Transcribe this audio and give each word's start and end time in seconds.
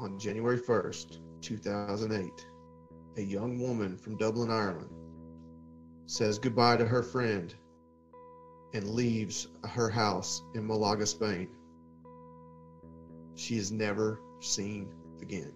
on 0.00 0.18
January 0.18 0.58
1st, 0.58 1.18
2008, 1.42 2.46
a 3.18 3.20
young 3.20 3.60
woman 3.60 3.98
from 3.98 4.16
Dublin, 4.16 4.50
Ireland, 4.50 4.90
says 6.06 6.38
goodbye 6.38 6.78
to 6.78 6.86
her 6.86 7.02
friend 7.02 7.54
and 8.72 8.88
leaves 8.90 9.48
her 9.68 9.90
house 9.90 10.42
in 10.54 10.66
Malaga, 10.66 11.04
Spain. 11.04 11.48
She 13.34 13.58
is 13.58 13.70
never 13.70 14.20
seen 14.40 14.90
again. 15.20 15.52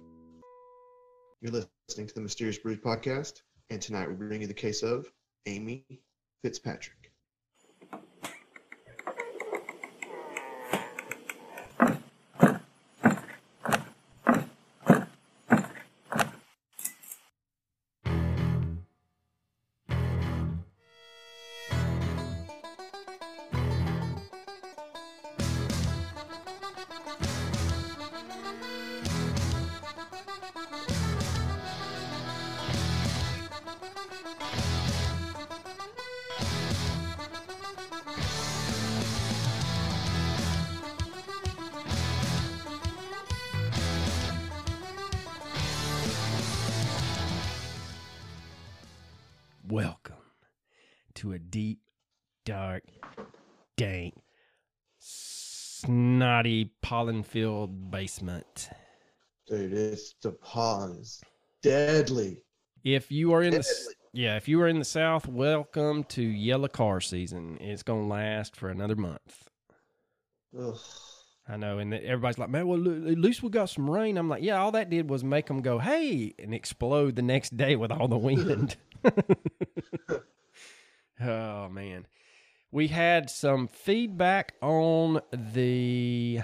You're 1.40 1.52
listening 1.88 2.06
to 2.08 2.14
the 2.14 2.20
Mysterious 2.20 2.58
Brews 2.58 2.78
podcast, 2.78 3.40
and 3.70 3.80
tonight 3.80 4.08
we 4.08 4.14
bring 4.14 4.42
you 4.42 4.46
the 4.46 4.54
case 4.54 4.82
of 4.82 5.10
Amy 5.46 5.86
Fitzpatrick. 6.42 7.03
Pollen 56.84 57.22
filled 57.22 57.90
basement. 57.90 58.68
Dude, 59.48 59.72
it's 59.72 60.14
the 60.22 60.32
pollen 60.32 60.98
is 60.98 61.22
deadly. 61.62 62.42
If 62.84 63.10
you 63.10 63.32
are 63.32 63.42
in 63.42 63.52
the 63.52 63.66
yeah, 64.12 64.36
if 64.36 64.48
you 64.48 64.60
are 64.60 64.68
in 64.68 64.80
the 64.80 64.84
south, 64.84 65.26
welcome 65.26 66.04
to 66.04 66.22
yellow 66.22 66.68
car 66.68 67.00
season. 67.00 67.56
It's 67.58 67.82
gonna 67.82 68.06
last 68.06 68.54
for 68.54 68.68
another 68.68 68.96
month. 68.96 69.48
Ugh. 70.60 70.78
I 71.48 71.56
know, 71.56 71.78
and 71.78 71.94
everybody's 71.94 72.36
like, 72.36 72.50
"Man, 72.50 72.68
well, 72.68 72.78
at 72.78 73.18
least 73.18 73.42
we 73.42 73.48
got 73.48 73.70
some 73.70 73.88
rain." 73.88 74.18
I'm 74.18 74.28
like, 74.28 74.42
"Yeah, 74.42 74.60
all 74.60 74.72
that 74.72 74.90
did 74.90 75.08
was 75.08 75.24
make 75.24 75.46
them 75.46 75.62
go, 75.62 75.78
hey,' 75.78 76.34
and 76.38 76.54
explode 76.54 77.16
the 77.16 77.22
next 77.22 77.56
day 77.56 77.76
with 77.76 77.92
all 77.92 78.08
the 78.08 78.18
wind." 78.18 78.76
oh 81.22 81.70
man, 81.70 82.06
we 82.70 82.88
had 82.88 83.30
some 83.30 83.68
feedback 83.68 84.52
on 84.60 85.22
the, 85.32 86.40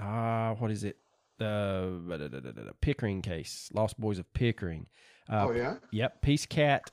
uh, 0.00 0.54
what 0.54 0.70
is 0.70 0.84
it? 0.84 0.96
The 1.38 2.74
Pickering 2.80 3.22
case, 3.22 3.70
Lost 3.72 3.98
Boys 4.00 4.18
of 4.18 4.32
Pickering. 4.32 4.86
Uh, 5.30 5.46
oh, 5.48 5.52
yeah? 5.52 5.76
Yep. 5.92 6.22
Peace 6.22 6.46
Cat 6.46 6.90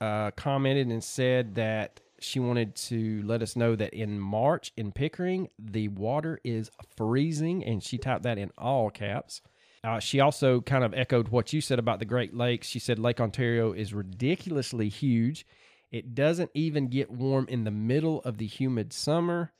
uh, 0.00 0.30
commented 0.32 0.88
and 0.88 1.02
said 1.02 1.54
that 1.56 2.00
she 2.20 2.40
wanted 2.40 2.74
to 2.74 3.22
let 3.24 3.42
us 3.42 3.54
know 3.54 3.76
that 3.76 3.94
in 3.94 4.18
March 4.18 4.72
in 4.76 4.90
Pickering, 4.90 5.48
the 5.58 5.88
water 5.88 6.40
is 6.42 6.70
freezing, 6.96 7.64
and 7.64 7.82
she 7.82 7.98
typed 7.98 8.24
that 8.24 8.38
in 8.38 8.50
all 8.58 8.90
caps. 8.90 9.40
Uh, 9.84 10.00
she 10.00 10.18
also 10.18 10.60
kind 10.60 10.82
of 10.82 10.92
echoed 10.94 11.28
what 11.28 11.52
you 11.52 11.60
said 11.60 11.78
about 11.78 12.00
the 12.00 12.04
Great 12.04 12.34
Lakes. 12.34 12.66
She 12.66 12.80
said 12.80 12.98
Lake 12.98 13.20
Ontario 13.20 13.72
is 13.72 13.94
ridiculously 13.94 14.88
huge. 14.88 15.46
It 15.92 16.16
doesn't 16.16 16.50
even 16.52 16.88
get 16.88 17.10
warm 17.10 17.46
in 17.48 17.62
the 17.62 17.70
middle 17.70 18.20
of 18.22 18.38
the 18.38 18.46
humid 18.46 18.92
summer. 18.92 19.52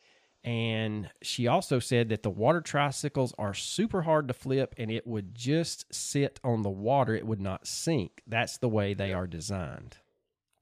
And 0.45 1.11
she 1.21 1.47
also 1.47 1.79
said 1.79 2.09
that 2.11 2.23
the 2.23 2.31
water 2.31 2.61
tricycles 2.61 3.35
are 3.39 3.55
super 3.55 4.03
hard 4.03 4.29
to 4.29 4.35
flip 4.35 4.75
and 4.79 4.91
it 4.91 5.07
would 5.07 5.35
just 5.35 5.93
sit 5.93 6.39
on 6.45 6.63
the 6.63 6.71
water. 6.71 7.15
It 7.15 7.27
would 7.27 7.41
not 7.41 7.67
sink. 7.67 8.23
That's 8.27 8.59
the 8.59 8.69
way 8.69 8.95
they 8.95 9.13
are 9.13 9.27
designed. 9.27 9.97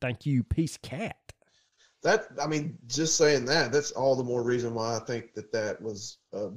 Thank 0.01 0.27
you, 0.27 0.43
Peace 0.43 0.77
Cat. 0.77 1.17
That, 2.03 2.27
I 2.41 2.47
mean, 2.47 2.79
just 2.87 3.17
saying 3.17 3.47
that, 3.47 3.73
that's 3.73 3.93
all 3.93 4.17
the 4.17 4.25
more 4.25 4.43
reason 4.43 4.75
why 4.75 4.97
I 4.97 5.01
think 5.01 5.35
that 5.35 5.53
that 5.53 5.81
was 5.81 6.19
uh, 6.33 6.49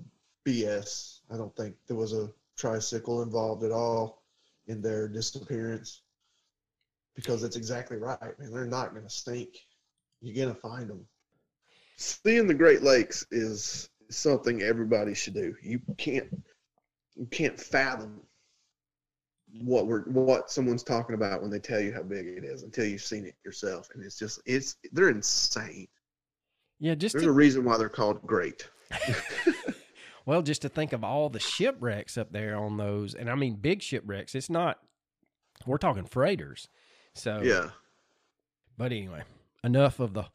BS. 0.46 1.19
I 1.31 1.38
don't 1.38 1.56
think 1.56 1.75
there 1.88 1.97
was 1.97 2.13
a 2.13 2.30
tricycle 2.57 3.22
involved 3.22 3.63
at 3.63 3.72
all 3.72 4.24
in 4.68 4.81
their 4.81 5.07
disappearance 5.07 6.01
because 7.16 7.41
that's 7.41 7.56
exactly 7.56 7.97
right, 7.97 8.40
man. 8.40 8.51
They're 8.51 8.66
not 8.66 8.91
going 8.91 9.06
to 9.06 9.09
stink. 9.09 9.50
You're 10.22 10.46
going 10.46 10.56
to 10.56 10.62
find 10.62 10.90
them. 10.90 11.06
Seeing 11.99 12.47
the 12.47 12.53
Great 12.53 12.81
Lakes 12.81 13.25
is 13.29 13.89
something 14.09 14.61
everybody 14.61 15.13
should 15.13 15.33
do. 15.33 15.53
You 15.61 15.81
can't, 15.97 16.29
you 17.15 17.25
can't 17.25 17.59
fathom 17.59 18.21
what 19.61 19.87
we're 19.87 20.03
what 20.03 20.49
someone's 20.49 20.83
talking 20.83 21.15
about 21.15 21.41
when 21.41 21.49
they 21.49 21.59
tell 21.59 21.79
you 21.79 21.91
how 21.91 22.03
big 22.03 22.27
it 22.27 22.43
is 22.43 22.63
until 22.63 22.85
you've 22.85 23.01
seen 23.01 23.25
it 23.25 23.33
yourself 23.43 23.89
and 23.95 24.03
it's 24.03 24.17
just 24.17 24.39
it's 24.45 24.75
they're 24.91 25.09
insane 25.09 25.88
Yeah, 26.77 26.93
just 26.93 27.13
there's 27.13 27.23
to, 27.23 27.31
a 27.31 27.33
reason 27.33 27.63
why 27.65 27.77
they're 27.77 27.89
called 27.89 28.21
great 28.27 28.69
well, 30.25 30.43
just 30.43 30.61
to 30.61 30.69
think 30.69 30.93
of 30.93 31.03
all 31.03 31.29
the 31.29 31.39
shipwrecks 31.39 32.17
up 32.17 32.31
there 32.31 32.55
on 32.55 32.77
those, 32.77 33.15
and 33.15 33.29
I 33.29 33.35
mean 33.35 33.55
big 33.55 33.81
shipwrecks. 33.81 34.35
It's 34.35 34.49
not. 34.49 34.79
We're 35.65 35.77
talking 35.77 36.05
freighters. 36.05 36.69
So 37.15 37.41
yeah 37.43 37.71
But 38.77 38.91
anyway, 38.91 39.23
enough 39.63 39.99
of 39.99 40.13
the 40.13 40.25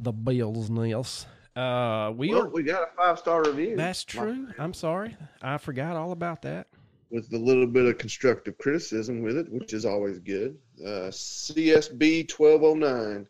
the 0.00 0.12
bills, 0.12 0.70
Nils. 0.70 1.26
Uh, 1.54 2.12
we 2.14 2.28
well 2.30 2.42
are. 2.42 2.48
we 2.48 2.62
got 2.62 2.82
a 2.82 2.88
five 2.96 3.18
star 3.18 3.42
review 3.44 3.76
That's 3.76 4.04
true. 4.04 4.48
I'm 4.58 4.74
sorry, 4.74 5.16
I 5.40 5.56
forgot 5.58 5.96
all 5.96 6.12
about 6.12 6.42
that. 6.42 6.66
with 7.10 7.32
a 7.32 7.38
little 7.38 7.66
bit 7.66 7.86
of 7.86 7.96
constructive 7.96 8.58
criticism 8.58 9.22
with 9.22 9.38
it 9.38 9.50
which 9.50 9.72
is 9.72 9.86
always 9.86 10.18
good 10.18 10.58
uh, 10.84 11.08
csb 11.10 12.30
1209 12.30 13.26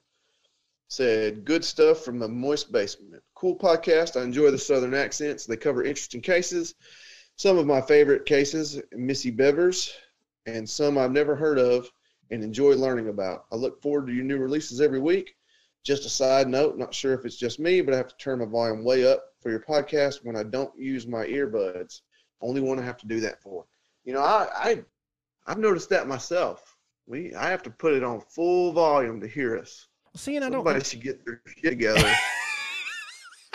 said 0.89 1.45
good 1.45 1.65
stuff 1.65 2.01
from 2.05 2.19
the 2.19 2.27
moist 2.27 2.73
basement 2.73 3.23
cool 3.35 3.57
podcast 3.57 4.19
i 4.19 4.25
enjoy 4.25 4.51
the 4.51 4.59
southern 4.59 4.95
accents 4.95 5.45
they 5.47 5.57
cover 5.57 5.85
interesting 5.85 6.21
cases 6.23 6.75
some 7.37 7.59
of 7.59 7.67
my 7.67 7.81
favorite 7.83 8.25
cases 8.25 8.81
missy 8.93 9.31
bevers 9.31 9.91
and 10.47 10.69
some 10.69 10.97
i've 10.97 11.13
never 11.13 11.37
heard 11.37 11.59
of 11.59 11.89
and 12.31 12.43
enjoy 12.43 12.73
learning 12.75 13.09
about 13.09 13.45
i 13.53 13.57
look 13.57 13.81
forward 13.83 14.07
to 14.07 14.13
your 14.15 14.25
new 14.25 14.39
releases 14.39 14.81
every 14.81 15.01
week 15.01 15.36
just 15.87 16.05
a 16.05 16.11
side 16.11 16.49
note 16.49 16.77
not 16.77 16.93
sure 16.93 17.15
if 17.15 17.25
it's 17.25 17.37
just 17.37 17.61
me 17.61 17.81
but 17.81 17.95
i 17.95 17.97
have 17.97 18.09
to 18.09 18.17
turn 18.17 18.41
my 18.41 18.45
volume 18.45 18.85
way 18.85 19.11
up 19.11 19.25
for 19.41 19.51
your 19.51 19.61
podcast 19.61 20.25
when 20.25 20.37
i 20.37 20.43
don't 20.43 20.77
use 20.79 21.07
my 21.07 21.25
earbuds 21.27 22.01
only 22.41 22.61
one 22.61 22.79
I 22.79 22.83
have 22.83 22.99
to 22.99 23.07
do 23.07 23.21
that 23.21 23.43
for. 23.43 23.65
You 24.05 24.13
know, 24.15 24.21
I, 24.21 24.49
I 24.55 24.83
I've 25.47 25.59
noticed 25.59 25.89
that 25.91 26.07
myself. 26.07 26.77
We 27.07 27.35
I 27.35 27.51
have 27.51 27.63
to 27.65 27.71
put 27.71 27.95
it 27.95 28.03
on 28.03 28.21
full 28.21 28.73
volume 28.73 29.21
to 29.21 29.29
hear 29.29 29.57
us. 29.59 29.87
See, 30.15 30.37
and 30.37 30.45
I 30.45 30.51
Somebody 30.51 30.79
don't. 30.79 30.85
Somebody 30.85 30.85
should 30.85 31.03
get 31.03 31.25
their 31.25 31.43
shit 31.47 31.71
together. 31.71 32.15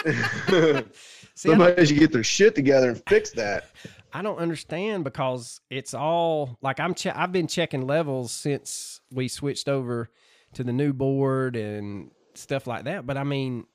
See, 1.36 1.50
Somebody 1.50 1.86
should 1.86 2.00
get 2.00 2.12
their 2.12 2.24
shit 2.24 2.56
together 2.56 2.90
and 2.90 3.02
fix 3.08 3.32
that. 3.32 3.70
I 4.14 4.22
don't 4.22 4.38
understand 4.38 5.04
because 5.04 5.62
it's 5.70 5.94
all 5.94 6.58
like 6.62 6.80
I'm. 6.80 6.94
Che- 6.94 7.12
I've 7.12 7.32
been 7.32 7.48
checking 7.48 7.86
levels 7.88 8.32
since 8.32 9.00
we 9.12 9.28
switched 9.28 9.70
over 9.70 10.10
to 10.54 10.64
the 10.64 10.74
new 10.74 10.92
board 10.92 11.56
and 11.56 12.12
stuff 12.38 12.68
like 12.68 12.86
that. 12.86 13.06
But 13.06 13.18
I 13.18 13.24
mean, 13.24 13.66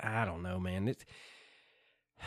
I 0.00 0.24
don't 0.24 0.42
know, 0.42 0.58
man. 0.58 0.88
It's 0.88 1.04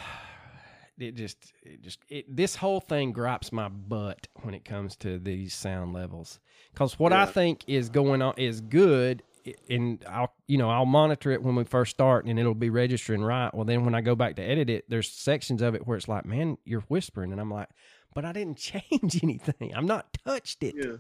it 1.00 1.16
just 1.16 1.38
it 1.64 1.82
just 1.82 2.00
it, 2.10 2.36
this 2.36 2.56
whole 2.56 2.80
thing 2.82 3.12
gripes 3.12 3.52
my 3.52 3.70
butt 3.70 4.28
when 4.42 4.54
it 4.54 4.66
comes 4.66 4.96
to 4.98 5.18
these 5.18 5.54
sound 5.54 5.94
levels 5.94 6.40
because 6.74 7.00
what 7.00 7.14
I 7.14 7.26
think 7.26 7.64
is 7.68 7.90
going 7.90 8.22
on 8.22 8.34
is 8.38 8.60
good 8.60 9.24
and 9.70 10.04
I'll 10.10 10.34
you 10.48 10.58
know 10.58 10.70
I'll 10.70 10.86
monitor 10.86 11.32
it 11.32 11.42
when 11.42 11.56
we 11.56 11.64
first 11.64 11.92
start 11.92 12.26
and 12.26 12.38
it'll 12.38 12.54
be 12.54 12.70
registering 12.70 13.24
right 13.24 13.54
well 13.54 13.64
then 13.64 13.86
when 13.86 13.96
I 13.96 14.02
go 14.02 14.14
back 14.14 14.36
to 14.36 14.42
edit 14.44 14.70
it 14.70 14.86
there's 14.90 15.10
sections 15.10 15.62
of 15.62 15.74
it 15.74 15.88
where 15.88 15.96
it's 15.96 16.10
like 16.10 16.26
man 16.26 16.58
you're 16.66 16.82
whispering 16.90 17.32
and 17.32 17.40
I'm 17.40 17.50
like 17.50 17.70
but 18.14 18.26
I 18.26 18.34
didn't 18.34 18.58
change 18.58 19.24
anything 19.24 19.72
I'm 19.74 19.88
not 19.88 20.18
touched 20.26 20.64
it 20.64 20.76
Yeah. 20.78 20.98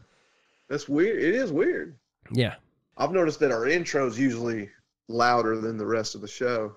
That's 0.69 0.87
weird. 0.87 1.21
It 1.21 1.35
is 1.35 1.51
weird. 1.51 1.97
yeah 2.31 2.55
I've 2.99 3.11
noticed 3.11 3.39
that 3.39 3.51
our 3.51 3.65
intro's 3.67 4.19
usually 4.19 4.69
louder 5.07 5.57
than 5.59 5.77
the 5.77 5.85
rest 5.85 6.13
of 6.13 6.21
the 6.21 6.27
show. 6.27 6.73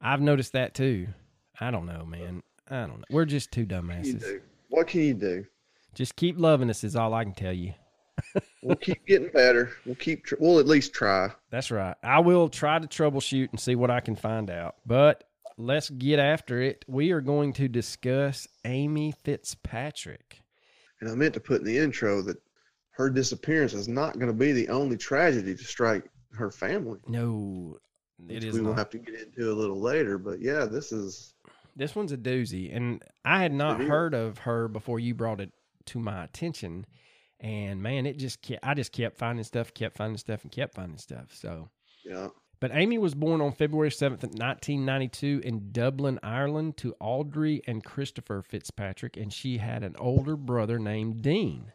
I've 0.00 0.20
noticed 0.20 0.52
that 0.54 0.74
too 0.74 1.08
I 1.60 1.70
don't 1.70 1.86
know 1.86 2.04
man 2.04 2.42
I 2.68 2.80
don't 2.80 2.98
know 2.98 3.04
we're 3.10 3.24
just 3.24 3.52
two 3.52 3.62
What 3.62 3.68
dumbasses 3.68 4.20
do? 4.20 4.40
What 4.68 4.86
can 4.88 5.00
you 5.02 5.14
do? 5.14 5.44
just 5.94 6.16
keep 6.16 6.38
loving 6.38 6.68
us 6.68 6.82
is 6.84 6.96
all 6.96 7.14
I 7.14 7.22
can 7.24 7.34
tell 7.34 7.52
you 7.52 7.72
We'll 8.62 8.76
keep 8.76 9.06
getting 9.06 9.28
better. 9.28 9.70
We'll 9.84 9.94
keep. 9.94 10.24
Tr- 10.24 10.34
we'll 10.40 10.58
at 10.58 10.66
least 10.66 10.92
try. 10.92 11.30
That's 11.50 11.70
right. 11.70 11.94
I 12.02 12.18
will 12.18 12.48
try 12.48 12.78
to 12.80 12.88
troubleshoot 12.88 13.50
and 13.50 13.60
see 13.60 13.76
what 13.76 13.90
I 13.92 14.00
can 14.00 14.16
find 14.16 14.50
out. 14.50 14.74
But 14.84 15.22
let's 15.56 15.88
get 15.90 16.18
after 16.18 16.60
it. 16.60 16.84
We 16.88 17.12
are 17.12 17.20
going 17.20 17.52
to 17.54 17.68
discuss 17.68 18.48
Amy 18.64 19.12
Fitzpatrick. 19.22 20.40
And 21.00 21.08
I 21.10 21.14
meant 21.14 21.34
to 21.34 21.40
put 21.40 21.60
in 21.60 21.66
the 21.66 21.78
intro 21.78 22.22
that 22.22 22.38
her 22.96 23.10
disappearance 23.10 23.74
is 23.74 23.88
not 23.88 24.14
going 24.14 24.28
to 24.28 24.32
be 24.32 24.52
the 24.52 24.68
only 24.70 24.96
tragedy 24.96 25.54
to 25.54 25.64
strike 25.64 26.04
her 26.32 26.50
family. 26.50 26.98
No, 27.06 27.76
it 28.28 28.42
is. 28.42 28.54
we 28.54 28.62
will 28.62 28.72
have 28.74 28.88
to 28.90 28.98
get 28.98 29.14
into 29.20 29.52
a 29.52 29.54
little 29.54 29.80
later. 29.80 30.16
But 30.16 30.40
yeah, 30.40 30.64
this 30.64 30.92
is 30.92 31.34
This 31.76 31.94
one's 31.94 32.12
a 32.12 32.16
doozy, 32.16 32.74
and 32.74 33.02
I 33.24 33.42
had 33.42 33.52
not 33.52 33.80
heard 33.82 34.14
of 34.14 34.38
her 34.38 34.66
before 34.66 34.98
you 34.98 35.14
brought 35.14 35.42
it 35.42 35.52
to 35.86 35.98
my 35.98 36.24
attention. 36.24 36.86
And 37.38 37.82
man, 37.82 38.06
it 38.06 38.16
just 38.16 38.40
kept, 38.40 38.64
I 38.64 38.72
just 38.72 38.92
kept 38.92 39.18
finding 39.18 39.44
stuff, 39.44 39.74
kept 39.74 39.98
finding 39.98 40.16
stuff, 40.16 40.42
and 40.42 40.50
kept 40.50 40.74
finding 40.74 40.96
stuff. 40.96 41.34
So, 41.34 41.68
yeah. 42.02 42.28
but 42.60 42.70
Amy 42.72 42.96
was 42.96 43.14
born 43.14 43.42
on 43.42 43.52
February 43.52 43.90
seventh, 43.90 44.24
nineteen 44.32 44.86
ninety 44.86 45.08
two, 45.08 45.42
in 45.44 45.70
Dublin, 45.70 46.18
Ireland, 46.22 46.78
to 46.78 46.94
Audrey 46.98 47.60
and 47.66 47.84
Christopher 47.84 48.40
Fitzpatrick, 48.40 49.18
and 49.18 49.30
she 49.30 49.58
had 49.58 49.84
an 49.84 49.96
older 49.98 50.34
brother 50.34 50.78
named 50.78 51.20
Dean. 51.20 51.72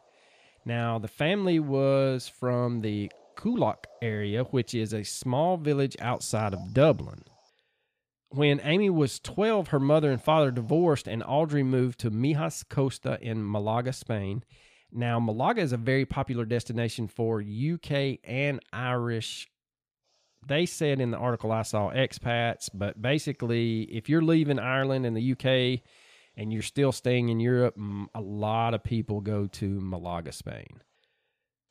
Now, 0.64 0.98
the 0.98 1.08
family 1.08 1.58
was 1.58 2.28
from 2.28 2.80
the 2.80 3.10
Coolock 3.36 3.84
area, 4.00 4.44
which 4.44 4.74
is 4.74 4.92
a 4.92 5.02
small 5.02 5.56
village 5.56 5.96
outside 6.00 6.54
of 6.54 6.72
Dublin. 6.72 7.24
When 8.30 8.60
Amy 8.62 8.88
was 8.88 9.18
12, 9.18 9.68
her 9.68 9.80
mother 9.80 10.10
and 10.10 10.22
father 10.22 10.50
divorced, 10.50 11.08
and 11.08 11.22
Audrey 11.26 11.62
moved 11.62 11.98
to 12.00 12.10
Mijas 12.10 12.66
Costa 12.68 13.18
in 13.20 13.50
Malaga, 13.50 13.92
Spain. 13.92 14.44
Now, 14.92 15.18
Malaga 15.18 15.60
is 15.62 15.72
a 15.72 15.76
very 15.76 16.06
popular 16.06 16.44
destination 16.44 17.08
for 17.08 17.42
UK 17.42 18.18
and 18.24 18.60
Irish. 18.72 19.48
They 20.46 20.66
said 20.66 21.00
in 21.00 21.10
the 21.10 21.18
article 21.18 21.52
I 21.52 21.62
saw 21.62 21.90
expats, 21.90 22.70
but 22.72 23.00
basically, 23.02 23.82
if 23.82 24.08
you're 24.08 24.22
leaving 24.22 24.58
Ireland 24.58 25.06
and 25.06 25.16
the 25.16 25.32
UK 25.32 25.82
and 26.36 26.52
you're 26.52 26.62
still 26.62 26.92
staying 26.92 27.28
in 27.28 27.40
Europe, 27.40 27.76
a 28.14 28.20
lot 28.20 28.74
of 28.74 28.82
people 28.82 29.20
go 29.20 29.46
to 29.46 29.80
Malaga, 29.80 30.32
Spain 30.32 30.82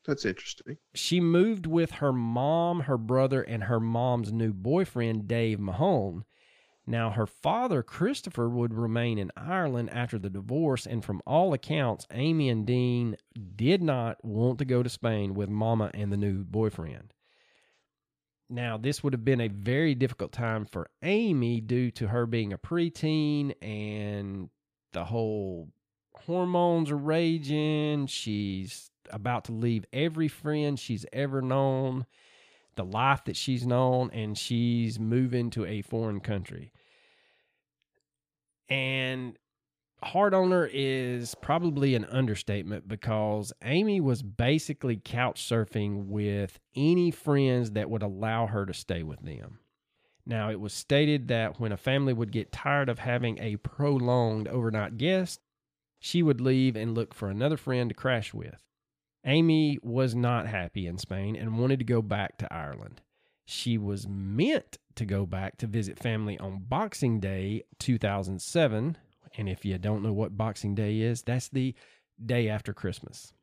That's 0.05 0.25
interesting. 0.25 0.77
she 0.93 1.19
moved 1.19 1.65
with 1.65 1.91
her 1.91 2.13
mom, 2.13 2.81
her 2.81 2.97
brother, 2.97 3.41
and 3.41 3.63
her 3.63 3.79
mom's 3.79 4.31
new 4.31 4.53
boyfriend, 4.53 5.27
Dave 5.27 5.59
Mahone. 5.59 6.25
Now, 6.87 7.11
her 7.11 7.27
father, 7.27 7.83
Christopher, 7.83 8.49
would 8.49 8.73
remain 8.73 9.19
in 9.19 9.31
Ireland 9.37 9.91
after 9.91 10.17
the 10.17 10.31
divorce, 10.31 10.87
and 10.87 11.05
from 11.05 11.21
all 11.27 11.53
accounts, 11.53 12.07
Amy 12.11 12.49
and 12.49 12.65
Dean 12.65 13.15
did 13.55 13.83
not 13.83 14.23
want 14.25 14.57
to 14.59 14.65
go 14.65 14.81
to 14.81 14.89
Spain 14.89 15.35
with 15.35 15.47
Mama 15.47 15.91
and 15.93 16.11
the 16.11 16.17
new 16.17 16.43
boyfriend. 16.43 17.13
Now, 18.51 18.75
this 18.75 19.01
would 19.01 19.13
have 19.13 19.23
been 19.23 19.39
a 19.39 19.47
very 19.47 19.95
difficult 19.95 20.33
time 20.33 20.65
for 20.65 20.89
Amy 21.01 21.61
due 21.61 21.89
to 21.91 22.09
her 22.09 22.25
being 22.25 22.51
a 22.51 22.57
preteen 22.57 23.53
and 23.61 24.49
the 24.91 25.05
whole 25.05 25.69
hormones 26.13 26.91
are 26.91 26.97
raging. 26.97 28.07
She's 28.07 28.91
about 29.09 29.45
to 29.45 29.53
leave 29.53 29.85
every 29.93 30.27
friend 30.27 30.77
she's 30.77 31.05
ever 31.13 31.41
known, 31.41 32.05
the 32.75 32.83
life 32.83 33.23
that 33.23 33.37
she's 33.37 33.65
known, 33.65 34.11
and 34.11 34.37
she's 34.37 34.99
moving 34.99 35.49
to 35.51 35.65
a 35.65 35.81
foreign 35.81 36.19
country. 36.19 36.73
And 38.67 39.37
hard 40.03 40.33
on 40.33 40.51
her 40.51 40.69
is 40.71 41.35
probably 41.35 41.95
an 41.95 42.05
understatement 42.05 42.87
because 42.87 43.53
Amy 43.63 44.01
was 44.01 44.23
basically 44.23 44.99
couch 45.03 45.41
surfing 45.41 46.07
with 46.07 46.59
any 46.75 47.11
friends 47.11 47.71
that 47.71 47.89
would 47.89 48.01
allow 48.01 48.47
her 48.47 48.65
to 48.65 48.73
stay 48.73 49.03
with 49.03 49.21
them. 49.21 49.59
Now, 50.25 50.49
it 50.49 50.59
was 50.59 50.73
stated 50.73 51.27
that 51.29 51.59
when 51.59 51.71
a 51.71 51.77
family 51.77 52.13
would 52.13 52.31
get 52.31 52.51
tired 52.51 52.89
of 52.89 52.99
having 52.99 53.39
a 53.39 53.57
prolonged 53.57 54.47
overnight 54.47 54.97
guest, 54.97 55.39
she 55.99 56.23
would 56.23 56.41
leave 56.41 56.75
and 56.75 56.95
look 56.95 57.13
for 57.13 57.29
another 57.29 57.57
friend 57.57 57.89
to 57.89 57.95
crash 57.95 58.33
with. 58.33 58.63
Amy 59.25 59.77
was 59.83 60.15
not 60.15 60.47
happy 60.47 60.87
in 60.87 60.97
Spain 60.97 61.35
and 61.35 61.59
wanted 61.59 61.79
to 61.79 61.85
go 61.85 62.01
back 62.01 62.37
to 62.37 62.51
Ireland. 62.51 63.01
She 63.45 63.77
was 63.77 64.07
meant 64.07 64.77
to 64.95 65.05
go 65.05 65.25
back 65.25 65.57
to 65.57 65.67
visit 65.67 65.99
family 65.99 66.39
on 66.39 66.65
Boxing 66.67 67.19
Day 67.19 67.63
2007. 67.79 68.97
And 69.37 69.47
if 69.47 69.65
you 69.65 69.77
don't 69.77 70.03
know 70.03 70.13
what 70.13 70.37
Boxing 70.37 70.75
Day 70.75 70.99
is, 70.99 71.21
that's 71.21 71.49
the 71.49 71.73
day 72.23 72.49
after 72.49 72.73
Christmas. 72.73 73.33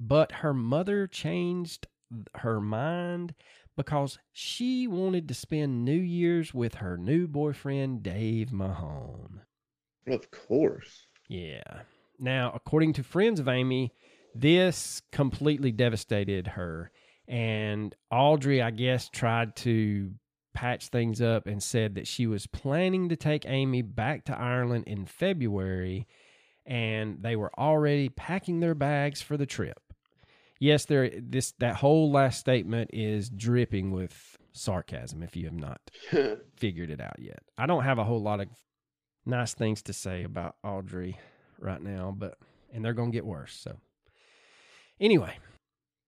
But 0.00 0.32
her 0.32 0.54
mother 0.54 1.06
changed 1.06 1.86
her 2.36 2.60
mind 2.60 3.34
because 3.76 4.18
she 4.32 4.86
wanted 4.86 5.28
to 5.28 5.34
spend 5.34 5.84
New 5.84 5.92
Year's 5.92 6.54
with 6.54 6.76
her 6.76 6.96
new 6.96 7.26
boyfriend, 7.26 8.02
Dave 8.02 8.52
Mahone. 8.52 9.40
Of 10.06 10.30
course. 10.30 11.06
Yeah. 11.28 11.80
Now, 12.18 12.52
according 12.54 12.92
to 12.94 13.02
friends 13.02 13.40
of 13.40 13.48
Amy, 13.48 13.92
this 14.34 15.02
completely 15.10 15.72
devastated 15.72 16.48
her. 16.48 16.90
And 17.26 17.94
Audrey, 18.10 18.60
I 18.60 18.70
guess, 18.70 19.08
tried 19.08 19.56
to 19.56 20.12
patch 20.54 20.88
things 20.88 21.20
up 21.20 21.46
and 21.46 21.62
said 21.62 21.94
that 21.96 22.06
she 22.06 22.26
was 22.26 22.46
planning 22.46 23.08
to 23.08 23.16
take 23.16 23.44
Amy 23.46 23.82
back 23.82 24.24
to 24.24 24.38
Ireland 24.38 24.84
in 24.86 25.04
February 25.04 26.06
and 26.66 27.22
they 27.22 27.36
were 27.36 27.52
already 27.58 28.08
packing 28.08 28.60
their 28.60 28.74
bags 28.74 29.20
for 29.20 29.36
the 29.36 29.46
trip. 29.46 29.80
Yes, 30.58 30.86
there 30.86 31.10
this 31.20 31.52
that 31.58 31.76
whole 31.76 32.10
last 32.10 32.40
statement 32.40 32.90
is 32.92 33.28
dripping 33.28 33.90
with 33.90 34.38
sarcasm 34.52 35.22
if 35.22 35.36
you 35.36 35.44
have 35.44 35.52
not 35.52 35.80
figured 36.56 36.90
it 36.90 37.00
out 37.00 37.18
yet. 37.18 37.42
I 37.58 37.66
don't 37.66 37.84
have 37.84 37.98
a 37.98 38.04
whole 38.04 38.22
lot 38.22 38.40
of 38.40 38.48
nice 39.26 39.52
things 39.52 39.82
to 39.82 39.92
say 39.92 40.22
about 40.22 40.56
Audrey 40.62 41.18
right 41.58 41.82
now, 41.82 42.14
but 42.16 42.38
and 42.72 42.84
they're 42.84 42.94
going 42.94 43.10
to 43.10 43.16
get 43.16 43.26
worse. 43.26 43.54
So 43.54 43.76
anyway, 45.00 45.36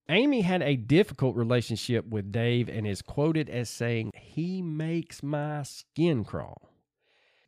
Amy 0.08 0.42
had 0.42 0.62
a 0.62 0.76
difficult 0.76 1.36
relationship 1.36 2.06
with 2.06 2.30
Dave 2.32 2.68
and 2.68 2.86
is 2.86 3.02
quoted 3.02 3.50
as 3.50 3.68
saying, 3.68 4.12
"He 4.14 4.62
makes 4.62 5.22
my 5.22 5.62
skin 5.64 6.24
crawl." 6.24 6.70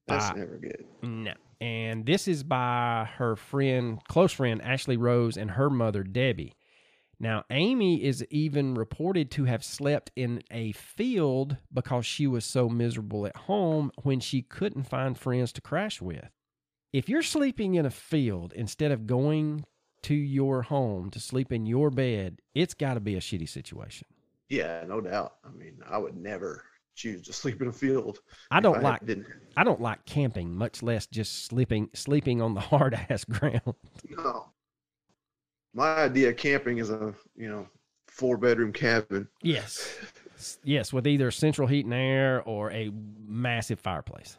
That's 0.06 0.31
Ah. 0.31 0.34
never 0.34 0.58
good. 0.58 0.84
No. 1.02 1.34
And 1.60 2.06
this 2.06 2.26
is 2.28 2.43
by 2.44 3.08
her 3.16 3.37
friend, 3.37 4.02
close 4.08 4.32
friend, 4.32 4.62
Ashley 4.62 4.96
Rose, 4.96 5.37
and 5.37 5.52
her 5.52 5.69
mother, 5.70 6.02
Debbie. 6.02 6.55
Now, 7.20 7.44
Amy 7.50 8.02
is 8.05 8.25
even 8.31 8.75
reported 8.75 9.28
to 9.32 9.44
have 9.44 9.64
slept 9.64 10.12
in 10.14 10.40
a 10.52 10.70
field 10.72 11.56
because 11.72 12.06
she 12.06 12.28
was 12.28 12.44
so 12.44 12.69
miserable 12.69 13.26
at 13.26 13.34
home 13.37 13.90
when 14.02 14.20
she 14.20 14.40
couldn't 14.40 14.84
find 14.84 15.19
friends 15.19 15.52
to 15.54 15.61
crash 15.61 16.00
with. 16.00 16.31
If 16.93 17.08
you're 17.08 17.22
sleeping 17.22 17.75
in 17.75 17.84
a 17.84 17.90
field 17.90 18.52
instead 18.52 18.93
of 18.93 19.06
going 19.08 19.64
to 20.02 20.14
your 20.14 20.62
home 20.62 21.11
to 21.11 21.21
sleep 21.21 21.52
in 21.52 21.67
your 21.67 21.90
bed, 21.90 22.40
it's 22.55 22.75
got 22.75 22.95
to 22.95 23.00
be 23.00 23.17
a 23.17 23.21
shitty 23.21 23.49
situation. 23.49 24.07
Yeah, 24.49 24.85
no 24.87 25.00
doubt. 25.00 25.35
I 25.45 25.50
mean, 25.50 25.78
I 25.88 25.99
would 25.99 26.17
never 26.17 26.64
choose 26.95 27.23
to 27.23 27.33
sleep 27.33 27.61
in 27.62 27.69
a 27.69 27.73
field. 27.73 28.19
I 28.50 28.61
don't 28.61 28.83
like 28.83 29.05
didn't. 29.05 29.26
I 29.57 29.64
don't 29.64 29.81
like 29.81 30.05
camping, 30.05 30.55
much 30.55 30.83
less 30.83 31.07
just 31.07 31.47
sleeping 31.47 31.90
sleeping 31.95 32.43
on 32.43 32.55
the 32.55 32.61
hard 32.73 32.99
ass 33.09 33.25
ground. 33.25 33.75
No. 34.09 34.50
My 35.75 35.97
idea 35.97 36.31
of 36.31 36.37
camping 36.37 36.78
is 36.78 36.90
a 36.90 37.14
you 37.37 37.49
know 37.49 37.67
four 38.07 38.37
bedroom 38.37 38.73
cabin. 38.73 39.28
Yes. 39.43 39.97
Yes, 40.62 40.93
with 40.93 41.07
either 41.09 41.33
central 41.33 41.67
heat 41.67 41.85
and 41.85 41.95
air 41.95 42.43
or 42.45 42.71
a 42.71 42.93
massive 43.26 43.81
fireplace. 43.81 44.38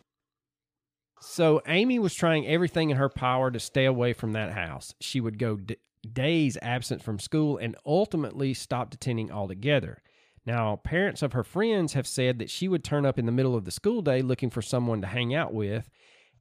So 1.21 1.61
Amy 1.67 1.99
was 1.99 2.15
trying 2.15 2.47
everything 2.47 2.89
in 2.89 2.97
her 2.97 3.09
power 3.09 3.51
to 3.51 3.59
stay 3.59 3.85
away 3.85 4.13
from 4.13 4.33
that 4.33 4.53
house. 4.53 4.93
She 4.99 5.19
would 5.19 5.37
go 5.37 5.57
d- 5.57 5.77
days 6.11 6.57
absent 6.61 7.03
from 7.03 7.19
school 7.19 7.57
and 7.57 7.75
ultimately 7.85 8.53
stopped 8.53 8.93
attending 8.93 9.31
altogether. 9.31 10.01
Now, 10.45 10.77
parents 10.77 11.21
of 11.21 11.33
her 11.33 11.43
friends 11.43 11.93
have 11.93 12.07
said 12.07 12.39
that 12.39 12.49
she 12.49 12.67
would 12.67 12.83
turn 12.83 13.05
up 13.05 13.19
in 13.19 13.25
the 13.25 13.31
middle 13.31 13.55
of 13.55 13.65
the 13.65 13.71
school 13.71 14.01
day 14.01 14.21
looking 14.21 14.49
for 14.49 14.61
someone 14.61 15.01
to 15.01 15.07
hang 15.07 15.35
out 15.35 15.53
with, 15.53 15.89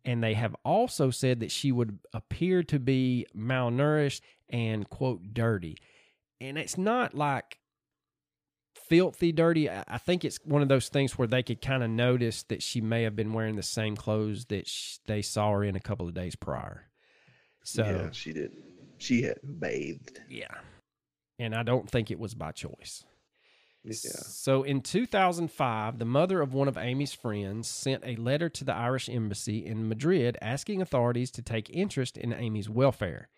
and 0.04 0.22
they 0.22 0.34
have 0.34 0.54
also 0.64 1.10
said 1.10 1.40
that 1.40 1.50
she 1.50 1.72
would 1.72 1.98
appear 2.14 2.62
to 2.62 2.78
be 2.78 3.26
malnourished 3.36 4.20
and 4.48 4.88
quote 4.88 5.34
dirty. 5.34 5.76
And 6.40 6.56
it's 6.56 6.78
not 6.78 7.14
like 7.14 7.57
filthy 8.88 9.32
dirty. 9.32 9.70
I 9.70 9.98
think 9.98 10.24
it's 10.24 10.38
one 10.44 10.62
of 10.62 10.68
those 10.68 10.88
things 10.88 11.18
where 11.18 11.28
they 11.28 11.42
could 11.42 11.60
kind 11.60 11.82
of 11.82 11.90
notice 11.90 12.42
that 12.44 12.62
she 12.62 12.80
may 12.80 13.02
have 13.02 13.16
been 13.16 13.32
wearing 13.32 13.56
the 13.56 13.62
same 13.62 13.96
clothes 13.96 14.46
that 14.46 14.66
sh- 14.66 14.98
they 15.06 15.22
saw 15.22 15.50
her 15.52 15.64
in 15.64 15.76
a 15.76 15.80
couple 15.80 16.08
of 16.08 16.14
days 16.14 16.36
prior. 16.36 16.88
So, 17.64 17.84
yeah, 17.84 18.10
she 18.12 18.32
didn't. 18.32 18.62
She 18.98 19.22
hadn't 19.22 19.60
bathed. 19.60 20.20
yeah. 20.28 20.54
And 21.38 21.54
I 21.54 21.62
don't 21.62 21.88
think 21.88 22.10
it 22.10 22.18
was 22.18 22.34
by 22.34 22.50
choice. 22.50 23.04
Yeah. 23.84 23.92
So 23.94 24.64
in 24.64 24.80
2005, 24.80 25.98
the 25.98 26.04
mother 26.04 26.40
of 26.40 26.52
one 26.52 26.66
of 26.66 26.76
Amy's 26.76 27.14
friends 27.14 27.68
sent 27.68 28.02
a 28.04 28.16
letter 28.16 28.48
to 28.48 28.64
the 28.64 28.74
Irish 28.74 29.08
embassy 29.08 29.64
in 29.64 29.88
Madrid 29.88 30.36
asking 30.42 30.82
authorities 30.82 31.30
to 31.32 31.42
take 31.42 31.70
interest 31.70 32.18
in 32.18 32.32
Amy's 32.32 32.68
welfare. 32.68 33.28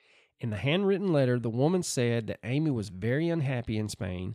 In 0.40 0.48
the 0.48 0.56
handwritten 0.56 1.12
letter, 1.12 1.38
the 1.38 1.50
woman 1.50 1.82
said 1.82 2.26
that 2.28 2.40
Amy 2.42 2.70
was 2.70 2.88
very 2.88 3.28
unhappy 3.28 3.76
in 3.76 3.90
Spain, 3.90 4.34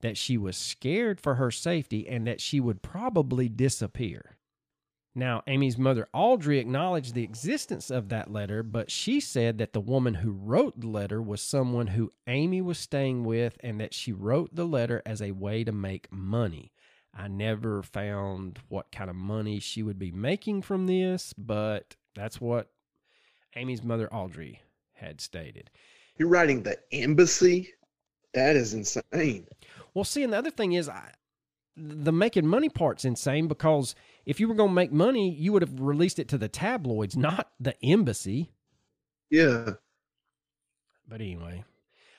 that 0.00 0.16
she 0.16 0.36
was 0.36 0.56
scared 0.56 1.20
for 1.20 1.36
her 1.36 1.50
safety, 1.50 2.08
and 2.08 2.26
that 2.26 2.40
she 2.40 2.60
would 2.60 2.82
probably 2.82 3.48
disappear. 3.48 4.36
Now, 5.18 5.42
Amy's 5.46 5.78
mother, 5.78 6.06
Audrey, 6.12 6.58
acknowledged 6.58 7.14
the 7.14 7.24
existence 7.24 7.90
of 7.90 8.10
that 8.10 8.30
letter, 8.30 8.62
but 8.62 8.90
she 8.90 9.18
said 9.18 9.56
that 9.56 9.72
the 9.72 9.80
woman 9.80 10.12
who 10.12 10.30
wrote 10.30 10.78
the 10.78 10.88
letter 10.88 11.22
was 11.22 11.40
someone 11.40 11.86
who 11.86 12.10
Amy 12.26 12.60
was 12.60 12.78
staying 12.78 13.24
with 13.24 13.56
and 13.60 13.80
that 13.80 13.94
she 13.94 14.12
wrote 14.12 14.54
the 14.54 14.66
letter 14.66 15.00
as 15.06 15.22
a 15.22 15.30
way 15.30 15.64
to 15.64 15.72
make 15.72 16.12
money. 16.12 16.70
I 17.14 17.28
never 17.28 17.82
found 17.82 18.58
what 18.68 18.92
kind 18.92 19.08
of 19.08 19.16
money 19.16 19.58
she 19.58 19.82
would 19.82 19.98
be 19.98 20.10
making 20.12 20.60
from 20.60 20.86
this, 20.86 21.32
but 21.32 21.96
that's 22.14 22.38
what 22.38 22.70
Amy's 23.54 23.82
mother, 23.82 24.12
Audrey, 24.12 24.60
had 24.92 25.22
stated. 25.22 25.70
You're 26.18 26.28
writing 26.28 26.62
the 26.62 26.78
embassy? 26.92 27.72
That 28.34 28.54
is 28.54 28.74
insane. 28.74 29.46
Well, 29.96 30.04
see, 30.04 30.22
and 30.22 30.30
the 30.30 30.36
other 30.36 30.50
thing 30.50 30.74
is, 30.74 30.90
I, 30.90 31.10
the 31.74 32.12
making 32.12 32.46
money 32.46 32.68
part's 32.68 33.06
insane 33.06 33.48
because 33.48 33.94
if 34.26 34.38
you 34.38 34.46
were 34.46 34.54
going 34.54 34.68
to 34.68 34.74
make 34.74 34.92
money, 34.92 35.30
you 35.30 35.54
would 35.54 35.62
have 35.62 35.80
released 35.80 36.18
it 36.18 36.28
to 36.28 36.36
the 36.36 36.50
tabloids, 36.50 37.16
not 37.16 37.50
the 37.58 37.82
embassy. 37.82 38.52
Yeah. 39.30 39.70
But 41.08 41.22
anyway, 41.22 41.64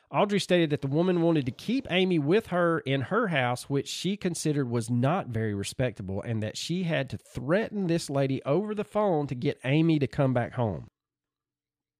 Audrey 0.09 0.39
stated 0.39 0.71
that 0.71 0.81
the 0.81 0.87
woman 0.87 1.21
wanted 1.21 1.45
to 1.45 1.51
keep 1.51 1.85
Amy 1.91 2.17
with 2.17 2.47
her 2.47 2.79
in 2.79 3.01
her 3.01 3.27
house, 3.27 3.69
which 3.69 3.87
she 3.87 4.17
considered 4.17 4.71
was 4.71 4.89
not 4.89 5.27
very 5.27 5.53
respectable, 5.53 6.19
and 6.23 6.41
that 6.41 6.57
she 6.57 6.81
had 6.81 7.11
to 7.11 7.19
threaten 7.19 7.85
this 7.85 8.09
lady 8.09 8.41
over 8.43 8.73
the 8.73 8.83
phone 8.83 9.27
to 9.27 9.35
get 9.35 9.59
Amy 9.63 9.99
to 9.99 10.07
come 10.07 10.33
back 10.33 10.53
home. 10.53 10.87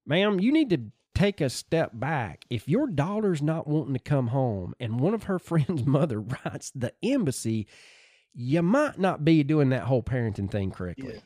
Ma'am, 0.04 0.40
you 0.40 0.50
need 0.50 0.70
to 0.70 0.90
take 1.18 1.40
a 1.40 1.50
step 1.50 1.90
back. 1.94 2.44
If 2.48 2.68
your 2.68 2.86
daughter's 2.86 3.42
not 3.42 3.66
wanting 3.66 3.94
to 3.94 4.00
come 4.00 4.28
home 4.28 4.74
and 4.78 5.00
one 5.00 5.14
of 5.14 5.24
her 5.24 5.38
friend's 5.38 5.84
mother 5.84 6.20
writes 6.20 6.70
the 6.74 6.92
embassy, 7.02 7.66
you 8.34 8.62
might 8.62 8.98
not 8.98 9.24
be 9.24 9.42
doing 9.42 9.70
that 9.70 9.84
whole 9.84 10.02
parenting 10.02 10.50
thing 10.50 10.70
correctly. 10.70 11.14
Yeah. 11.14 11.20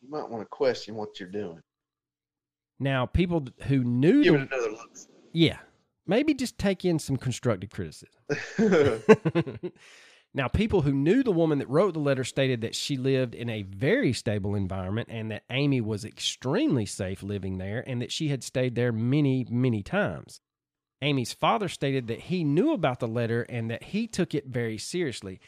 You 0.00 0.10
might 0.10 0.28
want 0.28 0.42
to 0.42 0.48
question 0.48 0.94
what 0.94 1.18
you're 1.18 1.28
doing. 1.28 1.60
Now, 2.80 3.06
people 3.06 3.44
who 3.62 3.82
knew 3.82 4.22
Give 4.22 4.34
the, 4.34 4.40
it 4.40 4.48
another 4.52 4.70
look. 4.70 4.90
yeah, 5.32 5.58
maybe 6.06 6.34
just 6.34 6.58
take 6.58 6.84
in 6.84 6.98
some 7.00 7.16
constructive 7.16 7.70
criticism. 7.70 8.10
now, 10.38 10.46
people 10.46 10.82
who 10.82 10.92
knew 10.92 11.24
the 11.24 11.32
woman 11.32 11.58
that 11.58 11.68
wrote 11.68 11.94
the 11.94 12.00
letter 12.00 12.22
stated 12.22 12.60
that 12.60 12.76
she 12.76 12.96
lived 12.96 13.34
in 13.34 13.50
a 13.50 13.62
very 13.62 14.12
stable 14.12 14.54
environment 14.54 15.08
and 15.10 15.32
that 15.32 15.42
Amy 15.50 15.80
was 15.80 16.04
extremely 16.04 16.86
safe 16.86 17.24
living 17.24 17.58
there 17.58 17.82
and 17.84 18.00
that 18.00 18.12
she 18.12 18.28
had 18.28 18.44
stayed 18.44 18.76
there 18.76 18.92
many, 18.92 19.44
many 19.50 19.82
times. 19.82 20.40
Amy's 21.02 21.32
father 21.32 21.68
stated 21.68 22.06
that 22.06 22.20
he 22.20 22.44
knew 22.44 22.72
about 22.72 23.00
the 23.00 23.08
letter 23.08 23.42
and 23.48 23.68
that 23.72 23.82
he 23.82 24.06
took 24.06 24.32
it 24.32 24.46
very 24.46 24.78
seriously. 24.78 25.40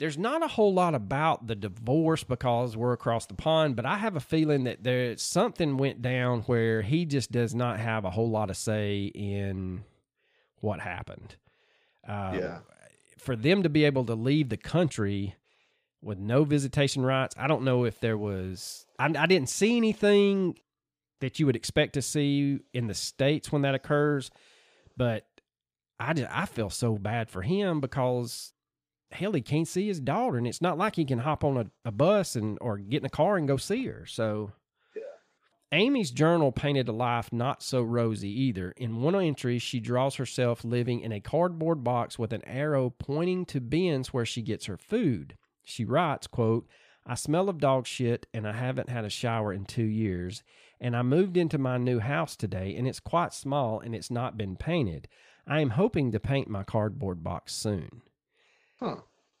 There's 0.00 0.18
not 0.18 0.42
a 0.42 0.48
whole 0.48 0.74
lot 0.74 0.96
about 0.96 1.46
the 1.46 1.54
divorce 1.54 2.24
because 2.24 2.76
we're 2.76 2.94
across 2.94 3.26
the 3.26 3.34
pond, 3.34 3.76
but 3.76 3.86
I 3.86 3.96
have 3.96 4.16
a 4.16 4.20
feeling 4.20 4.64
that 4.64 4.82
there 4.82 5.16
something 5.18 5.76
went 5.76 6.02
down 6.02 6.42
where 6.42 6.82
he 6.82 7.04
just 7.04 7.30
does 7.30 7.54
not 7.54 7.78
have 7.78 8.04
a 8.04 8.10
whole 8.10 8.30
lot 8.30 8.50
of 8.50 8.56
say 8.56 9.04
in 9.04 9.84
what 10.58 10.80
happened. 10.80 11.36
Um, 12.08 12.34
yeah. 12.34 12.58
For 13.18 13.36
them 13.36 13.62
to 13.62 13.68
be 13.68 13.84
able 13.84 14.04
to 14.04 14.14
leave 14.14 14.48
the 14.48 14.56
country 14.56 15.34
with 16.02 16.18
no 16.18 16.44
visitation 16.44 17.04
rights, 17.04 17.34
I 17.38 17.46
don't 17.46 17.64
know 17.64 17.84
if 17.84 18.00
there 18.00 18.18
was. 18.18 18.86
I, 18.98 19.06
I 19.06 19.26
didn't 19.26 19.48
see 19.48 19.76
anything 19.76 20.56
that 21.20 21.38
you 21.38 21.46
would 21.46 21.56
expect 21.56 21.94
to 21.94 22.02
see 22.02 22.60
in 22.72 22.86
the 22.86 22.94
states 22.94 23.50
when 23.50 23.62
that 23.62 23.74
occurs, 23.74 24.30
but 24.96 25.26
I 25.98 26.12
just 26.12 26.30
I 26.30 26.46
feel 26.46 26.70
so 26.70 26.98
bad 26.98 27.30
for 27.30 27.42
him 27.42 27.80
because 27.80 28.52
hell 29.10 29.32
he 29.32 29.40
can't 29.40 29.68
see 29.68 29.88
his 29.88 30.00
daughter, 30.00 30.36
and 30.36 30.46
it's 30.46 30.62
not 30.62 30.78
like 30.78 30.96
he 30.96 31.04
can 31.04 31.20
hop 31.20 31.42
on 31.42 31.56
a, 31.56 31.66
a 31.84 31.90
bus 31.90 32.36
and 32.36 32.58
or 32.60 32.76
get 32.76 33.02
in 33.02 33.06
a 33.06 33.10
car 33.10 33.36
and 33.36 33.48
go 33.48 33.56
see 33.56 33.86
her. 33.86 34.04
So. 34.06 34.52
Amy's 35.72 36.12
journal 36.12 36.52
painted 36.52 36.88
a 36.88 36.92
life 36.92 37.32
not 37.32 37.62
so 37.62 37.82
rosy 37.82 38.30
either. 38.30 38.70
In 38.76 39.00
one 39.00 39.16
entry, 39.16 39.58
she 39.58 39.80
draws 39.80 40.14
herself 40.14 40.64
living 40.64 41.00
in 41.00 41.10
a 41.10 41.20
cardboard 41.20 41.82
box 41.82 42.18
with 42.18 42.32
an 42.32 42.44
arrow 42.46 42.90
pointing 42.90 43.44
to 43.46 43.60
bins 43.60 44.14
where 44.14 44.24
she 44.24 44.42
gets 44.42 44.66
her 44.66 44.76
food. 44.76 45.36
She 45.64 45.84
writes, 45.84 46.28
quote, 46.28 46.68
I 47.04 47.14
smell 47.14 47.48
of 47.48 47.58
dog 47.58 47.86
shit 47.86 48.26
and 48.32 48.46
I 48.46 48.52
haven't 48.52 48.90
had 48.90 49.04
a 49.04 49.10
shower 49.10 49.52
in 49.52 49.64
two 49.64 49.84
years. 49.84 50.44
And 50.80 50.96
I 50.96 51.02
moved 51.02 51.36
into 51.36 51.58
my 51.58 51.78
new 51.78 51.98
house 51.98 52.36
today 52.36 52.76
and 52.76 52.86
it's 52.86 53.00
quite 53.00 53.32
small 53.32 53.80
and 53.80 53.94
it's 53.94 54.10
not 54.10 54.36
been 54.36 54.56
painted. 54.56 55.08
I 55.48 55.60
am 55.60 55.70
hoping 55.70 56.12
to 56.12 56.20
paint 56.20 56.48
my 56.48 56.62
cardboard 56.62 57.24
box 57.24 57.54
soon. 57.54 58.02
Huh. 58.78 58.96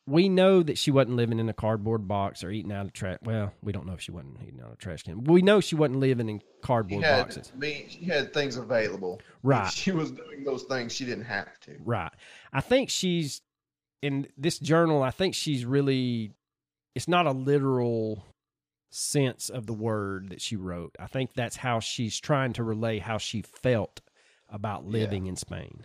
We 0.08 0.28
know 0.28 0.62
that 0.62 0.78
she 0.78 0.90
wasn't 0.92 1.16
living 1.16 1.40
in 1.40 1.48
a 1.48 1.52
cardboard 1.52 2.06
box 2.06 2.44
or 2.44 2.50
eating 2.50 2.70
out 2.70 2.86
of 2.86 2.92
trash. 2.92 3.18
Well, 3.24 3.52
we 3.62 3.72
don't 3.72 3.86
know 3.86 3.94
if 3.94 4.00
she 4.00 4.12
wasn't 4.12 4.38
eating 4.42 4.60
out 4.64 4.70
of 4.72 4.78
trash 4.78 5.02
can. 5.02 5.24
We 5.24 5.42
know 5.42 5.60
she 5.60 5.74
wasn't 5.74 5.98
living 5.98 6.28
in 6.28 6.38
She 6.38 6.46
cardboard 6.62 7.02
had, 7.02 7.24
boxes. 7.24 7.52
me, 7.56 7.86
she 7.88 8.04
had 8.04 8.32
things 8.32 8.56
available. 8.56 9.20
Right. 9.42 9.72
She 9.72 9.90
was 9.90 10.12
doing 10.12 10.44
those 10.44 10.62
things 10.64 10.92
she 10.92 11.04
didn't 11.06 11.24
have 11.24 11.58
to. 11.60 11.76
Right. 11.84 12.12
I 12.52 12.60
think 12.60 12.88
she's 12.88 13.42
in 14.00 14.28
this 14.38 14.58
journal. 14.60 15.02
I 15.02 15.10
think 15.10 15.34
she's 15.34 15.64
really. 15.64 16.32
It's 16.94 17.08
not 17.08 17.26
a 17.26 17.32
literal 17.32 18.24
sense 18.90 19.50
of 19.50 19.66
the 19.66 19.72
word 19.74 20.30
that 20.30 20.40
she 20.40 20.56
wrote. 20.56 20.94
I 21.00 21.06
think 21.08 21.34
that's 21.34 21.56
how 21.56 21.80
she's 21.80 22.18
trying 22.20 22.52
to 22.54 22.62
relay 22.62 23.00
how 23.00 23.18
she 23.18 23.42
felt 23.42 24.00
about 24.48 24.84
Yeah. 24.84 24.90
living 25.00 25.26
in 25.26 25.34
Spain. 25.36 25.84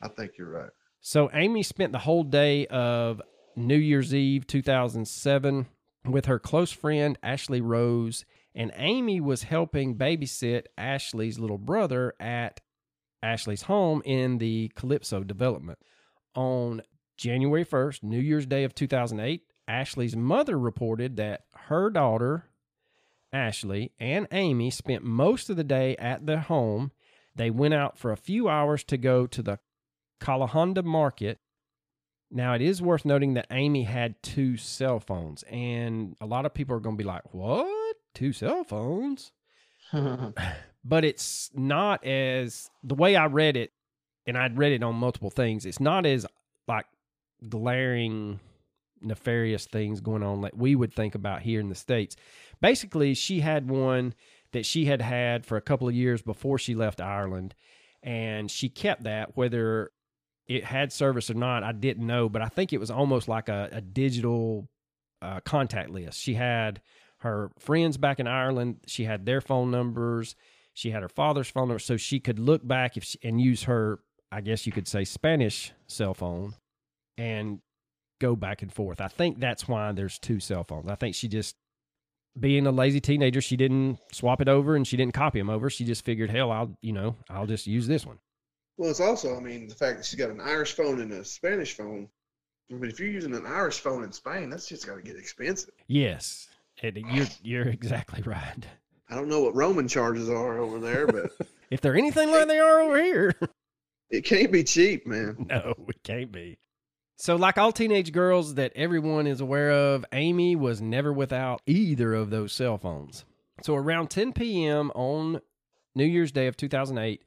I 0.00 0.08
think 0.08 0.38
you're 0.38 0.48
right. 0.50 0.70
So 1.02 1.30
Amy 1.32 1.62
spent 1.62 1.92
the 1.92 1.98
whole 1.98 2.24
day 2.24 2.66
of 2.66 3.22
New 3.56 3.76
Year's 3.76 4.14
Eve 4.14 4.46
2007 4.46 5.66
with 6.04 6.26
her 6.26 6.38
close 6.38 6.72
friend 6.72 7.18
Ashley 7.22 7.60
Rose, 7.60 8.24
and 8.54 8.72
Amy 8.76 9.20
was 9.20 9.44
helping 9.44 9.96
babysit 9.96 10.66
Ashley's 10.78 11.38
little 11.38 11.58
brother 11.58 12.14
at 12.18 12.60
Ashley's 13.22 13.62
home 13.62 14.02
in 14.04 14.38
the 14.38 14.70
Calypso 14.74 15.22
development. 15.22 15.78
On 16.34 16.82
January 17.16 17.64
1st, 17.64 18.02
New 18.02 18.20
Year's 18.20 18.46
Day 18.46 18.64
of 18.64 18.74
2008, 18.74 19.42
Ashley's 19.68 20.16
mother 20.16 20.58
reported 20.58 21.16
that 21.16 21.42
her 21.54 21.90
daughter, 21.90 22.46
Ashley, 23.32 23.92
and 24.00 24.26
Amy 24.32 24.70
spent 24.70 25.04
most 25.04 25.50
of 25.50 25.56
the 25.56 25.64
day 25.64 25.96
at 25.96 26.26
their 26.26 26.40
home. 26.40 26.92
They 27.36 27.50
went 27.50 27.74
out 27.74 27.98
for 27.98 28.10
a 28.10 28.16
few 28.16 28.48
hours 28.48 28.82
to 28.84 28.96
go 28.96 29.26
to 29.26 29.42
the 29.42 29.58
Calahonda 30.20 30.82
Market. 30.82 31.38
Now, 32.30 32.54
it 32.54 32.62
is 32.62 32.80
worth 32.80 33.04
noting 33.04 33.34
that 33.34 33.46
Amy 33.50 33.82
had 33.82 34.22
two 34.22 34.56
cell 34.56 35.00
phones, 35.00 35.42
and 35.44 36.16
a 36.20 36.26
lot 36.26 36.46
of 36.46 36.54
people 36.54 36.76
are 36.76 36.80
going 36.80 36.96
to 36.96 37.02
be 37.02 37.06
like, 37.08 37.34
What? 37.34 37.96
Two 38.14 38.32
cell 38.32 38.64
phones? 38.64 39.32
But 40.82 41.04
it's 41.04 41.50
not 41.54 42.04
as 42.06 42.70
the 42.82 42.94
way 42.94 43.14
I 43.14 43.26
read 43.26 43.56
it, 43.56 43.72
and 44.26 44.38
I'd 44.38 44.56
read 44.56 44.72
it 44.72 44.82
on 44.82 44.94
multiple 44.94 45.30
things, 45.30 45.66
it's 45.66 45.80
not 45.80 46.06
as 46.06 46.24
like 46.66 46.86
glaring, 47.48 48.40
nefarious 49.02 49.66
things 49.66 50.00
going 50.00 50.22
on 50.22 50.40
like 50.40 50.52
we 50.56 50.74
would 50.74 50.94
think 50.94 51.14
about 51.14 51.42
here 51.42 51.60
in 51.60 51.68
the 51.68 51.74
States. 51.74 52.16
Basically, 52.62 53.12
she 53.14 53.40
had 53.40 53.68
one 53.68 54.14
that 54.52 54.64
she 54.64 54.86
had 54.86 55.02
had 55.02 55.44
for 55.44 55.56
a 55.56 55.62
couple 55.62 55.88
of 55.88 55.94
years 55.94 56.22
before 56.22 56.58
she 56.58 56.74
left 56.74 57.00
Ireland, 57.00 57.54
and 58.02 58.50
she 58.50 58.68
kept 58.68 59.02
that 59.02 59.36
whether 59.36 59.90
it 60.50 60.64
had 60.64 60.92
service 60.92 61.30
or 61.30 61.34
not, 61.34 61.62
I 61.62 61.70
didn't 61.70 62.04
know, 62.04 62.28
but 62.28 62.42
I 62.42 62.48
think 62.48 62.72
it 62.72 62.80
was 62.80 62.90
almost 62.90 63.28
like 63.28 63.48
a, 63.48 63.68
a 63.70 63.80
digital 63.80 64.68
uh, 65.22 65.38
contact 65.44 65.90
list. 65.90 66.18
She 66.18 66.34
had 66.34 66.82
her 67.18 67.52
friends 67.60 67.96
back 67.96 68.18
in 68.18 68.26
Ireland, 68.26 68.78
she 68.88 69.04
had 69.04 69.24
their 69.24 69.40
phone 69.40 69.70
numbers, 69.70 70.34
she 70.74 70.90
had 70.90 71.02
her 71.02 71.08
father's 71.08 71.48
phone 71.48 71.68
number, 71.68 71.78
so 71.78 71.96
she 71.96 72.18
could 72.18 72.40
look 72.40 72.66
back 72.66 72.96
if 72.96 73.04
she, 73.04 73.16
and 73.22 73.40
use 73.40 73.62
her, 73.62 74.00
I 74.32 74.40
guess 74.40 74.66
you 74.66 74.72
could 74.72 74.88
say, 74.88 75.04
Spanish 75.04 75.72
cell 75.86 76.14
phone 76.14 76.54
and 77.16 77.60
go 78.20 78.34
back 78.34 78.60
and 78.60 78.72
forth. 78.72 79.00
I 79.00 79.06
think 79.06 79.38
that's 79.38 79.68
why 79.68 79.92
there's 79.92 80.18
two 80.18 80.40
cell 80.40 80.64
phones. 80.64 80.90
I 80.90 80.96
think 80.96 81.14
she 81.14 81.28
just, 81.28 81.54
being 82.38 82.66
a 82.66 82.72
lazy 82.72 83.00
teenager, 83.00 83.40
she 83.40 83.56
didn't 83.56 83.98
swap 84.10 84.40
it 84.40 84.48
over 84.48 84.74
and 84.74 84.84
she 84.84 84.96
didn't 84.96 85.14
copy 85.14 85.38
them 85.38 85.48
over. 85.48 85.70
She 85.70 85.84
just 85.84 86.04
figured, 86.04 86.30
hell, 86.30 86.50
I'll, 86.50 86.76
you 86.82 86.92
know, 86.92 87.14
I'll 87.28 87.46
just 87.46 87.68
use 87.68 87.86
this 87.86 88.04
one. 88.04 88.18
Well, 88.80 88.88
it's 88.88 88.98
also, 88.98 89.36
I 89.36 89.40
mean, 89.40 89.68
the 89.68 89.74
fact 89.74 89.98
that 89.98 90.06
she's 90.06 90.18
got 90.18 90.30
an 90.30 90.40
Irish 90.40 90.72
phone 90.72 91.02
and 91.02 91.12
a 91.12 91.22
Spanish 91.22 91.76
phone. 91.76 92.08
I 92.70 92.74
mean, 92.76 92.90
if 92.90 92.98
you're 92.98 93.10
using 93.10 93.34
an 93.34 93.44
Irish 93.44 93.78
phone 93.78 94.02
in 94.04 94.10
Spain, 94.10 94.48
that's 94.48 94.66
just 94.66 94.86
got 94.86 94.94
to 94.94 95.02
get 95.02 95.16
expensive. 95.16 95.74
Yes, 95.86 96.48
it, 96.82 96.96
you're 96.96 97.26
you're 97.42 97.68
exactly 97.68 98.22
right. 98.22 98.66
I 99.10 99.16
don't 99.16 99.28
know 99.28 99.42
what 99.42 99.54
roaming 99.54 99.86
charges 99.86 100.30
are 100.30 100.56
over 100.56 100.80
there, 100.80 101.06
but 101.06 101.30
If 101.70 101.82
they're 101.82 101.94
anything 101.94 102.30
like 102.30 102.48
they 102.48 102.58
are 102.58 102.80
over 102.80 103.02
here, 103.02 103.34
it 104.08 104.24
can't 104.24 104.50
be 104.50 104.64
cheap, 104.64 105.06
man. 105.06 105.44
no, 105.50 105.74
it 105.86 106.02
can't 106.02 106.32
be. 106.32 106.58
So, 107.18 107.36
like 107.36 107.58
all 107.58 107.72
teenage 107.72 108.12
girls 108.12 108.54
that 108.54 108.72
everyone 108.74 109.26
is 109.26 109.42
aware 109.42 109.72
of, 109.72 110.06
Amy 110.12 110.56
was 110.56 110.80
never 110.80 111.12
without 111.12 111.60
either 111.66 112.14
of 112.14 112.30
those 112.30 112.54
cell 112.54 112.78
phones. 112.78 113.26
So, 113.62 113.74
around 113.74 114.08
10 114.08 114.32
p.m. 114.32 114.90
on 114.94 115.42
New 115.94 116.06
Year's 116.06 116.32
Day 116.32 116.46
of 116.46 116.56
2008, 116.56 117.22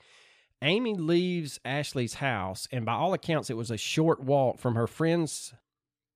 Amy 0.64 0.96
leaves 0.96 1.60
Ashley's 1.66 2.16
house, 2.16 2.68
and 2.72 2.86
by 2.86 2.94
all 2.94 3.14
accounts, 3.14 3.50
it 3.50 3.58
was 3.58 3.70
a 3.70 3.78
short 3.78 4.24
walk 4.24 4.60
from 4.60 4.76
her 4.76 4.88
friend's 4.88 5.54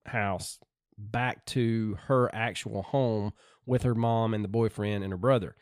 house 0.06 0.58
back 0.98 1.46
to 1.46 1.98
her 2.06 2.34
actual 2.34 2.82
home 2.82 3.34
with 3.66 3.84
her 3.84 3.94
mom 3.94 4.34
and 4.34 4.44
the 4.44 4.50
boyfriend 4.50 5.04
and 5.04 5.12
her 5.12 5.18
brother. 5.18 5.56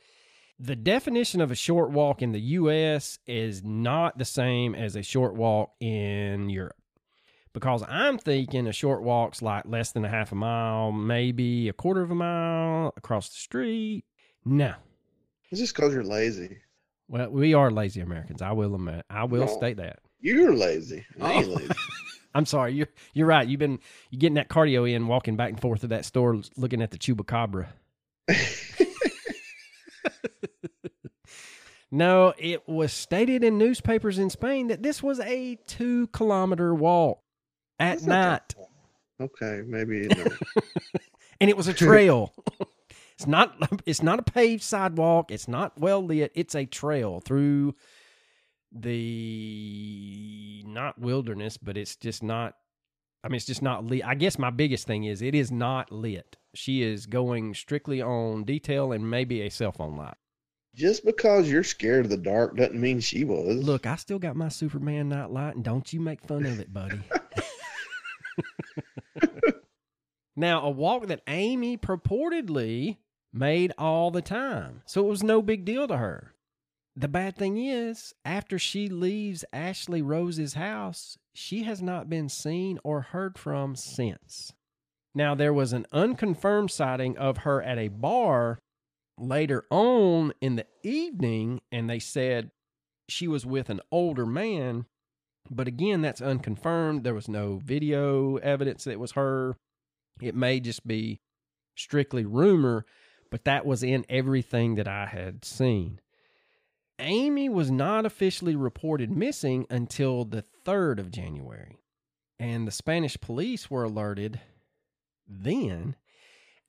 The 0.60 0.76
definition 0.76 1.42
of 1.42 1.52
a 1.52 1.56
short 1.56 1.92
walk 1.92 2.22
in 2.22 2.32
the 2.32 2.40
US 2.40 3.20
is 3.26 3.64
not 3.64 4.18
the 4.18 4.24
same 4.24 4.76
as 4.76 4.96
a 4.96 5.04
short 5.04 5.36
walk 5.36 5.72
in 5.82 6.50
Europe. 6.50 6.78
Because 7.54 7.84
I'm 7.88 8.18
thinking 8.18 8.68
a 8.68 8.74
short 8.74 9.02
walk's 9.02 9.42
like 9.42 9.66
less 9.66 9.92
than 9.92 10.06
a 10.06 10.10
half 10.10 10.32
a 10.32 10.36
mile, 10.36 10.92
maybe 10.92 11.68
a 11.68 11.74
quarter 11.74 12.02
of 12.02 12.12
a 12.12 12.16
mile 12.16 12.94
across 12.96 13.30
the 13.30 13.36
street. 13.36 14.06
No. 14.46 14.76
It's 15.50 15.60
just 15.60 15.76
because 15.76 15.94
you're 15.94 16.04
lazy. 16.04 16.58
Well, 17.08 17.30
we 17.30 17.54
are 17.54 17.70
lazy 17.72 18.02
Americans. 18.02 18.42
I 18.42 18.52
will 18.52 18.74
admit. 18.76 19.06
I 19.10 19.26
will 19.26 19.46
No. 19.46 19.58
state 19.58 19.78
that. 19.78 20.00
You're 20.20 20.56
lazy. 20.56 21.06
I 21.22 21.34
oh. 21.34 21.38
ain't 21.40 21.48
Oh. 21.48 21.54
lazy. 21.54 21.72
I'm 22.34 22.46
sorry. 22.46 22.74
You're 22.74 22.90
you're 23.14 23.28
right. 23.28 23.48
You've 23.48 23.60
been 23.60 23.80
you 24.10 24.20
getting 24.20 24.36
that 24.36 24.50
cardio 24.50 24.92
in, 24.92 25.08
walking 25.08 25.38
back 25.38 25.52
and 25.52 25.62
forth 25.62 25.82
to 25.82 25.88
that 25.88 26.04
store, 26.04 26.42
looking 26.58 26.82
at 26.82 26.92
the 26.92 26.98
chupacabra. 26.98 27.68
No, 31.92 32.34
it 32.38 32.68
was 32.68 32.92
stated 32.92 33.44
in 33.44 33.58
newspapers 33.58 34.20
in 34.20 34.30
Spain 34.30 34.68
that 34.68 34.84
this 34.84 35.02
was 35.02 35.20
a 35.22 35.58
two 35.66 36.08
kilometer 36.08 36.76
walk 36.76 37.22
at 37.80 38.02
night. 38.02 38.54
Okay, 39.22 39.62
maybe. 39.66 40.08
No. 40.08 40.26
and 41.40 41.50
it 41.50 41.56
was 41.56 41.70
a 41.70 41.74
trail. 41.74 42.34
It's 43.18 43.28
not. 43.28 43.56
It's 43.86 44.02
not 44.04 44.20
a 44.20 44.24
paved 44.24 44.64
sidewalk. 44.64 45.32
It's 45.32 45.48
not 45.48 45.80
well 45.80 46.04
lit. 46.04 46.32
It's 46.36 46.56
a 46.56 46.66
trail 46.66 47.20
through 47.20 47.76
the 48.72 50.64
not 50.66 51.00
wilderness, 51.00 51.58
but 51.58 51.78
it's 51.78 51.96
just 51.96 52.22
not. 52.24 52.56
I 53.24 53.28
mean, 53.28 53.38
it's 53.38 53.46
just 53.46 53.62
not 53.62 53.86
lit. 53.86 54.06
I 54.06 54.16
guess 54.16 54.38
my 54.38 54.50
biggest 54.52 54.86
thing 54.86 55.06
is 55.06 55.22
it 55.22 55.34
is 55.36 55.52
not 55.52 55.92
lit. 55.92 56.38
She 56.54 56.84
is 56.84 57.06
going 57.06 57.54
strictly 57.56 58.02
on 58.02 58.44
detail 58.44 58.92
and 58.92 59.10
maybe 59.10 59.42
a 59.42 59.50
cell 59.50 59.72
phone 59.72 59.98
light. 59.98 60.16
just 60.76 61.06
because 61.06 61.50
you're 61.50 61.64
scared 61.64 62.06
of 62.06 62.12
the 62.12 62.18
dark 62.18 62.56
doesn't 62.58 62.80
mean 62.80 63.00
she 63.00 63.24
was. 63.24 63.64
Look, 63.64 63.86
I 63.86 63.96
still 63.96 64.20
got 64.20 64.36
my 64.36 64.50
Superman 64.50 65.10
night 65.10 65.32
light, 65.32 65.56
and 65.56 65.64
don't 65.64 65.92
you 65.92 66.00
make 66.00 66.22
fun 66.22 66.46
of 66.46 66.60
it, 66.60 66.72
buddy. 66.74 67.00
now, 70.36 70.62
a 70.64 70.70
walk 70.70 71.08
that 71.08 71.22
Amy 71.28 71.78
purportedly 71.78 72.98
made 73.36 73.74
all 73.78 74.12
the 74.12 74.22
time, 74.22 74.82
so 74.86 75.06
it 75.06 75.10
was 75.10 75.24
no 75.24 75.42
big 75.42 75.66
deal 75.66 75.88
to 75.88 75.98
her. 75.98 76.34
The 76.96 77.10
bad 77.10 77.36
thing 77.36 77.58
is, 77.58 78.14
after 78.24 78.58
she 78.58 78.88
leaves 78.88 79.44
Ashley 79.52 80.02
Rose's 80.02 80.54
house, 80.54 81.18
she 81.34 81.64
has 81.64 81.82
not 81.82 82.10
been 82.10 82.30
seen 82.30 82.80
or 82.84 83.02
heard 83.02 83.38
from 83.38 83.76
since. 83.76 84.54
Now, 85.14 85.36
there 85.36 85.54
was 85.54 85.74
an 85.74 85.86
unconfirmed 85.92 86.72
sighting 86.72 87.18
of 87.18 87.40
her 87.40 87.62
at 87.62 87.78
a 87.78 87.90
bar 87.90 88.60
later 89.18 89.66
on 89.70 90.34
in 90.40 90.56
the 90.56 90.68
evening, 90.84 91.62
and 91.72 91.90
they 91.90 92.00
said 92.00 92.52
she 93.10 93.28
was 93.28 93.46
with 93.46 93.70
an 93.70 93.82
older 93.92 94.26
man. 94.26 94.86
But 95.50 95.68
again, 95.68 96.02
that's 96.02 96.22
unconfirmed. 96.22 97.04
There 97.04 97.14
was 97.14 97.28
no 97.28 97.58
video 97.58 98.38
evidence 98.38 98.86
that 98.86 98.92
it 98.92 99.00
was 99.00 99.12
her. 99.12 99.58
It 100.22 100.36
may 100.36 100.60
just 100.60 100.88
be 100.88 101.20
strictly 101.76 102.26
rumor, 102.26 102.86
but 103.30 103.46
that 103.46 103.66
was 103.66 103.84
in 103.84 104.06
everything 104.10 104.76
that 104.76 104.88
I 104.88 105.06
had 105.06 105.46
seen. 105.46 106.00
Amy 107.00 107.50
was 107.50 107.70
not 107.70 108.06
officially 108.06 108.56
reported 108.56 109.12
missing 109.12 109.66
until 109.70 110.24
the 110.24 110.46
3rd 110.66 111.00
of 111.00 111.12
January. 111.12 111.78
And 112.40 112.68
the 112.68 112.72
Spanish 112.72 113.20
police 113.20 113.70
were 113.70 113.84
alerted 113.84 114.40
then, 115.28 115.96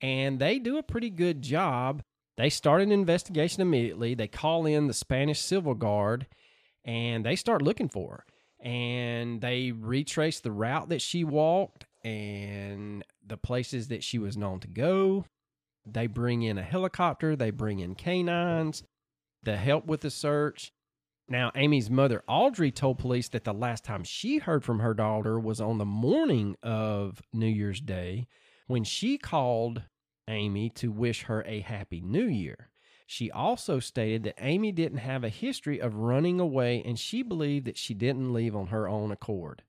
and 0.01 0.39
they 0.39 0.59
do 0.59 0.77
a 0.77 0.83
pretty 0.83 1.09
good 1.09 1.41
job. 1.41 2.03
They 2.37 2.49
start 2.49 2.81
an 2.81 2.91
investigation 2.91 3.61
immediately. 3.61 4.13
They 4.13 4.27
call 4.27 4.65
in 4.65 4.87
the 4.87 4.93
Spanish 4.93 5.39
Civil 5.39 5.73
Guard 5.73 6.27
and 6.85 7.25
they 7.25 7.35
start 7.35 7.61
looking 7.61 7.89
for 7.89 8.11
her. 8.11 8.25
And 8.59 9.41
they 9.41 9.71
retrace 9.71 10.39
the 10.39 10.51
route 10.51 10.89
that 10.89 11.01
she 11.01 11.23
walked 11.23 11.85
and 12.03 13.03
the 13.25 13.37
places 13.37 13.89
that 13.89 14.03
she 14.03 14.17
was 14.17 14.37
known 14.37 14.59
to 14.61 14.67
go. 14.67 15.25
They 15.93 16.07
bring 16.07 16.43
in 16.43 16.57
a 16.57 16.63
helicopter, 16.63 17.35
they 17.35 17.51
bring 17.51 17.79
in 17.79 17.95
canines 17.95 18.83
to 19.45 19.55
help 19.55 19.85
with 19.85 20.01
the 20.01 20.11
search. 20.11 20.71
Now, 21.29 21.51
Amy's 21.55 21.89
mother, 21.89 22.23
Audrey, 22.27 22.71
told 22.71 22.99
police 22.99 23.27
that 23.29 23.43
the 23.43 23.53
last 23.53 23.83
time 23.83 24.03
she 24.03 24.37
heard 24.37 24.63
from 24.63 24.79
her 24.79 24.93
daughter 24.93 25.39
was 25.39 25.59
on 25.59 25.77
the 25.77 25.85
morning 25.85 26.55
of 26.63 27.21
New 27.33 27.47
Year's 27.47 27.81
Day 27.81 28.27
when 28.67 28.83
she 28.83 29.17
called 29.17 29.83
Amy 30.29 30.69
to 30.71 30.91
wish 30.91 31.23
her 31.23 31.43
a 31.45 31.59
happy 31.61 32.01
new 32.01 32.25
year. 32.25 32.69
She 33.05 33.31
also 33.31 33.79
stated 33.79 34.23
that 34.23 34.35
Amy 34.39 34.73
didn't 34.73 34.99
have 34.99 35.23
a 35.23 35.29
history 35.29 35.79
of 35.79 35.95
running 35.95 36.39
away 36.39 36.83
and 36.85 36.99
she 36.99 37.23
believed 37.23 37.65
that 37.65 37.77
she 37.77 37.93
didn't 37.93 38.33
leave 38.33 38.55
on 38.55 38.67
her 38.67 38.87
own 38.87 39.11
accord. 39.11 39.63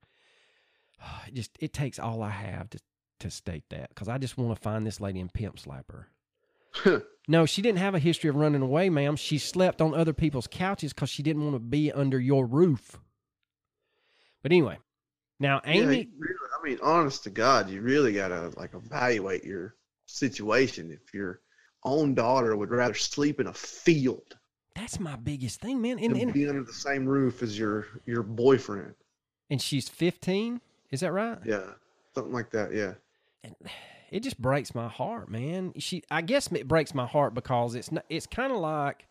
It 1.28 1.34
just 1.34 1.56
it 1.60 1.72
takes 1.72 1.98
all 1.98 2.22
I 2.22 2.30
have 2.30 2.70
to 2.70 2.80
to 3.20 3.30
state 3.30 3.64
that 3.70 3.94
cuz 3.94 4.08
I 4.08 4.18
just 4.18 4.36
want 4.36 4.54
to 4.54 4.60
find 4.60 4.86
this 4.86 5.00
lady 5.00 5.20
and 5.20 5.32
pimp 5.32 5.58
slap 5.58 5.90
her. 5.92 6.08
No, 7.30 7.44
she 7.44 7.60
didn't 7.60 7.80
have 7.80 7.94
a 7.94 7.98
history 7.98 8.30
of 8.30 8.36
running 8.36 8.62
away, 8.62 8.88
ma'am. 8.88 9.14
She 9.14 9.36
slept 9.36 9.82
on 9.82 9.92
other 9.92 10.14
people's 10.14 10.46
couches 10.46 10.94
cuz 10.94 11.10
she 11.10 11.22
didn't 11.22 11.42
want 11.42 11.56
to 11.56 11.60
be 11.60 11.92
under 11.92 12.18
your 12.18 12.46
roof. 12.46 12.98
But 14.42 14.50
anyway, 14.50 14.78
now 15.38 15.60
Yeah, 15.62 15.72
Amy 15.72 15.98
you 15.98 16.08
really, 16.18 16.34
I 16.58 16.66
mean, 16.66 16.78
honest 16.82 17.24
to 17.24 17.30
God, 17.30 17.68
you 17.68 17.82
really 17.82 18.14
gotta 18.14 18.50
like 18.56 18.72
evaluate 18.72 19.44
your 19.44 19.74
situation. 20.06 20.90
If 20.90 21.12
your 21.12 21.42
own 21.84 22.14
daughter 22.14 22.56
would 22.56 22.70
rather 22.70 22.94
sleep 22.94 23.40
in 23.40 23.46
a 23.46 23.52
field 23.52 24.38
that's 24.78 25.00
my 25.00 25.16
biggest 25.16 25.60
thing, 25.60 25.82
man. 25.82 25.98
And 25.98 26.16
and, 26.16 26.32
be 26.32 26.48
under 26.48 26.62
the 26.62 26.72
same 26.72 27.04
roof 27.04 27.42
as 27.42 27.58
your 27.58 27.86
your 28.06 28.22
boyfriend, 28.22 28.94
and 29.50 29.60
she's 29.60 29.88
15, 29.88 30.60
is 30.90 31.00
that 31.00 31.12
right? 31.12 31.38
yeah, 31.44 31.72
something 32.14 32.32
like 32.32 32.50
that, 32.50 32.72
yeah. 32.72 32.94
And 33.44 33.54
it 34.10 34.20
just 34.20 34.40
breaks 34.40 34.74
my 34.74 34.88
heart, 34.88 35.30
man. 35.30 35.72
She, 35.78 36.02
I 36.10 36.22
guess 36.22 36.50
it 36.52 36.68
breaks 36.68 36.94
my 36.94 37.06
heart 37.06 37.34
because 37.34 37.74
it's 37.74 37.92
not, 37.92 38.04
it's 38.08 38.26
kind 38.26 38.52
of 38.52 38.58
like, 38.58 39.06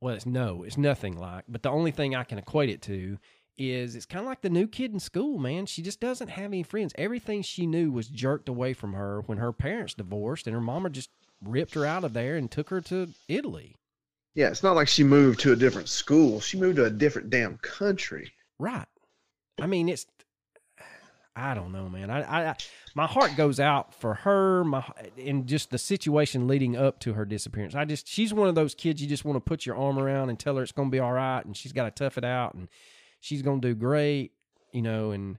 well, 0.00 0.14
it's 0.14 0.26
no, 0.26 0.62
it's 0.62 0.76
nothing 0.76 1.16
like. 1.16 1.44
But 1.48 1.62
the 1.62 1.70
only 1.70 1.90
thing 1.90 2.14
I 2.14 2.24
can 2.24 2.38
equate 2.38 2.68
it 2.68 2.82
to 2.82 3.18
is 3.58 3.96
it's 3.96 4.06
kind 4.06 4.20
of 4.20 4.28
like 4.28 4.42
the 4.42 4.50
new 4.50 4.66
kid 4.66 4.92
in 4.92 5.00
school, 5.00 5.38
man. 5.38 5.66
She 5.66 5.82
just 5.82 6.00
doesn't 6.00 6.28
have 6.28 6.46
any 6.46 6.62
friends. 6.62 6.92
Everything 6.98 7.42
she 7.42 7.66
knew 7.66 7.90
was 7.90 8.08
jerked 8.08 8.48
away 8.48 8.74
from 8.74 8.92
her 8.92 9.22
when 9.22 9.38
her 9.38 9.52
parents 9.52 9.94
divorced, 9.94 10.46
and 10.46 10.54
her 10.54 10.60
mama 10.60 10.90
just 10.90 11.10
ripped 11.42 11.74
her 11.74 11.86
out 11.86 12.04
of 12.04 12.12
there 12.12 12.36
and 12.36 12.50
took 12.50 12.68
her 12.70 12.80
to 12.82 13.08
Italy. 13.28 13.76
Yeah, 14.34 14.48
it's 14.48 14.62
not 14.62 14.76
like 14.76 14.88
she 14.88 15.02
moved 15.02 15.40
to 15.40 15.52
a 15.52 15.56
different 15.56 15.88
school. 15.88 16.40
She 16.40 16.58
moved 16.58 16.76
to 16.76 16.84
a 16.84 16.90
different 16.90 17.30
damn 17.30 17.56
country. 17.58 18.32
Right. 18.58 18.86
I 19.60 19.66
mean, 19.66 19.88
it's. 19.88 20.06
I 21.38 21.52
don't 21.52 21.70
know, 21.70 21.90
man. 21.90 22.08
I, 22.08 22.50
I, 22.50 22.56
my 22.94 23.06
heart 23.06 23.36
goes 23.36 23.60
out 23.60 23.94
for 23.94 24.14
her. 24.14 24.64
My 24.64 24.82
in 25.18 25.46
just 25.46 25.70
the 25.70 25.76
situation 25.76 26.48
leading 26.48 26.76
up 26.76 26.98
to 27.00 27.12
her 27.12 27.26
disappearance. 27.26 27.74
I 27.74 27.84
just 27.84 28.08
she's 28.08 28.32
one 28.32 28.48
of 28.48 28.54
those 28.54 28.74
kids 28.74 29.02
you 29.02 29.06
just 29.06 29.26
want 29.26 29.36
to 29.36 29.40
put 29.46 29.66
your 29.66 29.76
arm 29.76 29.98
around 29.98 30.30
and 30.30 30.38
tell 30.38 30.56
her 30.56 30.62
it's 30.62 30.72
going 30.72 30.88
to 30.88 30.92
be 30.92 30.98
all 30.98 31.12
right, 31.12 31.44
and 31.44 31.54
she's 31.54 31.72
got 31.72 31.84
to 31.84 31.90
tough 31.90 32.16
it 32.16 32.24
out, 32.24 32.54
and 32.54 32.68
she's 33.20 33.42
going 33.42 33.60
to 33.60 33.68
do 33.68 33.74
great, 33.74 34.32
you 34.72 34.80
know. 34.80 35.10
And 35.10 35.38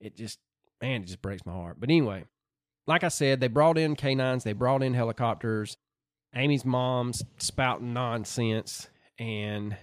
it 0.00 0.16
just 0.16 0.38
man, 0.82 1.02
it 1.02 1.06
just 1.06 1.22
breaks 1.22 1.46
my 1.46 1.52
heart. 1.52 1.80
But 1.80 1.88
anyway, 1.88 2.24
like 2.86 3.02
I 3.02 3.08
said, 3.08 3.40
they 3.40 3.48
brought 3.48 3.78
in 3.78 3.96
canines, 3.96 4.44
they 4.44 4.52
brought 4.52 4.82
in 4.82 4.92
helicopters. 4.92 5.78
Amy's 6.34 6.64
mom's 6.64 7.22
spouting 7.38 7.94
nonsense, 7.94 8.88
and 9.18 9.76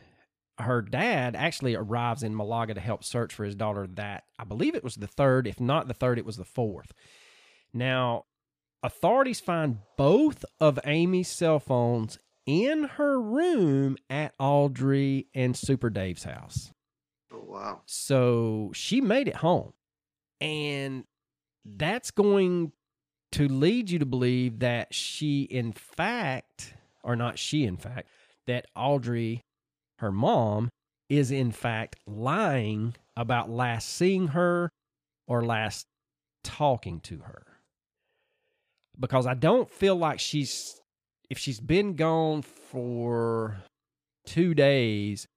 her 0.60 0.82
dad 0.82 1.36
actually 1.36 1.76
arrives 1.76 2.24
in 2.24 2.36
Malaga 2.36 2.74
to 2.74 2.82
help 2.82 3.04
search 3.04 3.34
for 3.34 3.43
his 3.43 3.56
daughter 3.56 3.88
that 3.95 4.24
I 4.38 4.43
believe 4.43 4.76
it 4.76 4.84
was 4.84 4.95
the 4.95 5.08
third, 5.08 5.48
if 5.48 5.60
not 5.60 5.88
the 5.88 5.93
third, 5.93 6.17
it 6.17 6.26
was 6.26 6.38
the 6.38 6.45
fourth. 6.45 6.93
Now, 7.74 8.26
authorities 8.84 9.39
find 9.39 9.80
both 9.98 10.43
of 10.60 10.80
Amy's 10.86 11.30
cell 11.30 11.60
phones 11.60 12.19
in 12.45 12.86
her 12.95 13.22
room 13.22 13.98
at 14.10 14.34
Audrey 14.39 15.28
and 15.36 15.56
Super 15.56 15.89
Dave's 15.89 16.24
house. 16.24 16.72
Oh 17.32 17.43
wow. 17.45 17.82
So 17.86 18.72
she 18.74 19.02
made 19.02 19.28
it 19.28 19.38
home. 19.38 19.74
And 20.41 21.04
that's 21.65 22.12
going 22.12 22.72
to 23.34 23.48
lead 23.48 23.89
you 23.89 24.00
to 24.00 24.06
believe 24.06 24.60
that 24.60 24.93
she, 24.93 25.43
in 25.43 25.74
fact, 25.74 26.74
or 27.04 27.15
not 27.15 27.38
she, 27.38 27.65
in 27.65 27.78
fact, 27.78 28.08
that 28.48 28.65
Audrey, 28.76 29.43
her 29.99 30.12
mom, 30.12 30.69
is 31.09 31.31
in 31.31 31.51
fact 31.51 31.95
lying 32.05 32.93
about 33.15 33.49
last 33.49 33.89
seeing 33.89 34.27
her 34.27 34.69
or 35.27 35.43
last 35.43 35.85
talking 36.43 36.99
to 36.99 37.19
her. 37.19 37.45
Because 38.99 39.25
I 39.25 39.33
don't 39.33 39.69
feel 39.69 39.95
like 39.95 40.19
she's, 40.19 40.79
if 41.29 41.38
she's 41.38 41.59
been 41.59 41.95
gone 41.95 42.41
for 42.41 43.57
two 44.25 44.53
days 44.53 45.27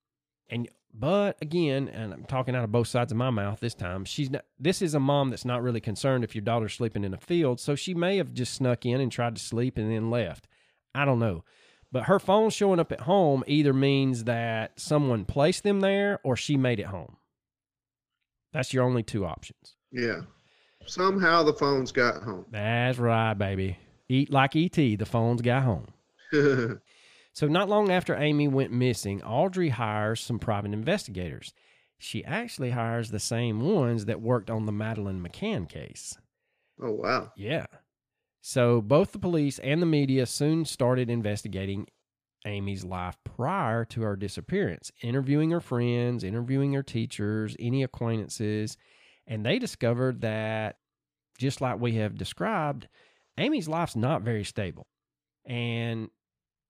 and 0.51 0.69
But 0.95 1.39
again, 1.41 1.89
and 1.89 2.13
I'm 2.13 2.25
talking 2.25 2.55
out 2.55 2.65
of 2.65 2.73
both 2.73 2.89
sides 2.89 3.13
of 3.13 3.19
my 3.19 3.31
mouth 3.31 3.61
this 3.61 3.75
time. 3.75 4.05
She's 4.05 4.31
not, 4.31 4.45
this 4.59 4.83
is 4.83 4.95
a 4.95 5.01
mom 5.01 5.31
that's 5.31 5.45
not 5.45 5.63
really 5.63 5.81
concerned 5.81 6.23
if 6.23 6.35
your 6.35 6.43
daughter's 6.43 6.75
sleeping 6.75 7.05
in 7.05 7.15
a 7.15 7.19
field, 7.19 7.61
so 7.61 7.75
she 7.75 7.95
may 7.95 8.19
have 8.19 8.35
just 8.35 8.53
snuck 8.55 8.85
in 8.85 9.01
and 9.01 9.11
tried 9.11 9.37
to 9.37 9.43
sleep 9.43 9.79
and 9.79 9.91
then 9.91 10.11
left. 10.11 10.47
I 10.95 11.07
don't 11.07 11.19
know. 11.19 11.45
But 11.93 12.05
her 12.05 12.19
phone 12.19 12.49
showing 12.51 12.81
up 12.81 12.91
at 12.91 13.03
home 13.03 13.45
either 13.47 13.75
means 13.75 14.25
that 14.25 14.81
someone 14.81 15.27
placed 15.27 15.63
them 15.63 15.81
there 15.81 16.19
or 16.25 16.37
she 16.37 16.57
made 16.57 16.81
it 16.81 16.87
home. 16.87 17.19
That's 18.53 18.73
your 18.73 18.85
only 18.85 19.03
two 19.03 19.27
options. 19.27 19.77
Yeah. 19.91 20.23
Somehow 20.87 21.43
the 21.43 21.53
phones 21.53 21.93
got 21.93 22.23
home. 22.23 22.47
That's 22.51 22.99
right, 22.99 23.35
baby. 23.35 23.77
Eat 24.09 24.31
like 24.33 24.57
ET, 24.57 24.73
the 24.73 25.05
phones 25.05 25.43
got 25.43 25.63
home. 25.63 25.87
So, 27.35 27.49
not 27.49 27.71
long 27.71 27.91
after 27.91 28.15
Amy 28.15 28.47
went 28.47 28.73
missing, 28.73 29.23
Audrey 29.23 29.71
hires 29.71 30.21
some 30.21 30.39
private 30.39 30.75
investigators. 30.75 31.55
She 31.97 32.23
actually 32.25 32.71
hires 32.71 33.11
the 33.11 33.19
same 33.19 33.61
ones 33.61 34.05
that 34.05 34.21
worked 34.21 34.51
on 34.51 34.67
the 34.67 34.73
Madeleine 34.73 35.27
McCann 35.27 35.67
case. 35.67 36.19
oh 36.83 36.91
wow. 36.91 37.33
Yeah. 37.37 37.65
So, 38.45 38.81
both 38.81 39.13
the 39.13 39.21
police 39.21 39.61
and 39.61 39.81
the 39.81 39.87
media 39.87 40.27
soon 40.27 40.65
started 40.65 41.09
investigating 41.09 41.87
Amy's 42.45 42.85
life 42.85 43.17
prior 43.23 43.85
to 43.87 44.03
her 44.03 44.17
disappearance, 44.17 44.91
interviewing 45.01 45.53
her 45.53 45.61
friends, 45.61 46.25
interviewing 46.25 46.73
her 46.73 46.83
teachers, 46.83 47.55
any 47.61 47.85
acquaintances, 47.85 48.77
and 49.29 49.47
they 49.47 49.61
discovered 49.61 50.23
that, 50.23 50.79
just 51.39 51.61
like 51.61 51.81
we 51.81 51.93
have 51.93 52.19
described, 52.19 52.89
Amy's 53.39 53.69
life's 53.69 53.95
not 53.95 54.23
very 54.23 54.43
stable. 54.43 54.89
And 55.47 56.11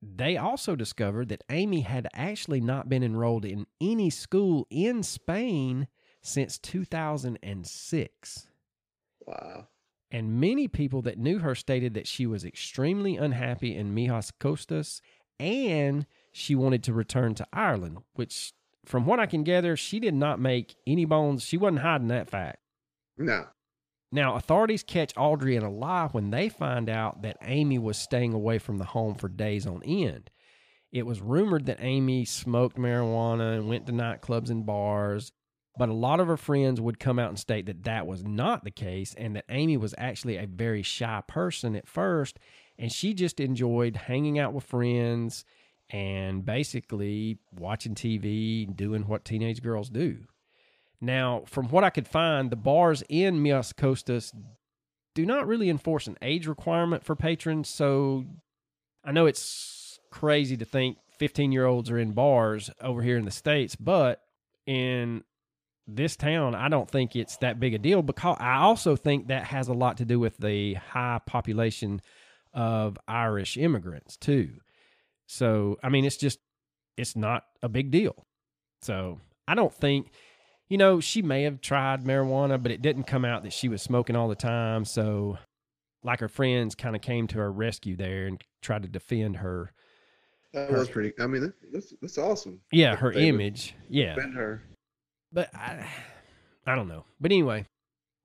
they 0.02 0.36
also 0.36 0.76
discovered 0.76 1.28
that 1.30 1.44
Amy 1.48 1.80
had 1.80 2.06
actually 2.12 2.60
not 2.60 2.90
been 2.90 3.02
enrolled 3.02 3.46
in 3.46 3.66
any 3.80 4.10
school 4.10 4.66
in 4.68 5.02
Spain 5.02 5.88
since 6.22 6.58
2006. 6.58 8.46
Wow. 9.26 9.68
And 10.12 10.38
many 10.38 10.68
people 10.68 11.00
that 11.02 11.18
knew 11.18 11.38
her 11.38 11.54
stated 11.54 11.94
that 11.94 12.06
she 12.06 12.26
was 12.26 12.44
extremely 12.44 13.16
unhappy 13.16 13.74
in 13.74 13.94
Mijas 13.94 14.30
Costas 14.38 15.00
and 15.40 16.06
she 16.32 16.54
wanted 16.54 16.82
to 16.84 16.92
return 16.92 17.34
to 17.34 17.46
Ireland, 17.50 17.98
which, 18.12 18.52
from 18.84 19.06
what 19.06 19.18
I 19.18 19.26
can 19.26 19.42
gather, 19.42 19.74
she 19.74 19.98
did 19.98 20.14
not 20.14 20.38
make 20.38 20.76
any 20.86 21.06
bones. 21.06 21.42
She 21.42 21.56
wasn't 21.56 21.80
hiding 21.80 22.08
that 22.08 22.28
fact. 22.28 22.58
No. 23.16 23.46
Now, 24.12 24.36
authorities 24.36 24.82
catch 24.82 25.14
Audrey 25.16 25.56
in 25.56 25.62
a 25.62 25.70
lie 25.70 26.08
when 26.12 26.30
they 26.30 26.50
find 26.50 26.90
out 26.90 27.22
that 27.22 27.38
Amy 27.42 27.78
was 27.78 27.96
staying 27.96 28.34
away 28.34 28.58
from 28.58 28.76
the 28.76 28.84
home 28.84 29.14
for 29.14 29.28
days 29.28 29.66
on 29.66 29.82
end. 29.82 30.30
It 30.92 31.06
was 31.06 31.22
rumored 31.22 31.64
that 31.66 31.78
Amy 31.80 32.26
smoked 32.26 32.76
marijuana 32.76 33.56
and 33.56 33.68
went 33.70 33.86
to 33.86 33.92
nightclubs 33.92 34.50
and 34.50 34.66
bars, 34.66 35.32
but 35.78 35.88
a 35.88 35.94
lot 35.94 36.20
of 36.20 36.28
her 36.28 36.36
friends 36.36 36.80
would 36.80 37.00
come 37.00 37.18
out 37.18 37.28
and 37.28 37.38
state 37.38 37.66
that 37.66 37.84
that 37.84 38.06
was 38.06 38.24
not 38.24 38.64
the 38.64 38.70
case 38.70 39.14
and 39.16 39.36
that 39.36 39.44
Amy 39.48 39.76
was 39.76 39.94
actually 39.96 40.36
a 40.36 40.46
very 40.46 40.82
shy 40.82 41.22
person 41.26 41.74
at 41.74 41.88
first 41.88 42.38
and 42.78 42.92
she 42.92 43.14
just 43.14 43.40
enjoyed 43.40 43.96
hanging 43.96 44.38
out 44.38 44.52
with 44.52 44.64
friends 44.64 45.44
and 45.90 46.44
basically 46.44 47.38
watching 47.52 47.94
TV, 47.94 48.74
doing 48.74 49.06
what 49.06 49.24
teenage 49.24 49.62
girls 49.62 49.90
do. 49.90 50.18
Now, 51.00 51.42
from 51.46 51.68
what 51.68 51.84
I 51.84 51.90
could 51.90 52.08
find, 52.08 52.50
the 52.50 52.56
bars 52.56 53.02
in 53.08 53.42
Mijas 53.42 53.76
Costas 53.76 54.32
do 55.14 55.26
not 55.26 55.46
really 55.46 55.68
enforce 55.68 56.06
an 56.06 56.16
age 56.22 56.46
requirement 56.46 57.04
for 57.04 57.14
patrons. 57.14 57.68
So 57.68 58.24
I 59.04 59.12
know 59.12 59.26
it's 59.26 59.98
crazy 60.10 60.56
to 60.56 60.64
think 60.64 60.98
15 61.18 61.52
year 61.52 61.66
olds 61.66 61.90
are 61.90 61.98
in 61.98 62.12
bars 62.12 62.70
over 62.80 63.02
here 63.02 63.18
in 63.18 63.24
the 63.24 63.30
States, 63.30 63.76
but 63.76 64.22
in 64.66 65.24
this 65.86 66.16
town, 66.16 66.54
I 66.54 66.68
don't 66.68 66.90
think 66.90 67.16
it's 67.16 67.36
that 67.38 67.60
big 67.60 67.74
a 67.74 67.78
deal 67.78 68.02
because 68.02 68.36
I 68.40 68.56
also 68.58 68.96
think 68.96 69.28
that 69.28 69.44
has 69.44 69.68
a 69.68 69.72
lot 69.72 69.98
to 69.98 70.04
do 70.04 70.18
with 70.20 70.36
the 70.38 70.74
high 70.74 71.20
population 71.26 72.00
of 72.52 72.98
Irish 73.08 73.56
immigrants, 73.56 74.16
too. 74.16 74.50
So, 75.26 75.78
I 75.82 75.88
mean, 75.88 76.04
it's 76.04 76.16
just, 76.16 76.38
it's 76.96 77.16
not 77.16 77.44
a 77.62 77.68
big 77.68 77.90
deal. 77.90 78.26
So, 78.82 79.20
I 79.48 79.54
don't 79.54 79.74
think 79.74 80.10
you 80.72 80.78
know, 80.78 81.00
she 81.00 81.20
may 81.20 81.42
have 81.42 81.60
tried 81.60 82.02
marijuana, 82.02 82.60
but 82.62 82.72
it 82.72 82.80
didn't 82.80 83.02
come 83.02 83.26
out 83.26 83.42
that 83.42 83.52
she 83.52 83.68
was 83.68 83.82
smoking 83.82 84.16
all 84.16 84.26
the 84.30 84.34
time. 84.34 84.86
So, 84.86 85.36
like 86.02 86.20
her 86.20 86.30
friends 86.30 86.74
kind 86.74 86.96
of 86.96 87.02
came 87.02 87.26
to 87.26 87.38
her 87.40 87.52
rescue 87.52 87.94
there 87.94 88.26
and 88.26 88.42
tried 88.62 88.84
to 88.84 88.88
defend 88.88 89.36
her. 89.36 89.70
That 90.54 90.70
Her- 90.70 90.78
was 90.78 90.88
pretty. 90.88 91.12
I 91.20 91.26
mean, 91.26 91.52
that's 91.70 91.92
that's 92.00 92.16
awesome. 92.16 92.60
Yeah, 92.72 92.96
her 92.96 93.12
image. 93.12 93.74
Yeah. 93.90 94.14
Defend 94.14 94.32
her. 94.32 94.62
But 95.32 95.54
I, 95.54 95.86
I 96.66 96.74
don't 96.74 96.88
know. 96.88 97.04
But 97.20 97.32
anyway, 97.32 97.66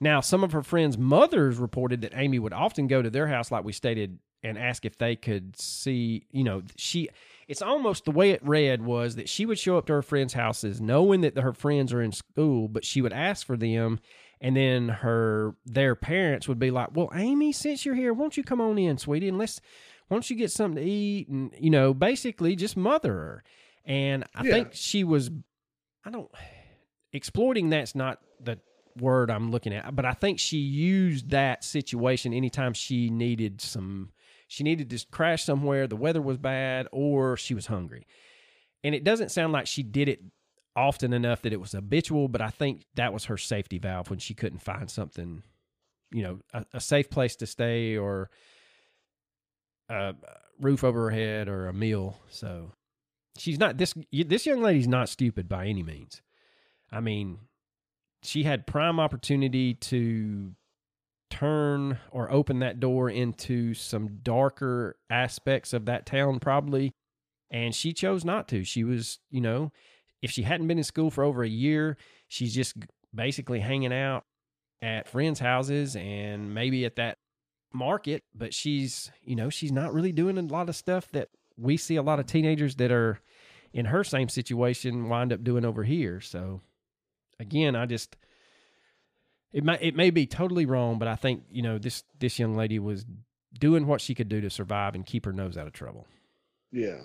now 0.01 0.21
some 0.21 0.43
of 0.43 0.51
her 0.51 0.63
friends' 0.63 0.97
mothers 0.97 1.57
reported 1.57 2.01
that 2.01 2.13
Amy 2.15 2.39
would 2.39 2.53
often 2.53 2.87
go 2.87 3.01
to 3.01 3.09
their 3.09 3.27
house, 3.27 3.51
like 3.51 3.63
we 3.63 3.71
stated, 3.73 4.19
and 4.43 4.57
ask 4.57 4.85
if 4.85 4.97
they 4.97 5.15
could 5.15 5.59
see, 5.59 6.23
you 6.31 6.43
know, 6.43 6.61
she. 6.75 7.09
It's 7.47 7.61
almost 7.61 8.03
the 8.05 8.11
way 8.11 8.31
it 8.31 8.45
read 8.45 8.81
was 8.83 9.15
that 9.15 9.29
she 9.29 9.45
would 9.45 9.57
show 9.57 9.77
up 9.77 9.85
to 9.87 9.93
her 9.93 10.01
friends' 10.01 10.33
houses 10.33 10.81
knowing 10.81 11.21
that 11.21 11.37
her 11.37 11.53
friends 11.53 11.93
are 11.93 12.01
in 12.01 12.11
school, 12.11 12.67
but 12.67 12.83
she 12.83 13.01
would 13.01 13.13
ask 13.13 13.45
for 13.47 13.55
them, 13.55 13.99
and 14.41 14.55
then 14.55 14.89
her 14.89 15.55
their 15.65 15.95
parents 15.95 16.47
would 16.47 16.59
be 16.59 16.71
like, 16.71 16.89
"Well, 16.93 17.09
Amy, 17.15 17.53
since 17.53 17.85
you're 17.85 17.95
here, 17.95 18.13
won't 18.13 18.35
you 18.37 18.43
come 18.43 18.59
on 18.61 18.77
in, 18.77 18.97
sweetie, 18.97 19.29
and 19.29 19.37
let's, 19.37 19.61
why 20.07 20.15
don't 20.15 20.29
you 20.29 20.35
get 20.35 20.51
something 20.51 20.83
to 20.83 20.89
eat?" 20.89 21.29
And 21.29 21.53
you 21.57 21.69
know, 21.69 21.93
basically 21.93 22.55
just 22.57 22.75
mother 22.77 23.13
her. 23.13 23.43
And 23.85 24.25
I 24.35 24.43
Yeah. 24.43 24.51
think 24.51 24.69
she 24.73 25.05
was, 25.05 25.31
I 26.03 26.09
don't 26.11 26.29
exploiting 27.13 27.69
that's 27.69 27.95
not 27.95 28.19
the 28.39 28.59
word 28.99 29.29
I'm 29.29 29.51
looking 29.51 29.73
at, 29.73 29.95
but 29.95 30.05
I 30.05 30.13
think 30.13 30.39
she 30.39 30.57
used 30.57 31.29
that 31.29 31.63
situation 31.63 32.33
anytime 32.33 32.73
she 32.73 33.09
needed 33.09 33.61
some 33.61 34.09
she 34.47 34.63
needed 34.63 34.89
to 34.89 35.05
crash 35.11 35.43
somewhere, 35.43 35.87
the 35.87 35.97
weather 35.97 36.21
was 36.21 36.37
bad, 36.37 36.87
or 36.91 37.35
she 37.35 37.53
was 37.53 37.65
hungry. 37.67 38.07
And 38.83 38.95
it 38.95 39.03
doesn't 39.03 39.31
sound 39.31 39.51
like 39.51 39.67
she 39.67 39.83
did 39.83 40.07
it 40.07 40.21
often 40.75 41.11
enough 41.11 41.41
that 41.41 41.51
it 41.51 41.59
was 41.59 41.73
habitual, 41.73 42.27
but 42.29 42.41
I 42.41 42.49
think 42.49 42.85
that 42.95 43.11
was 43.11 43.25
her 43.25 43.37
safety 43.37 43.77
valve 43.77 44.09
when 44.09 44.19
she 44.19 44.33
couldn't 44.33 44.59
find 44.59 44.89
something, 44.89 45.43
you 46.11 46.23
know, 46.23 46.39
a, 46.53 46.65
a 46.75 46.79
safe 46.79 47.09
place 47.09 47.35
to 47.37 47.45
stay 47.45 47.97
or 47.97 48.29
a 49.89 50.15
roof 50.61 50.83
over 50.83 51.05
her 51.05 51.09
head 51.09 51.49
or 51.49 51.67
a 51.67 51.73
meal. 51.73 52.17
So 52.29 52.71
she's 53.37 53.59
not 53.59 53.77
this 53.77 53.93
this 54.11 54.45
young 54.45 54.61
lady's 54.61 54.87
not 54.87 55.09
stupid 55.09 55.49
by 55.49 55.65
any 55.65 55.83
means. 55.83 56.21
I 56.91 56.99
mean, 56.99 57.39
she 58.23 58.43
had 58.43 58.67
prime 58.67 58.99
opportunity 58.99 59.73
to 59.73 60.53
turn 61.29 61.99
or 62.11 62.31
open 62.31 62.59
that 62.59 62.79
door 62.79 63.09
into 63.09 63.73
some 63.73 64.19
darker 64.23 64.95
aspects 65.09 65.73
of 65.73 65.85
that 65.85 66.05
town 66.05 66.39
probably. 66.39 66.93
And 67.51 67.75
she 67.75 67.93
chose 67.93 68.23
not 68.25 68.47
to. 68.49 68.63
She 68.63 68.83
was 68.83 69.19
you 69.29 69.41
know 69.41 69.71
if 70.21 70.31
she 70.31 70.43
hadn't 70.43 70.67
been 70.67 70.77
in 70.77 70.83
school 70.83 71.11
for 71.11 71.23
over 71.23 71.43
a 71.43 71.49
year 71.49 71.97
she's 72.27 72.55
just 72.55 72.75
basically 73.13 73.59
hanging 73.59 73.93
out 73.93 74.23
at 74.81 75.07
friends 75.07 75.39
houses 75.39 75.95
and 75.95 76.53
maybe 76.53 76.85
at 76.85 76.95
that 76.95 77.17
market 77.73 78.23
but 78.33 78.53
she's 78.53 79.11
you 79.21 79.35
know 79.35 79.49
she's 79.49 79.71
not 79.71 79.93
really 79.93 80.11
doing 80.11 80.37
a 80.37 80.41
lot 80.41 80.69
of 80.69 80.75
stuff 80.75 81.11
that 81.11 81.29
we 81.57 81.75
see 81.75 81.95
a 81.95 82.01
lot 82.01 82.19
of 82.19 82.25
teenagers 82.25 82.75
that 82.75 82.91
are 82.91 83.19
in 83.73 83.85
her 83.85 84.03
same 84.03 84.29
situation 84.29 85.09
wind 85.09 85.33
up 85.33 85.43
doing 85.43 85.65
over 85.65 85.83
here. 85.83 86.21
So 86.21 86.61
again 87.39 87.75
i 87.75 87.85
just 87.85 88.17
it 89.53 89.63
may 89.63 89.77
it 89.81 89.95
may 89.95 90.09
be 90.09 90.25
totally 90.25 90.65
wrong, 90.65 90.99
but 90.99 91.07
I 91.07 91.15
think 91.15 91.43
you 91.49 91.61
know 91.61 91.77
this 91.77 92.03
this 92.19 92.37
young 92.39 92.55
lady 92.55 92.79
was 92.79 93.05
doing 93.59 93.87
what 93.87 94.01
she 94.01 94.13
could 94.13 94.29
do 94.29 94.41
to 94.41 94.49
survive 94.49 94.93
and 94.93 95.05
keep 95.05 95.25
her 95.25 95.33
nose 95.33 95.57
out 95.57 95.67
of 95.67 95.73
trouble. 95.73 96.05
Yeah. 96.71 97.03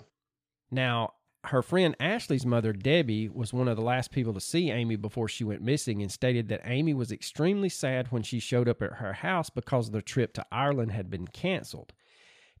Now, 0.69 1.13
her 1.45 1.61
friend 1.61 1.95
Ashley's 1.99 2.45
mother, 2.45 2.73
Debbie, 2.73 3.29
was 3.29 3.53
one 3.53 3.67
of 3.67 3.77
the 3.77 3.83
last 3.83 4.11
people 4.11 4.33
to 4.33 4.41
see 4.41 4.69
Amy 4.71 4.95
before 4.95 5.27
she 5.27 5.43
went 5.43 5.61
missing 5.61 6.01
and 6.01 6.11
stated 6.11 6.49
that 6.49 6.61
Amy 6.65 6.93
was 6.93 7.11
extremely 7.11 7.69
sad 7.69 8.11
when 8.11 8.23
she 8.23 8.39
showed 8.39 8.67
up 8.67 8.81
at 8.81 8.93
her 8.93 9.13
house 9.13 9.49
because 9.49 9.91
the 9.91 10.01
trip 10.01 10.33
to 10.33 10.45
Ireland 10.51 10.91
had 10.91 11.09
been 11.09 11.27
canceled. 11.27 11.93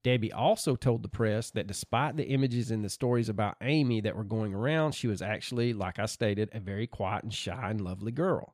Debbie 0.03 0.33
also 0.33 0.75
told 0.75 1.01
the 1.01 1.09
press 1.09 1.49
that 1.51 1.67
despite 1.67 2.17
the 2.17 2.27
images 2.27 2.71
and 2.71 2.83
the 2.83 2.89
stories 2.89 3.29
about 3.29 3.55
Amy 3.61 4.01
that 4.01 4.15
were 4.15 4.25
going 4.25 4.53
around, 4.53 4.93
she 4.93 5.07
was 5.07 5.21
actually, 5.21 5.73
like 5.73 5.97
I 5.97 6.05
stated, 6.05 6.49
a 6.53 6.59
very 6.59 6.87
quiet 6.87 7.23
and 7.23 7.33
shy 7.33 7.69
and 7.69 7.79
lovely 7.79 8.11
girl. 8.11 8.53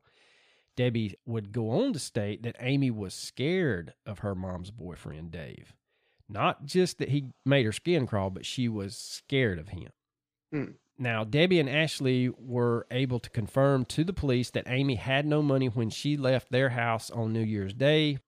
Debbie 0.76 1.16
would 1.26 1.52
go 1.52 1.70
on 1.70 1.92
to 1.92 1.98
state 1.98 2.44
that 2.44 2.56
Amy 2.60 2.90
was 2.90 3.12
scared 3.12 3.94
of 4.06 4.20
her 4.20 4.34
mom's 4.34 4.70
boyfriend, 4.70 5.32
Dave. 5.32 5.74
Not 6.28 6.64
just 6.64 6.98
that 6.98 7.08
he 7.08 7.32
made 7.44 7.66
her 7.66 7.72
skin 7.72 8.06
crawl, 8.06 8.30
but 8.30 8.46
she 8.46 8.68
was 8.68 8.96
scared 8.96 9.58
of 9.58 9.70
him. 9.70 9.88
Hmm. 10.52 10.64
Now, 10.96 11.24
Debbie 11.24 11.58
and 11.58 11.68
Ashley 11.68 12.28
were 12.38 12.86
able 12.90 13.18
to 13.20 13.30
confirm 13.30 13.84
to 13.86 14.04
the 14.04 14.12
police 14.12 14.50
that 14.50 14.68
Amy 14.68 14.94
had 14.96 15.26
no 15.26 15.42
money 15.42 15.66
when 15.66 15.90
she 15.90 16.16
left 16.16 16.52
their 16.52 16.68
house 16.68 17.10
on 17.10 17.32
New 17.32 17.42
Year's 17.42 17.74
Day. 17.74 18.18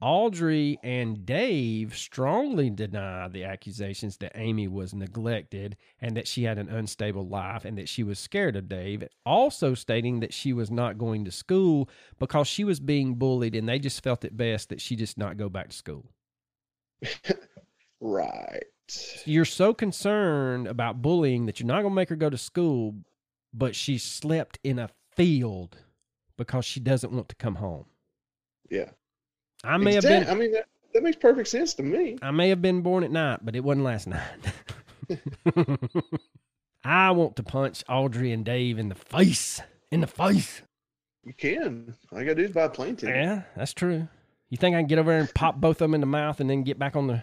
Audrey 0.00 0.78
and 0.82 1.26
Dave 1.26 1.96
strongly 1.96 2.70
deny 2.70 3.28
the 3.28 3.44
accusations 3.44 4.16
that 4.18 4.32
Amy 4.34 4.66
was 4.68 4.94
neglected 4.94 5.76
and 6.00 6.16
that 6.16 6.26
she 6.26 6.44
had 6.44 6.58
an 6.58 6.68
unstable 6.68 7.28
life 7.28 7.64
and 7.64 7.76
that 7.76 7.88
she 7.88 8.02
was 8.02 8.18
scared 8.18 8.56
of 8.56 8.68
Dave, 8.68 9.06
also 9.26 9.74
stating 9.74 10.20
that 10.20 10.32
she 10.32 10.52
was 10.52 10.70
not 10.70 10.98
going 10.98 11.24
to 11.24 11.30
school 11.30 11.88
because 12.18 12.48
she 12.48 12.64
was 12.64 12.80
being 12.80 13.14
bullied 13.14 13.54
and 13.54 13.68
they 13.68 13.78
just 13.78 14.02
felt 14.02 14.24
it 14.24 14.36
best 14.36 14.70
that 14.70 14.80
she 14.80 14.96
just 14.96 15.18
not 15.18 15.36
go 15.36 15.48
back 15.48 15.68
to 15.68 15.76
school. 15.76 16.06
Right. 18.00 18.64
You're 19.24 19.44
so 19.44 19.74
concerned 19.74 20.66
about 20.66 21.02
bullying 21.02 21.46
that 21.46 21.60
you're 21.60 21.66
not 21.66 21.82
going 21.82 21.92
to 21.92 21.96
make 21.96 22.08
her 22.08 22.16
go 22.16 22.30
to 22.30 22.38
school, 22.38 22.94
but 23.52 23.76
she 23.76 23.98
slept 23.98 24.58
in 24.64 24.78
a 24.78 24.88
field 25.14 25.76
because 26.36 26.64
she 26.64 26.80
doesn't 26.80 27.12
want 27.12 27.28
to 27.28 27.36
come 27.36 27.56
home. 27.56 27.84
Yeah. 28.70 28.90
I 29.64 29.76
may 29.76 29.94
have 29.94 30.02
been 30.02 30.28
I 30.28 30.34
mean, 30.34 30.52
that, 30.52 30.66
that 30.94 31.02
makes 31.02 31.16
perfect 31.16 31.48
sense 31.48 31.74
to 31.74 31.82
me. 31.82 32.18
I 32.22 32.30
may 32.30 32.48
have 32.48 32.62
been 32.62 32.82
born 32.82 33.04
at 33.04 33.10
night, 33.10 33.40
but 33.42 33.56
it 33.56 33.64
wasn't 33.64 33.84
last 33.84 34.06
night. 34.06 34.22
I 36.84 37.10
want 37.10 37.36
to 37.36 37.42
punch 37.42 37.84
Audrey 37.88 38.32
and 38.32 38.44
Dave 38.44 38.78
in 38.78 38.88
the 38.88 38.94
face. 38.94 39.60
In 39.90 40.00
the 40.00 40.06
face. 40.06 40.62
You 41.24 41.34
can. 41.34 41.94
All 42.10 42.20
you 42.20 42.24
got 42.24 42.30
to 42.30 42.36
do 42.36 42.44
is 42.44 42.52
buy 42.52 42.62
a 42.62 42.70
plane 42.70 42.96
ticket. 42.96 43.16
Yeah, 43.16 43.42
that's 43.56 43.74
true. 43.74 44.08
You 44.48 44.56
think 44.56 44.74
I 44.74 44.80
can 44.80 44.86
get 44.86 44.98
over 44.98 45.10
there 45.10 45.20
and 45.20 45.34
pop 45.34 45.56
both 45.56 45.76
of 45.76 45.78
them 45.78 45.94
in 45.94 46.00
the 46.00 46.06
mouth 46.06 46.40
and 46.40 46.48
then 46.48 46.62
get 46.62 46.78
back 46.78 46.96
on 46.96 47.06
the. 47.06 47.22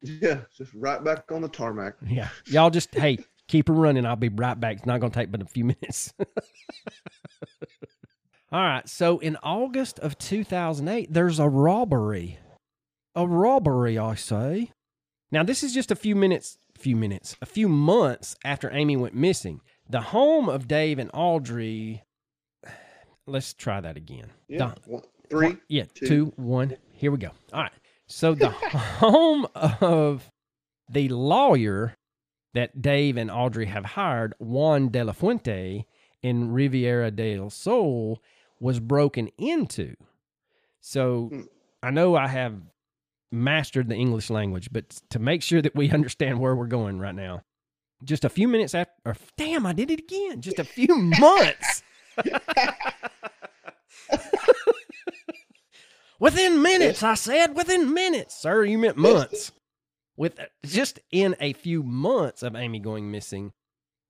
Yeah, 0.00 0.40
just 0.56 0.72
right 0.74 1.02
back 1.02 1.32
on 1.32 1.42
the 1.42 1.48
tarmac. 1.48 1.94
Yeah. 2.06 2.28
Y'all 2.46 2.70
just, 2.70 2.94
hey, 2.94 3.18
keep 3.48 3.68
her 3.68 3.74
running. 3.74 4.06
I'll 4.06 4.16
be 4.16 4.28
right 4.28 4.58
back. 4.58 4.76
It's 4.76 4.86
not 4.86 5.00
going 5.00 5.10
to 5.10 5.18
take 5.18 5.30
but 5.32 5.42
a 5.42 5.46
few 5.46 5.64
minutes. 5.64 6.12
All 8.54 8.62
right. 8.62 8.88
So 8.88 9.18
in 9.18 9.36
August 9.42 9.98
of 9.98 10.16
2008, 10.16 11.12
there's 11.12 11.40
a 11.40 11.48
robbery. 11.48 12.38
A 13.16 13.26
robbery, 13.26 13.98
I 13.98 14.14
say. 14.14 14.70
Now, 15.32 15.42
this 15.42 15.64
is 15.64 15.74
just 15.74 15.90
a 15.90 15.96
few 15.96 16.14
minutes, 16.14 16.56
few 16.78 16.94
minutes, 16.94 17.34
a 17.42 17.46
few 17.46 17.68
months 17.68 18.36
after 18.44 18.70
Amy 18.70 18.96
went 18.96 19.16
missing. 19.16 19.60
The 19.90 20.00
home 20.00 20.48
of 20.48 20.68
Dave 20.68 21.00
and 21.00 21.10
Audrey. 21.12 22.04
Let's 23.26 23.54
try 23.54 23.80
that 23.80 23.96
again. 23.96 24.30
Yeah. 24.46 24.74
The- 24.84 24.90
One, 24.90 25.02
three. 25.28 25.46
one- 25.48 25.60
yeah, 25.68 25.84
two. 25.92 26.06
two, 26.06 26.32
one. 26.36 26.76
Here 26.92 27.10
we 27.10 27.18
go. 27.18 27.30
All 27.52 27.62
right. 27.62 27.72
So 28.06 28.36
the 28.36 28.50
home 29.00 29.48
of 29.56 30.30
the 30.88 31.08
lawyer 31.08 31.94
that 32.52 32.80
Dave 32.80 33.16
and 33.16 33.32
Audrey 33.32 33.66
have 33.66 33.84
hired, 33.84 34.34
Juan 34.38 34.90
De 34.90 35.02
La 35.02 35.12
Fuente, 35.12 35.86
in 36.22 36.52
Riviera 36.52 37.10
del 37.10 37.50
Sol, 37.50 38.22
was 38.64 38.80
broken 38.80 39.28
into. 39.36 39.94
So 40.80 41.28
Hmm. 41.30 41.40
I 41.82 41.90
know 41.90 42.16
I 42.16 42.28
have 42.28 42.54
mastered 43.30 43.90
the 43.90 43.94
English 43.94 44.30
language, 44.30 44.70
but 44.72 44.88
to 45.10 45.18
make 45.18 45.42
sure 45.42 45.60
that 45.60 45.74
we 45.76 45.90
understand 45.98 46.40
where 46.40 46.56
we're 46.56 46.66
going 46.66 46.98
right 46.98 47.14
now, 47.14 47.42
just 48.02 48.24
a 48.24 48.30
few 48.30 48.48
minutes 48.48 48.74
after, 48.74 48.94
or 49.04 49.16
damn, 49.36 49.66
I 49.66 49.74
did 49.74 49.90
it 49.90 49.98
again. 50.00 50.40
Just 50.40 50.58
a 50.58 50.64
few 50.64 50.94
months. 51.20 51.82
within 56.18 56.62
minutes, 56.62 57.02
I 57.02 57.14
said, 57.14 57.54
within 57.54 57.92
minutes, 57.92 58.34
sir. 58.34 58.64
You 58.64 58.78
meant 58.78 58.96
months. 58.96 59.52
With 60.16 60.38
just 60.64 61.00
in 61.10 61.36
a 61.40 61.52
few 61.52 61.82
months 61.82 62.42
of 62.42 62.54
Amy 62.56 62.78
going 62.78 63.10
missing, 63.10 63.52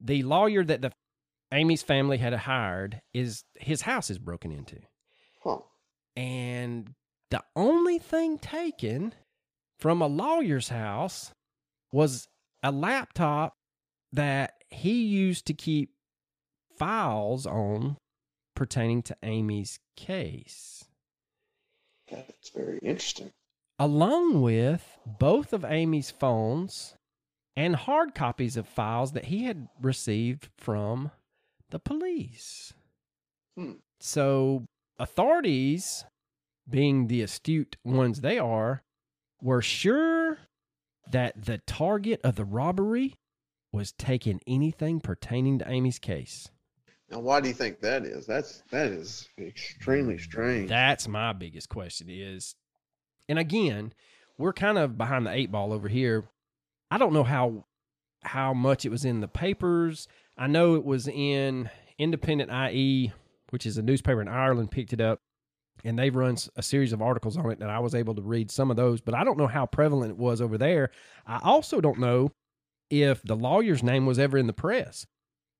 the 0.00 0.22
lawyer 0.22 0.62
that 0.62 0.82
the 0.82 0.92
Amy's 1.54 1.82
family 1.82 2.18
had 2.18 2.32
hired 2.34 3.00
is 3.14 3.44
his 3.58 3.82
house 3.82 4.10
is 4.10 4.18
broken 4.18 4.50
into, 4.52 4.80
Huh. 5.42 5.60
and 6.16 6.94
the 7.30 7.42
only 7.56 7.98
thing 7.98 8.38
taken 8.38 9.14
from 9.78 10.02
a 10.02 10.06
lawyer's 10.06 10.68
house 10.68 11.32
was 11.92 12.26
a 12.62 12.70
laptop 12.72 13.54
that 14.12 14.54
he 14.70 15.04
used 15.04 15.46
to 15.46 15.54
keep 15.54 15.90
files 16.76 17.46
on 17.46 17.96
pertaining 18.56 19.02
to 19.02 19.16
Amy's 19.22 19.78
case, 19.96 20.84
That's 22.10 22.50
very 22.50 22.78
interesting. 22.82 23.30
along 23.78 24.42
with 24.42 24.98
both 25.06 25.52
of 25.52 25.64
Amy's 25.64 26.10
phones 26.10 26.94
and 27.56 27.76
hard 27.76 28.14
copies 28.14 28.56
of 28.56 28.68
files 28.68 29.12
that 29.12 29.26
he 29.26 29.44
had 29.44 29.68
received 29.80 30.48
from 30.58 31.10
the 31.74 31.80
police. 31.80 32.72
Hmm. 33.56 33.72
So, 33.98 34.64
authorities, 34.96 36.04
being 36.70 37.08
the 37.08 37.20
astute 37.20 37.76
ones 37.84 38.20
they 38.20 38.38
are, 38.38 38.84
were 39.42 39.60
sure 39.60 40.38
that 41.10 41.46
the 41.46 41.58
target 41.66 42.20
of 42.22 42.36
the 42.36 42.44
robbery 42.44 43.16
was 43.72 43.90
taking 43.90 44.40
anything 44.46 45.00
pertaining 45.00 45.58
to 45.58 45.68
Amy's 45.68 45.98
case. 45.98 46.48
Now, 47.10 47.18
why 47.18 47.40
do 47.40 47.48
you 47.48 47.54
think 47.54 47.80
that 47.80 48.04
is? 48.04 48.24
That's 48.24 48.62
that 48.70 48.86
is 48.86 49.28
extremely 49.36 50.18
strange. 50.18 50.68
That's 50.68 51.08
my 51.08 51.32
biggest 51.32 51.68
question 51.68 52.06
is 52.08 52.54
and 53.28 53.36
again, 53.36 53.94
we're 54.38 54.52
kind 54.52 54.78
of 54.78 54.96
behind 54.96 55.26
the 55.26 55.32
eight 55.32 55.50
ball 55.50 55.72
over 55.72 55.88
here. 55.88 56.28
I 56.92 56.98
don't 56.98 57.12
know 57.12 57.24
how 57.24 57.64
how 58.24 58.54
much 58.54 58.84
it 58.84 58.90
was 58.90 59.04
in 59.04 59.20
the 59.20 59.28
papers. 59.28 60.08
I 60.36 60.46
know 60.46 60.74
it 60.74 60.84
was 60.84 61.08
in 61.08 61.70
Independent 61.98 62.50
IE, 62.72 63.12
which 63.50 63.66
is 63.66 63.78
a 63.78 63.82
newspaper 63.82 64.20
in 64.20 64.28
Ireland, 64.28 64.70
picked 64.70 64.92
it 64.92 65.00
up, 65.00 65.20
and 65.84 65.98
they've 65.98 66.14
run 66.14 66.36
a 66.56 66.62
series 66.62 66.92
of 66.92 67.02
articles 67.02 67.36
on 67.36 67.50
it, 67.50 67.60
and 67.60 67.70
I 67.70 67.78
was 67.78 67.94
able 67.94 68.14
to 68.14 68.22
read 68.22 68.50
some 68.50 68.70
of 68.70 68.76
those. 68.76 69.00
But 69.00 69.14
I 69.14 69.24
don't 69.24 69.38
know 69.38 69.46
how 69.46 69.66
prevalent 69.66 70.10
it 70.10 70.18
was 70.18 70.40
over 70.40 70.58
there. 70.58 70.90
I 71.26 71.40
also 71.42 71.80
don't 71.80 71.98
know 71.98 72.32
if 72.90 73.22
the 73.22 73.36
lawyer's 73.36 73.82
name 73.82 74.06
was 74.06 74.18
ever 74.18 74.38
in 74.38 74.46
the 74.46 74.52
press. 74.52 75.06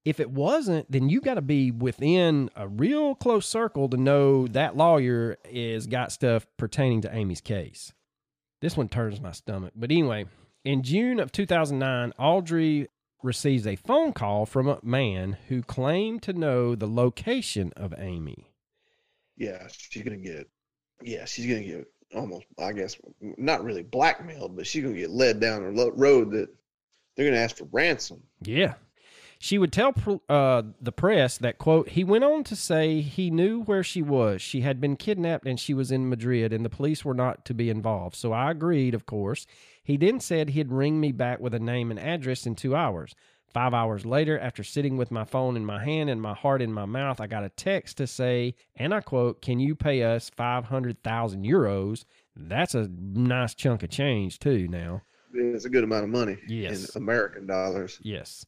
If 0.05 0.21
it 0.21 0.31
wasn't, 0.31 0.91
then 0.91 1.09
you 1.09 1.21
got 1.21 1.35
to 1.35 1.43
be 1.43 1.71
within 1.71 2.51
a 2.55 2.69
real 2.69 3.15
close 3.15 3.47
circle 3.47 3.89
to 3.89 3.97
know 3.97 4.47
that 4.49 4.77
lawyer 4.77 5.39
is 5.49 5.87
got 5.87 6.13
stuff 6.13 6.47
pertaining 6.59 7.01
to 7.03 7.15
Amy's 7.15 7.41
case. 7.41 7.93
This 8.61 8.77
one 8.77 8.89
turns 8.89 9.21
my 9.21 9.33
stomach. 9.33 9.73
But 9.75 9.91
anyway, 9.91 10.27
in 10.65 10.83
June 10.83 11.21
of 11.21 11.31
2009, 11.33 12.13
Audrey 12.19 12.89
receives 13.23 13.67
a 13.67 13.77
phone 13.77 14.13
call 14.13 14.47
from 14.47 14.69
a 14.69 14.79
man 14.83 15.37
who 15.49 15.63
claimed 15.63 16.23
to 16.23 16.33
know 16.33 16.75
the 16.75 16.87
location 16.89 17.73
of 17.77 17.95
Amy. 17.99 18.51
yeah, 19.37 19.67
she's 19.69 20.03
gonna 20.03 20.17
get. 20.17 20.49
Yeah, 21.03 21.25
she's 21.25 21.47
gonna 21.47 21.65
get 21.65 21.87
almost. 22.15 22.47
I 22.59 22.73
guess 22.73 22.97
not 23.21 23.65
really 23.65 23.83
blackmailed, 23.83 24.57
but 24.57 24.67
she's 24.67 24.83
gonna 24.83 24.97
get 24.97 25.11
led 25.11 25.41
down 25.41 25.65
a 25.65 25.71
road 25.71 26.33
that 26.33 26.49
they're 27.17 27.27
gonna 27.27 27.43
ask 27.43 27.57
for 27.57 27.69
ransom. 27.73 28.23
Yeah. 28.43 28.75
She 29.39 29.59
would 29.59 29.73
tell 29.73 29.93
uh, 30.31 30.63
the 30.81 30.93
press 30.93 31.37
that, 31.39 31.59
quote, 31.59 31.91
he 31.91 32.03
went 32.03 32.25
on 32.25 32.45
to 32.45 32.57
say 32.57 33.03
he 33.03 33.31
knew 33.31 33.61
where 33.63 33.83
she 33.83 34.01
was. 34.01 34.41
She 34.41 34.63
had 34.63 34.81
been 34.81 34.97
kidnapped 34.97 35.47
and 35.47 35.61
she 35.61 35.75
was 35.75 35.91
in 35.91 36.09
Madrid, 36.09 36.53
and 36.53 36.65
the 36.65 36.71
police 36.71 37.05
were 37.05 37.15
not 37.15 37.45
to 37.47 37.53
be 37.53 37.69
involved. 37.69 38.17
So 38.17 38.33
I 38.33 38.51
agreed, 38.51 38.95
of 38.95 39.05
course. 39.05 39.47
He 39.85 39.99
then 39.99 40.19
said 40.19 40.49
he'd 40.51 40.73
ring 40.73 40.99
me 40.99 41.13
back 41.13 41.39
with 41.41 41.53
a 41.55 41.59
name 41.61 41.91
and 41.91 42.01
address 42.01 42.47
in 42.47 42.55
two 42.55 42.75
hours. 42.75 43.15
Five 43.53 43.75
hours 43.75 44.05
later, 44.05 44.37
after 44.41 44.65
sitting 44.65 44.97
with 44.97 45.11
my 45.13 45.25
phone 45.25 45.57
in 45.57 45.65
my 45.65 45.85
hand 45.85 46.11
and 46.11 46.21
my 46.21 46.35
heart 46.35 46.61
in 46.63 46.73
my 46.73 46.87
mouth, 46.87 47.21
I 47.21 47.29
got 47.29 47.45
a 47.45 47.51
text 47.51 47.99
to 47.99 48.07
say, 48.07 48.55
and 48.75 48.93
I 48.93 49.01
quote, 49.01 49.43
Can 49.43 49.61
you 49.61 49.77
pay 49.77 50.03
us 50.03 50.31
500,000 50.31 51.45
euros? 51.45 52.05
That's 52.35 52.75
a 52.75 52.89
nice 52.89 53.55
chunk 53.55 53.85
of 53.85 53.91
change, 53.91 54.41
too, 54.41 54.67
now. 54.67 55.03
It's 55.33 55.67
a 55.67 55.71
good 55.71 55.85
amount 55.85 56.05
of 56.05 56.11
money 56.11 56.39
Yes. 56.49 56.97
in 56.97 57.03
American 57.03 57.47
dollars. 57.47 58.01
Yes. 58.03 58.45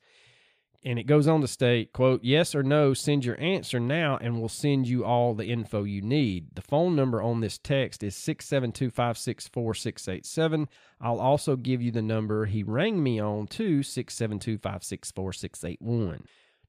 And 0.87 0.99
it 1.01 1.09
goes 1.09 1.27
on 1.27 1.41
to 1.41 1.49
state, 1.49 1.93
quote, 1.93 2.23
yes 2.23 2.55
or 2.55 2.63
no, 2.63 2.95
send 2.95 3.25
your 3.25 3.41
answer 3.41 3.81
now 3.81 4.19
and 4.21 4.39
we'll 4.39 4.49
send 4.49 4.87
you 4.87 5.05
all 5.05 5.35
the 5.35 5.47
info 5.47 5.83
you 5.83 6.01
need. 6.01 6.55
The 6.55 6.63
phone 6.63 6.95
number 6.95 7.21
on 7.21 7.41
this 7.41 7.59
text 7.59 8.05
is 8.05 8.15
672-564-687. 8.15 10.69
I'll 11.01 11.19
also 11.19 11.57
give 11.57 11.83
you 11.83 11.91
the 11.91 12.03
number 12.03 12.47
he 12.47 12.63
rang 12.63 13.03
me 13.03 13.21
on 13.21 13.49
to 13.49 13.81
672-564-681. 13.81 16.21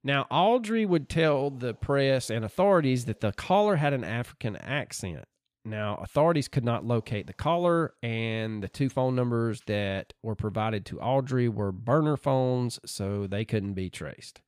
Now, 0.04 0.26
Audrey 0.32 0.88
would 0.88 1.10
tell 1.10 1.52
the 1.52 1.76
press 1.76 2.32
and 2.32 2.44
authorities 2.44 3.06
that 3.06 3.22
the 3.22 3.34
caller 3.34 3.76
had 3.76 3.94
an 3.94 4.04
African 4.04 4.56
accent. 4.56 5.26
Now, 5.68 5.96
authorities 5.96 6.48
could 6.48 6.64
not 6.64 6.86
locate 6.86 7.28
the 7.28 7.34
caller, 7.34 7.94
and 8.02 8.64
the 8.64 8.70
two 8.70 8.88
phone 8.88 9.16
numbers 9.16 9.62
that 9.68 10.14
were 10.24 10.34
provided 10.34 10.86
to 10.86 11.00
Audrey 11.02 11.50
were 11.50 11.74
burner 11.74 12.16
phones, 12.16 12.80
so 12.86 13.28
they 13.28 13.44
couldn't 13.44 13.74
be 13.74 13.90
traced. 13.90 14.40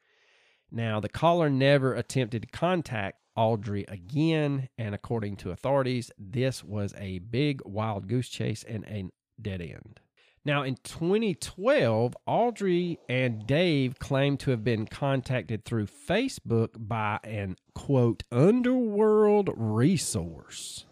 Now, 0.72 1.02
the 1.02 1.10
caller 1.10 1.50
never 1.50 1.94
attempted 1.94 2.44
to 2.44 2.48
contact 2.48 3.20
Audrey 3.36 3.84
again, 3.90 4.70
and 4.78 4.96
according 4.96 5.36
to 5.38 5.52
authorities, 5.52 6.10
this 6.18 6.64
was 6.64 6.94
a 6.98 7.20
big 7.20 7.62
wild 7.66 8.08
goose 8.08 8.30
chase 8.30 8.64
and 8.64 8.86
a 8.86 9.10
dead 9.42 9.62
end. 9.62 10.00
Now, 10.46 10.64
in 10.64 10.76
2012, 10.84 12.16
Audrey 12.28 12.98
and 13.10 13.46
Dave 13.46 14.00
claimed 14.00 14.40
to 14.42 14.52
have 14.52 14.64
been 14.64 14.86
contacted 14.86 15.66
through 15.66 15.88
Facebook 15.88 16.70
by 16.78 17.20
an 17.26 17.58
quote 17.76 18.24
underworld 18.32 19.50
resource. 19.58 20.86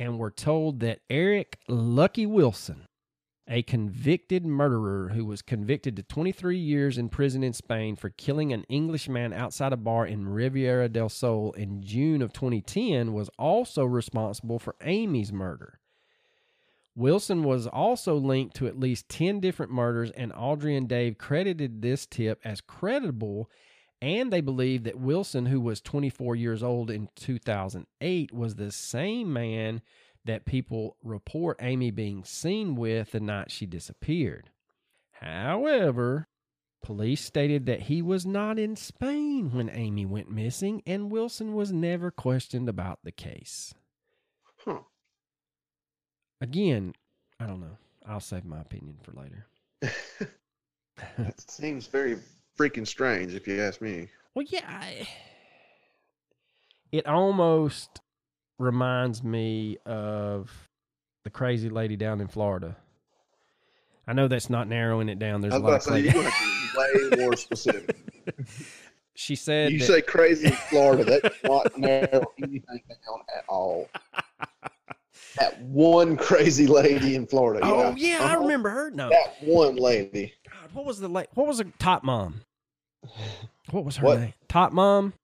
And 0.00 0.18
were 0.18 0.30
told 0.30 0.80
that 0.80 0.98
Eric 1.10 1.58
Lucky 1.68 2.24
Wilson, 2.24 2.86
a 3.46 3.62
convicted 3.62 4.46
murderer 4.46 5.10
who 5.10 5.26
was 5.26 5.42
convicted 5.42 5.94
to 5.94 6.02
23 6.02 6.56
years 6.56 6.96
in 6.96 7.10
prison 7.10 7.44
in 7.44 7.52
Spain 7.52 7.96
for 7.96 8.08
killing 8.08 8.50
an 8.50 8.64
Englishman 8.70 9.34
outside 9.34 9.74
a 9.74 9.76
bar 9.76 10.06
in 10.06 10.26
Riviera 10.26 10.88
del 10.88 11.10
Sol 11.10 11.52
in 11.52 11.82
June 11.82 12.22
of 12.22 12.32
2010, 12.32 13.12
was 13.12 13.28
also 13.38 13.84
responsible 13.84 14.58
for 14.58 14.74
Amy's 14.80 15.34
murder. 15.34 15.80
Wilson 16.96 17.44
was 17.44 17.66
also 17.66 18.16
linked 18.16 18.56
to 18.56 18.66
at 18.66 18.80
least 18.80 19.10
10 19.10 19.38
different 19.38 19.70
murders, 19.70 20.10
and 20.12 20.32
Audrey 20.34 20.76
and 20.76 20.88
Dave 20.88 21.18
credited 21.18 21.82
this 21.82 22.06
tip 22.06 22.40
as 22.42 22.62
credible. 22.62 23.50
And 24.02 24.32
they 24.32 24.40
believe 24.40 24.84
that 24.84 24.98
Wilson, 24.98 25.46
who 25.46 25.60
was 25.60 25.80
24 25.80 26.34
years 26.34 26.62
old 26.62 26.90
in 26.90 27.08
2008, 27.16 28.32
was 28.32 28.54
the 28.54 28.72
same 28.72 29.32
man 29.32 29.82
that 30.24 30.46
people 30.46 30.96
report 31.02 31.58
Amy 31.60 31.90
being 31.90 32.24
seen 32.24 32.76
with 32.76 33.12
the 33.12 33.20
night 33.20 33.50
she 33.50 33.66
disappeared. 33.66 34.50
However, 35.12 36.28
police 36.82 37.20
stated 37.22 37.66
that 37.66 37.82
he 37.82 38.00
was 38.00 38.24
not 38.24 38.58
in 38.58 38.74
Spain 38.76 39.50
when 39.52 39.68
Amy 39.68 40.06
went 40.06 40.30
missing, 40.30 40.82
and 40.86 41.10
Wilson 41.10 41.54
was 41.54 41.72
never 41.72 42.10
questioned 42.10 42.68
about 42.68 43.00
the 43.04 43.12
case. 43.12 43.74
Huh. 44.64 44.80
Again, 46.40 46.94
I 47.38 47.46
don't 47.46 47.60
know. 47.60 47.76
I'll 48.06 48.20
save 48.20 48.46
my 48.46 48.60
opinion 48.60 48.96
for 49.02 49.12
later. 49.12 49.46
That 51.18 51.40
seems 51.50 51.86
very 51.86 52.18
freaking 52.58 52.86
strange, 52.86 53.34
if 53.34 53.46
you 53.46 53.60
ask 53.62 53.80
me. 53.80 54.08
Well, 54.34 54.46
yeah, 54.48 54.64
I, 54.66 55.08
it 56.92 57.06
almost 57.06 58.00
reminds 58.58 59.22
me 59.22 59.78
of 59.86 60.50
the 61.24 61.30
crazy 61.30 61.68
lady 61.68 61.96
down 61.96 62.20
in 62.20 62.28
Florida. 62.28 62.76
I 64.06 64.12
know 64.12 64.28
that's 64.28 64.50
not 64.50 64.66
narrowing 64.68 65.08
it 65.08 65.18
down. 65.18 65.40
There's 65.40 65.54
a 65.54 65.58
lot 65.58 65.74
of 65.74 65.82
say, 65.82 66.00
you 66.00 66.10
have 66.10 66.32
to 66.34 67.10
be 67.10 67.16
way 67.16 67.22
more 67.24 67.36
specific. 67.36 67.96
She 69.14 69.34
said 69.36 69.72
You 69.72 69.80
that- 69.80 69.84
say 69.84 70.00
crazy 70.00 70.46
in 70.46 70.52
Florida, 70.52 71.04
that's 71.04 71.42
not 71.44 71.76
narrow 71.78 72.24
anything 72.42 72.62
down 72.88 73.20
at 73.36 73.44
all. 73.48 73.86
That 75.38 75.60
one 75.60 76.16
crazy 76.16 76.66
lady 76.66 77.16
in 77.16 77.26
Florida. 77.26 77.60
"Oh 77.62 77.94
yeah, 77.98 78.18
I 78.22 78.32
Uh-huh. 78.32 78.38
remember 78.40 78.70
her." 78.70 78.90
No, 78.90 79.10
That 79.10 79.34
one 79.42 79.76
lady. 79.76 80.32
What 80.72 80.84
was 80.84 81.00
the 81.00 81.08
la- 81.08 81.24
what 81.34 81.46
was 81.46 81.58
her 81.58 81.66
top 81.78 82.04
mom? 82.04 82.42
What 83.70 83.84
was 83.84 83.96
her 83.96 84.06
What? 84.06 84.20
name? 84.20 84.34
Top 84.48 84.72
mom. 84.72 85.14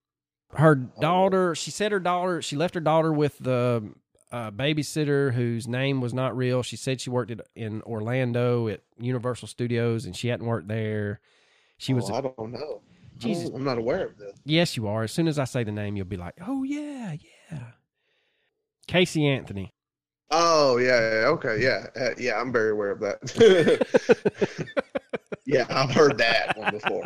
Her 0.54 0.74
daughter. 0.74 1.54
She 1.54 1.70
said 1.70 1.92
her 1.92 2.00
daughter. 2.00 2.40
She 2.40 2.56
left 2.56 2.74
her 2.74 2.80
daughter 2.80 3.12
with 3.12 3.36
the 3.38 3.92
uh, 4.32 4.50
babysitter 4.50 5.32
whose 5.34 5.68
name 5.68 6.00
was 6.00 6.14
not 6.14 6.36
real. 6.36 6.62
She 6.62 6.76
said 6.76 7.00
she 7.00 7.10
worked 7.10 7.30
at, 7.30 7.40
in 7.54 7.82
Orlando 7.82 8.68
at 8.68 8.80
Universal 8.98 9.48
Studios, 9.48 10.04
and 10.06 10.16
she 10.16 10.28
hadn't 10.28 10.46
worked 10.46 10.68
there. 10.68 11.20
She 11.78 11.92
was. 11.94 12.10
Oh, 12.10 12.14
I 12.14 12.20
don't 12.22 12.52
know. 12.52 12.80
Jesus. 13.18 13.50
I'm 13.54 13.64
not 13.64 13.78
aware 13.78 14.06
of 14.06 14.18
this. 14.18 14.32
yes, 14.44 14.76
you 14.76 14.86
are. 14.88 15.02
As 15.02 15.12
soon 15.12 15.26
as 15.26 15.38
I 15.38 15.44
say 15.44 15.64
the 15.64 15.72
name, 15.72 15.96
you'll 15.96 16.06
be 16.06 16.16
like, 16.16 16.34
"Oh 16.46 16.62
yeah, 16.64 17.14
yeah." 17.50 17.58
Casey 18.86 19.26
Anthony. 19.26 19.72
Oh 20.30 20.76
yeah, 20.78 21.20
yeah 21.20 21.26
okay, 21.28 21.62
yeah, 21.62 21.86
uh, 22.00 22.10
yeah. 22.18 22.40
I'm 22.40 22.52
very 22.52 22.70
aware 22.70 22.90
of 22.90 23.00
that. 23.00 23.20
yeah, 25.44 25.66
I've 25.68 25.90
heard 25.90 26.18
that 26.18 26.56
one 26.56 26.70
before. 26.72 27.04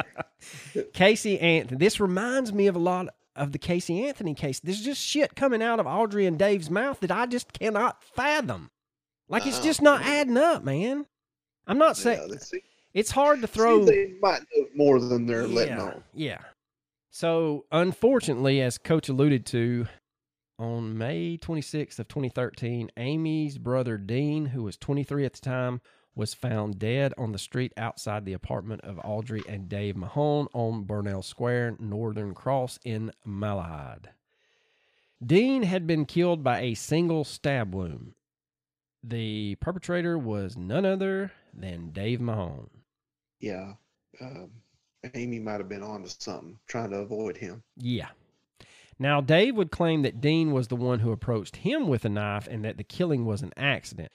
Casey 0.93 1.39
Anthony. 1.39 1.79
This 1.79 2.01
reminds 2.01 2.53
me 2.53 2.67
of 2.67 2.77
a 2.77 2.81
lot 2.81 3.09
of 3.37 3.53
the 3.53 3.59
Casey 3.59 4.07
Anthony 4.07 4.35
case. 4.35 4.61
There's 4.61 4.83
just 4.83 5.01
shit 5.01 5.35
coming 5.37 5.63
out 5.63 5.81
of 5.81 5.87
Audrey 5.87 6.27
and 6.27 6.39
Dave's 6.39 6.71
mouth 6.71 7.01
that 7.01 7.11
I 7.11 7.27
just 7.27 7.53
cannot 7.53 8.03
fathom. 8.03 8.71
Like 9.29 9.47
it's 9.47 9.61
just 9.61 9.81
not 9.81 10.03
adding 10.03 10.37
up, 10.37 10.65
man. 10.65 11.07
I'm 11.67 11.79
not 11.79 11.97
saying 11.97 12.29
Yeah, 12.31 12.59
it's 12.95 13.13
hard 13.13 13.41
to 13.43 13.47
throw. 13.47 13.79
seems 13.87 13.91
they 13.91 14.15
might 14.21 14.41
know 14.55 14.67
more 14.75 14.99
than 14.99 15.27
they're 15.27 15.47
letting 15.47 15.79
on. 15.79 16.03
yeah. 16.13 16.39
So 17.11 17.65
unfortunately, 17.73 18.61
as 18.61 18.79
Coach 18.79 19.09
alluded 19.09 19.47
to, 19.47 19.87
on 20.59 20.99
May 20.99 21.39
26th 21.39 21.99
of 21.99 22.09
2013, 22.09 22.91
Amy's 22.97 23.57
brother 23.59 23.97
Dean, 23.97 24.47
who 24.47 24.63
was 24.65 24.77
23 24.77 25.25
at 25.25 25.33
the 25.35 25.41
time, 25.41 25.81
was 26.15 26.35
found 26.35 26.79
dead 26.79 27.15
on 27.17 27.33
the 27.33 27.39
street 27.39 27.73
outside 27.77 28.25
the 28.25 28.33
apartment 28.33 28.81
of 28.83 29.01
Audrey 29.05 29.43
and 29.49 29.69
Dave 29.69 29.97
Mahone 29.97 30.49
on 30.53 30.85
Burnell 30.85 31.23
Square, 31.23 31.77
Northern 31.79 32.35
Cross 32.35 32.79
in 32.85 33.13
Malahide. 33.27 34.09
Dean 35.25 35.63
had 35.63 35.87
been 35.87 36.07
killed 36.07 36.43
by 36.43 36.61
a 36.61 36.75
single 36.75 37.25
stab 37.25 37.75
wound. 37.75 38.15
The 39.03 39.57
perpetrator 39.57 40.19
was 40.19 40.57
none 40.57 40.85
other 40.85 41.33
than 41.55 41.91
Dave 41.91 42.21
Mahone. 42.21 42.71
Yeah, 43.39 43.75
um, 44.21 44.51
Amy 45.15 45.39
might 45.39 45.61
have 45.61 45.69
been 45.69 45.83
on 45.83 46.03
to 46.03 46.09
something, 46.09 46.59
trying 46.67 46.91
to 46.91 46.99
avoid 46.99 47.37
him. 47.37 47.63
Yeah. 47.77 48.09
Now, 48.99 49.23
Dave 49.23 49.57
would 49.57 49.71
claim 49.71 50.03
that 50.03 50.21
Dean 50.21 50.53
was 50.53 50.69
the 50.69 50.77
one 50.77 50.99
who 50.99 51.11
approached 51.11 51.57
him 51.57 51.89
with 51.89 52.05
a 52.05 52.11
knife 52.11 52.47
and 52.47 52.65
that 52.65 52.77
the 52.77 52.85
killing 52.85 53.25
was 53.25 53.41
an 53.41 53.53
accident. 53.57 54.13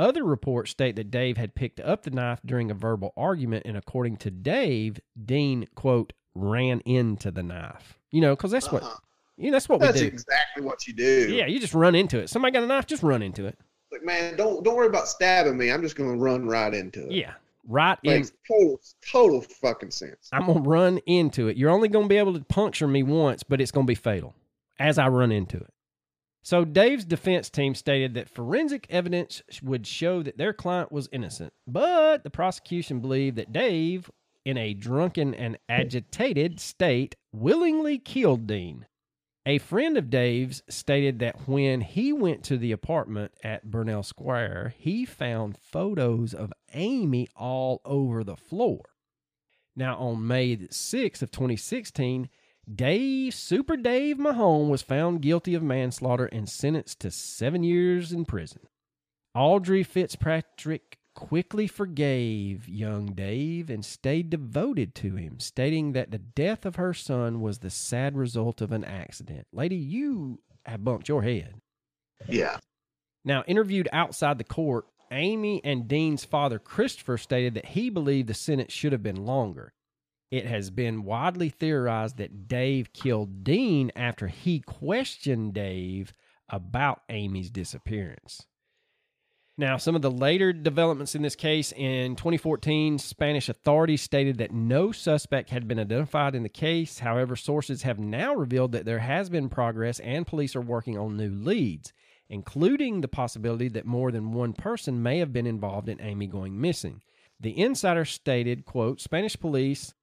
Other 0.00 0.24
reports 0.24 0.70
state 0.70 0.96
that 0.96 1.10
Dave 1.10 1.36
had 1.36 1.54
picked 1.54 1.78
up 1.78 2.04
the 2.04 2.10
knife 2.10 2.40
during 2.46 2.70
a 2.70 2.74
verbal 2.74 3.12
argument, 3.18 3.66
and 3.66 3.76
according 3.76 4.16
to 4.18 4.30
Dave, 4.30 4.98
Dean, 5.26 5.66
quote, 5.74 6.14
ran 6.34 6.80
into 6.86 7.30
the 7.30 7.42
knife. 7.42 7.98
You 8.10 8.22
know, 8.22 8.34
because 8.34 8.50
that's 8.50 8.72
what 8.72 8.82
Uh-huh. 8.82 8.96
you 9.36 9.46
know, 9.50 9.52
that's 9.56 9.68
what 9.68 9.80
we 9.80 9.86
do. 9.88 9.92
That's 9.92 10.00
exactly 10.02 10.62
what 10.64 10.86
you 10.88 10.94
do. 10.94 11.28
Yeah, 11.34 11.44
you 11.46 11.60
just 11.60 11.74
run 11.74 11.94
into 11.94 12.18
it. 12.18 12.30
Somebody 12.30 12.52
got 12.52 12.62
a 12.62 12.66
knife, 12.66 12.86
just 12.86 13.02
run 13.02 13.22
into 13.22 13.44
it. 13.46 13.58
like 13.92 14.02
man, 14.04 14.36
don't 14.36 14.64
don't 14.64 14.74
worry 14.76 14.86
about 14.86 15.06
stabbing 15.06 15.58
me. 15.58 15.70
I'm 15.70 15.82
just 15.82 15.96
gonna 15.96 16.16
run 16.16 16.46
right 16.46 16.72
into 16.72 17.04
it. 17.06 17.12
Yeah, 17.12 17.34
right 17.68 17.98
in. 18.04 18.12
makes 18.12 18.32
total 18.48 18.80
total 19.06 19.40
fucking 19.42 19.90
sense. 19.90 20.30
I'm 20.32 20.46
gonna 20.46 20.60
run 20.60 20.98
into 21.06 21.48
it. 21.48 21.56
You're 21.58 21.70
only 21.70 21.88
gonna 21.88 22.06
be 22.08 22.16
able 22.16 22.32
to 22.34 22.40
puncture 22.44 22.86
me 22.88 23.02
once, 23.02 23.42
but 23.42 23.60
it's 23.60 23.70
gonna 23.72 23.86
be 23.86 23.94
fatal 23.94 24.34
as 24.78 24.96
I 24.98 25.08
run 25.08 25.30
into 25.30 25.58
it. 25.58 25.74
So 26.42 26.64
Dave's 26.64 27.04
defense 27.04 27.50
team 27.50 27.74
stated 27.74 28.14
that 28.14 28.28
forensic 28.28 28.86
evidence 28.88 29.42
would 29.62 29.86
show 29.86 30.22
that 30.22 30.38
their 30.38 30.52
client 30.52 30.90
was 30.90 31.08
innocent, 31.12 31.52
but 31.66 32.24
the 32.24 32.30
prosecution 32.30 33.00
believed 33.00 33.36
that 33.36 33.52
Dave, 33.52 34.10
in 34.44 34.56
a 34.56 34.72
drunken 34.72 35.34
and 35.34 35.58
agitated 35.68 36.58
state, 36.58 37.14
willingly 37.30 37.98
killed 37.98 38.46
Dean. 38.46 38.86
A 39.46 39.58
friend 39.58 39.96
of 39.96 40.10
Dave's 40.10 40.62
stated 40.68 41.18
that 41.18 41.48
when 41.48 41.80
he 41.80 42.12
went 42.12 42.42
to 42.44 42.56
the 42.56 42.72
apartment 42.72 43.32
at 43.42 43.70
Burnell 43.70 44.02
Square, 44.02 44.74
he 44.78 45.04
found 45.04 45.58
photos 45.58 46.34
of 46.34 46.52
Amy 46.72 47.28
all 47.36 47.80
over 47.84 48.22
the 48.22 48.36
floor. 48.36 48.82
Now, 49.74 49.96
on 49.96 50.26
May 50.26 50.56
6th 50.56 51.22
of 51.22 51.30
2016, 51.30 52.28
Dave, 52.74 53.34
Super 53.34 53.76
Dave 53.76 54.18
Mahone, 54.18 54.68
was 54.68 54.82
found 54.82 55.22
guilty 55.22 55.54
of 55.54 55.62
manslaughter 55.62 56.26
and 56.26 56.48
sentenced 56.48 57.00
to 57.00 57.10
seven 57.10 57.62
years 57.62 58.12
in 58.12 58.24
prison. 58.24 58.60
Audrey 59.34 59.82
Fitzpatrick 59.82 60.98
quickly 61.14 61.66
forgave 61.66 62.68
young 62.68 63.06
Dave 63.06 63.70
and 63.70 63.84
stayed 63.84 64.30
devoted 64.30 64.94
to 64.96 65.16
him, 65.16 65.40
stating 65.40 65.92
that 65.92 66.10
the 66.10 66.18
death 66.18 66.64
of 66.64 66.76
her 66.76 66.94
son 66.94 67.40
was 67.40 67.58
the 67.58 67.70
sad 67.70 68.16
result 68.16 68.60
of 68.60 68.72
an 68.72 68.84
accident. 68.84 69.46
Lady, 69.52 69.76
you 69.76 70.40
have 70.66 70.84
bumped 70.84 71.08
your 71.08 71.22
head. 71.22 71.54
Yeah. 72.28 72.58
Now, 73.24 73.44
interviewed 73.46 73.88
outside 73.92 74.38
the 74.38 74.44
court, 74.44 74.86
Amy 75.10 75.60
and 75.64 75.88
Dean's 75.88 76.24
father, 76.24 76.58
Christopher, 76.58 77.18
stated 77.18 77.54
that 77.54 77.66
he 77.66 77.90
believed 77.90 78.28
the 78.28 78.34
sentence 78.34 78.72
should 78.72 78.92
have 78.92 79.02
been 79.02 79.26
longer. 79.26 79.72
It 80.30 80.46
has 80.46 80.70
been 80.70 81.04
widely 81.04 81.48
theorized 81.48 82.16
that 82.18 82.46
Dave 82.46 82.92
killed 82.92 83.42
Dean 83.42 83.90
after 83.96 84.28
he 84.28 84.60
questioned 84.60 85.54
Dave 85.54 86.14
about 86.48 87.02
Amy's 87.08 87.50
disappearance. 87.50 88.46
Now, 89.58 89.76
some 89.76 89.94
of 89.94 90.02
the 90.02 90.10
later 90.10 90.52
developments 90.52 91.14
in 91.14 91.22
this 91.22 91.36
case 91.36 91.72
in 91.72 92.16
2014, 92.16 92.98
Spanish 92.98 93.48
authorities 93.48 94.00
stated 94.00 94.38
that 94.38 94.52
no 94.52 94.92
suspect 94.92 95.50
had 95.50 95.68
been 95.68 95.78
identified 95.78 96.34
in 96.34 96.44
the 96.44 96.48
case. 96.48 97.00
However, 97.00 97.36
sources 97.36 97.82
have 97.82 97.98
now 97.98 98.34
revealed 98.34 98.72
that 98.72 98.86
there 98.86 99.00
has 99.00 99.28
been 99.28 99.50
progress 99.50 100.00
and 100.00 100.26
police 100.26 100.56
are 100.56 100.62
working 100.62 100.96
on 100.96 101.16
new 101.16 101.30
leads 101.30 101.92
including 102.30 103.00
the 103.00 103.08
possibility 103.08 103.68
that 103.68 103.84
more 103.84 104.12
than 104.12 104.32
one 104.32 104.52
person 104.52 105.02
may 105.02 105.18
have 105.18 105.32
been 105.32 105.46
involved 105.46 105.88
in 105.88 106.00
Amy 106.00 106.28
going 106.28 106.58
missing. 106.58 107.02
The 107.40 107.58
insider 107.58 108.04
stated, 108.04 108.64
quote, 108.64 109.00
Spanish 109.00 109.38
police 109.38 109.94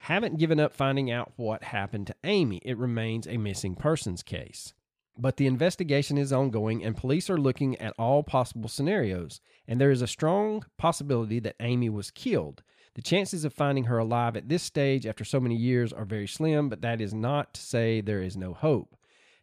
haven't 0.00 0.38
given 0.38 0.58
up 0.58 0.72
finding 0.72 1.10
out 1.10 1.32
what 1.36 1.62
happened 1.64 2.06
to 2.06 2.14
Amy. 2.24 2.60
It 2.64 2.78
remains 2.78 3.26
a 3.26 3.36
missing 3.36 3.74
persons 3.74 4.22
case. 4.22 4.72
But 5.18 5.36
the 5.36 5.46
investigation 5.46 6.16
is 6.16 6.32
ongoing 6.32 6.82
and 6.82 6.96
police 6.96 7.28
are 7.28 7.36
looking 7.36 7.78
at 7.78 7.92
all 7.98 8.22
possible 8.22 8.68
scenarios, 8.68 9.42
and 9.68 9.78
there 9.78 9.90
is 9.90 10.00
a 10.00 10.06
strong 10.06 10.64
possibility 10.78 11.38
that 11.40 11.56
Amy 11.60 11.90
was 11.90 12.10
killed. 12.10 12.62
The 12.94 13.02
chances 13.02 13.44
of 13.44 13.52
finding 13.52 13.84
her 13.84 13.98
alive 13.98 14.36
at 14.36 14.48
this 14.48 14.62
stage 14.62 15.06
after 15.06 15.24
so 15.24 15.38
many 15.38 15.54
years 15.54 15.92
are 15.92 16.06
very 16.06 16.26
slim, 16.26 16.70
but 16.70 16.80
that 16.80 17.02
is 17.02 17.12
not 17.12 17.52
to 17.54 17.60
say 17.60 18.00
there 18.00 18.22
is 18.22 18.38
no 18.38 18.54
hope. 18.54 18.96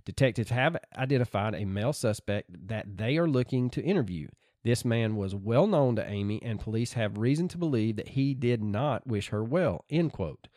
Detectives 0.05 0.49
have 0.49 0.77
identified 0.97 1.53
a 1.53 1.65
male 1.65 1.93
suspect 1.93 2.49
that 2.67 2.97
they 2.97 3.17
are 3.17 3.27
looking 3.27 3.69
to 3.69 3.83
interview. 3.83 4.27
This 4.67 4.83
man 4.83 5.15
was 5.15 5.33
well 5.33 5.65
known 5.65 5.95
to 5.95 6.05
Amy, 6.05 6.43
and 6.43 6.59
police 6.59 6.91
have 6.91 7.17
reason 7.17 7.47
to 7.47 7.57
believe 7.57 7.95
that 7.95 8.09
he 8.09 8.33
did 8.33 8.61
not 8.61 9.07
wish 9.07 9.29
her 9.29 9.41
well. 9.41 9.85
End 9.89 10.11
quote. 10.11 10.49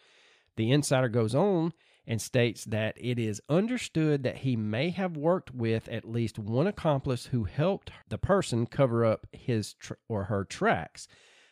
The 0.56 0.72
insider 0.72 1.08
goes 1.08 1.32
on 1.32 1.74
and 2.08 2.20
states 2.20 2.64
that 2.64 2.96
it 2.96 3.20
is 3.20 3.40
understood 3.48 4.24
that 4.24 4.38
he 4.38 4.56
may 4.56 4.90
have 4.90 5.16
worked 5.16 5.54
with 5.54 5.88
at 5.88 6.10
least 6.10 6.40
one 6.40 6.66
accomplice 6.66 7.26
who 7.26 7.44
helped 7.44 7.92
the 8.08 8.18
person 8.18 8.66
cover 8.66 9.04
up 9.04 9.28
his 9.30 9.74
tr- 9.74 9.92
or 10.08 10.24
her 10.24 10.44
tracks. 10.44 11.06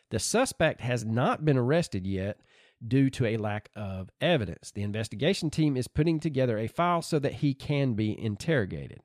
The 0.09 0.19
suspect 0.19 0.81
has 0.81 1.05
not 1.05 1.45
been 1.45 1.57
arrested 1.57 2.05
yet 2.05 2.41
due 2.85 3.09
to 3.11 3.25
a 3.25 3.37
lack 3.37 3.69
of 3.73 4.09
evidence. 4.19 4.71
The 4.71 4.83
investigation 4.83 5.49
team 5.49 5.77
is 5.77 5.87
putting 5.87 6.19
together 6.19 6.57
a 6.57 6.67
file 6.67 7.03
so 7.03 7.19
that 7.19 7.35
he 7.35 7.53
can 7.53 7.93
be 7.93 8.21
interrogated. 8.21 8.99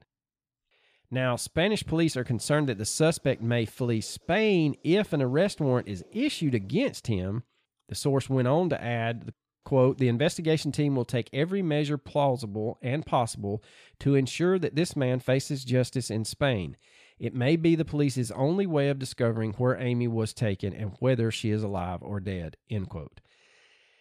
Now, 1.14 1.36
Spanish 1.36 1.86
police 1.86 2.16
are 2.16 2.24
concerned 2.24 2.68
that 2.68 2.76
the 2.76 2.84
suspect 2.84 3.40
may 3.40 3.66
flee 3.66 4.00
Spain 4.00 4.74
if 4.82 5.12
an 5.12 5.22
arrest 5.22 5.60
warrant 5.60 5.86
is 5.86 6.04
issued 6.10 6.56
against 6.56 7.06
him. 7.06 7.44
The 7.88 7.94
source 7.94 8.28
went 8.28 8.48
on 8.48 8.68
to 8.70 8.82
add, 8.82 9.32
quote, 9.64 9.98
the 9.98 10.08
investigation 10.08 10.72
team 10.72 10.96
will 10.96 11.04
take 11.04 11.30
every 11.32 11.62
measure 11.62 11.98
plausible 11.98 12.78
and 12.82 13.06
possible 13.06 13.62
to 14.00 14.16
ensure 14.16 14.58
that 14.58 14.74
this 14.74 14.96
man 14.96 15.20
faces 15.20 15.64
justice 15.64 16.10
in 16.10 16.24
Spain. 16.24 16.76
It 17.20 17.32
may 17.32 17.54
be 17.54 17.76
the 17.76 17.84
police's 17.84 18.32
only 18.32 18.66
way 18.66 18.88
of 18.88 18.98
discovering 18.98 19.52
where 19.52 19.80
Amy 19.80 20.08
was 20.08 20.34
taken 20.34 20.74
and 20.74 20.96
whether 20.98 21.30
she 21.30 21.50
is 21.50 21.62
alive 21.62 22.00
or 22.02 22.18
dead, 22.18 22.56
end 22.68 22.88
quote. 22.88 23.20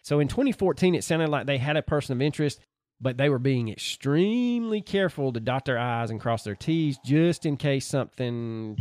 So 0.02 0.18
in 0.18 0.26
2014, 0.26 0.96
it 0.96 1.04
sounded 1.04 1.28
like 1.28 1.46
they 1.46 1.58
had 1.58 1.76
a 1.76 1.82
person 1.82 2.12
of 2.12 2.20
interest, 2.20 2.58
but 3.00 3.16
they 3.16 3.28
were 3.28 3.38
being 3.38 3.68
extremely 3.68 4.80
careful 4.80 5.32
to 5.32 5.40
dot 5.40 5.64
their 5.64 5.78
I's 5.78 6.10
and 6.10 6.20
cross 6.20 6.44
their 6.44 6.54
T's 6.54 6.98
just 7.04 7.44
in 7.44 7.56
case 7.56 7.86
something 7.86 8.78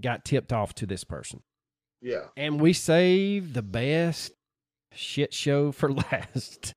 got 0.00 0.24
tipped 0.24 0.52
off 0.52 0.74
to 0.76 0.86
this 0.86 1.04
person. 1.04 1.42
Yeah. 2.00 2.26
And 2.36 2.60
we 2.60 2.72
saved 2.72 3.54
the 3.54 3.62
best 3.62 4.32
shit 4.92 5.32
show 5.32 5.72
for 5.72 5.92
last. 6.12 6.74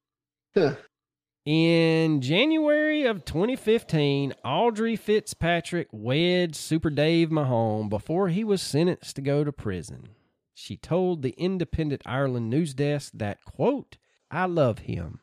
In 1.46 2.20
January 2.22 3.04
of 3.06 3.24
2015, 3.24 4.34
Audrey 4.44 4.96
Fitzpatrick 4.96 5.88
wed 5.92 6.56
Super 6.56 6.90
Dave 6.90 7.32
Mahone 7.32 7.90
before 7.90 8.30
he 8.30 8.44
was 8.44 8.62
sentenced 8.62 9.16
to 9.16 9.22
go 9.22 9.44
to 9.44 9.52
prison. 9.52 10.10
She 10.54 10.76
told 10.76 11.22
the 11.22 11.36
Independent 11.38 12.02
Ireland 12.06 12.50
news 12.50 12.74
desk 12.74 13.14
that, 13.16 13.46
quote, 13.46 13.98
I 14.30 14.46
love 14.46 14.80
him. 14.80 15.20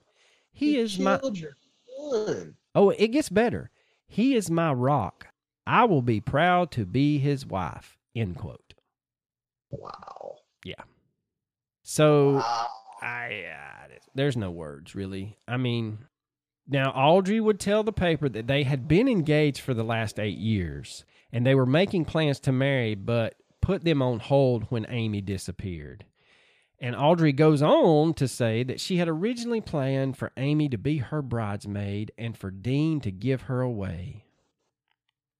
He, 0.55 0.79
is 0.79 0.99
my. 0.99 1.21
Oh, 2.75 2.91
it 2.91 3.09
gets 3.09 3.29
better. 3.29 3.71
He 4.07 4.35
is 4.35 4.51
my 4.51 4.73
rock. 4.73 5.27
I 5.67 5.85
will 5.85 6.03
be 6.03 6.21
proud 6.21 6.71
to 6.73 6.87
be 6.87 7.19
his 7.19 7.45
wife. 7.45 7.99
End 8.15 8.37
quote. 8.37 8.75
Wow. 9.71 10.37
Yeah. 10.65 10.83
So 11.83 12.35
Wow. 12.35 12.69
I 13.03 13.45
uh, 13.53 13.89
there's 14.15 14.37
no 14.37 14.51
words 14.51 14.95
really. 14.95 15.37
I 15.49 15.57
mean, 15.57 15.99
now 16.69 16.91
Audrey 16.91 17.41
would 17.41 17.59
tell 17.59 17.83
the 17.83 17.93
paper 17.93 18.29
that 18.29 18.47
they 18.47 18.63
had 18.63 18.87
been 18.87 19.09
engaged 19.09 19.61
for 19.61 19.75
the 19.75 19.83
last 19.85 20.21
eight 20.21 20.39
years 20.39 21.05
and 21.33 21.45
they 21.45 21.55
were 21.55 21.67
making 21.67 22.05
plans 22.05 22.39
to 22.41 22.53
marry, 22.53 22.95
but 22.95 23.35
put 23.61 23.85
them 23.85 24.01
on 24.01 24.21
hold 24.21 24.65
when 24.71 24.87
Amy 24.89 25.21
disappeared. 25.21 26.05
And 26.81 26.97
Audrey 26.97 27.33
goes 27.33 27.63
on 27.63 28.15
to 28.15 28.29
say 28.29 28.63
that 28.65 28.81
she 28.81 28.97
had 28.97 29.09
originally 29.09 29.61
planned 29.61 30.17
for 30.17 30.33
Amy 30.37 30.69
to 30.69 30.79
be 30.79 30.99
her 30.99 31.23
bridesmaid 31.23 32.13
and 32.19 32.37
for 32.37 32.51
Dean 32.51 33.01
to 33.01 33.11
give 33.11 33.43
her 33.43 33.61
away. 33.61 34.25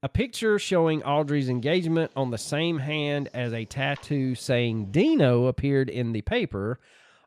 A 0.03 0.09
picture 0.09 0.59
showing 0.59 1.03
Audrey's 1.03 1.49
engagement 1.49 2.13
on 2.15 2.31
the 2.31 2.39
same 2.39 2.79
hand 2.79 3.31
as 3.33 3.55
a 3.55 3.65
tattoo 3.65 4.35
saying 4.35 4.91
Dino 4.91 5.47
appeared 5.47 5.89
in 5.89 6.13
the 6.13 6.21
paper. 6.21 6.79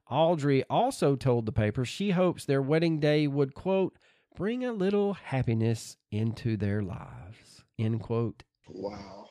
Audrey 0.10 0.64
also 0.70 1.16
told 1.16 1.46
the 1.46 1.52
paper 1.52 1.84
she 1.84 2.12
hopes 2.12 2.46
their 2.46 2.62
wedding 2.62 3.00
day 3.00 3.28
would, 3.28 3.56
quote, 3.56 3.98
bring 4.36 4.64
a 4.64 4.72
little 4.72 5.14
happiness 5.14 5.98
into 6.12 6.56
their 6.56 6.84
lives, 6.84 7.64
end 7.80 8.00
quote. 8.02 8.44
Wow. 8.70 9.30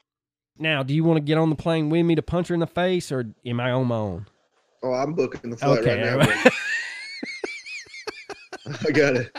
Now, 0.59 0.83
do 0.83 0.93
you 0.93 1.05
want 1.05 1.19
to 1.19 1.25
get 1.25 1.39
on 1.39 1.51
the 1.51 1.57
plane 1.57 1.89
with 1.89 2.05
me 2.05 2.17
to 2.17 2.23
punch 2.23 2.49
her 2.49 2.55
in 2.55 2.61
the 2.61 2.67
face 2.67 3.13
or 3.13 3.33
am 3.45 3.61
I 3.61 3.71
on 3.71 3.87
my 3.87 3.97
own? 3.97 4.27
Oh, 4.87 4.93
I'm 4.95 5.15
booking 5.15 5.51
the 5.51 5.57
flight 5.57 5.81
Okay. 5.81 6.15
right 6.15 6.29
now. 6.29 6.51
I 8.87 8.91
got 8.93 9.17
it. 9.17 9.37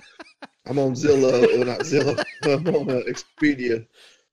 I'm 0.66 0.78
on 0.78 0.92
Zillow, 0.94 1.62
or 1.62 1.64
not 1.64 1.80
Zillow. 1.82 2.22
I'm 2.44 2.68
on 2.76 2.90
uh, 2.90 3.02
Expedia. 3.08 3.88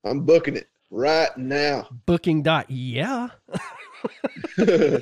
I'm 0.05 0.25
booking 0.25 0.57
it 0.57 0.67
right 0.91 1.37
now. 1.39 1.87
Booking 2.07 2.43
dot 2.43 2.69
yeah. 2.69 3.29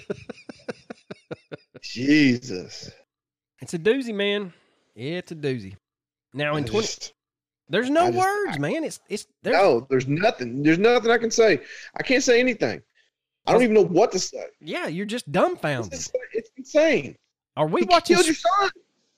Jesus. 1.81 2.91
It's 3.61 3.73
a 3.75 3.79
doozy, 3.79 4.15
man. 4.15 4.53
It's 4.95 5.33
a 5.33 5.37
doozy. 5.37 5.77
Now 6.35 6.57
in 6.57 6.65
I 6.65 6.67
twenty 6.67 6.87
just- 6.87 7.15
there's 7.69 7.89
no 7.89 8.11
just- 8.11 8.19
words, 8.19 8.59
man. 8.59 8.85
It's 8.85 9.01
it's 9.09 9.27
there's 9.43 9.57
no, 9.57 9.87
there's 9.89 10.07
nothing. 10.09 10.63
There's 10.63 10.79
nothing 10.79 11.11
I 11.11 11.17
can 11.19 11.31
say. 11.31 11.61
I 11.97 12.03
can't 12.03 12.23
say 12.23 12.39
anything. 12.41 12.83
I 13.47 13.53
don't 13.53 13.63
even 13.63 13.75
know 13.75 13.85
what 13.85 14.13
to 14.13 14.19
say. 14.19 14.45
yeah, 14.61 14.87
you're 14.87 15.07
just 15.07 15.27
It's, 15.27 15.33
dumbfounded. 15.33 15.93
just- 15.93 16.17
it's 16.33 16.51
insane. 16.57 17.17
Are 17.57 17.67
we 17.67 17.81
He 17.83 17.87
watching 17.87 18.17
killed 18.17 18.27
your 18.27 18.35
son. 18.37 18.71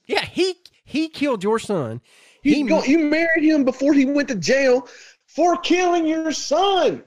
Yeah, 0.07 0.25
he 0.25 0.55
he 0.85 1.09
killed 1.09 1.43
your 1.45 1.59
son. 1.59 2.01
You, 2.43 2.55
He 2.57 2.63
go, 2.65 2.83
you 2.83 2.99
married 2.99 3.45
him 3.45 3.65
before 3.65 3.95
he 3.95 4.05
went 4.07 4.29
to 4.29 4.35
jail 4.35 4.89
for 5.27 5.57
killing 5.59 6.07
your 6.07 6.33
son. 6.33 7.05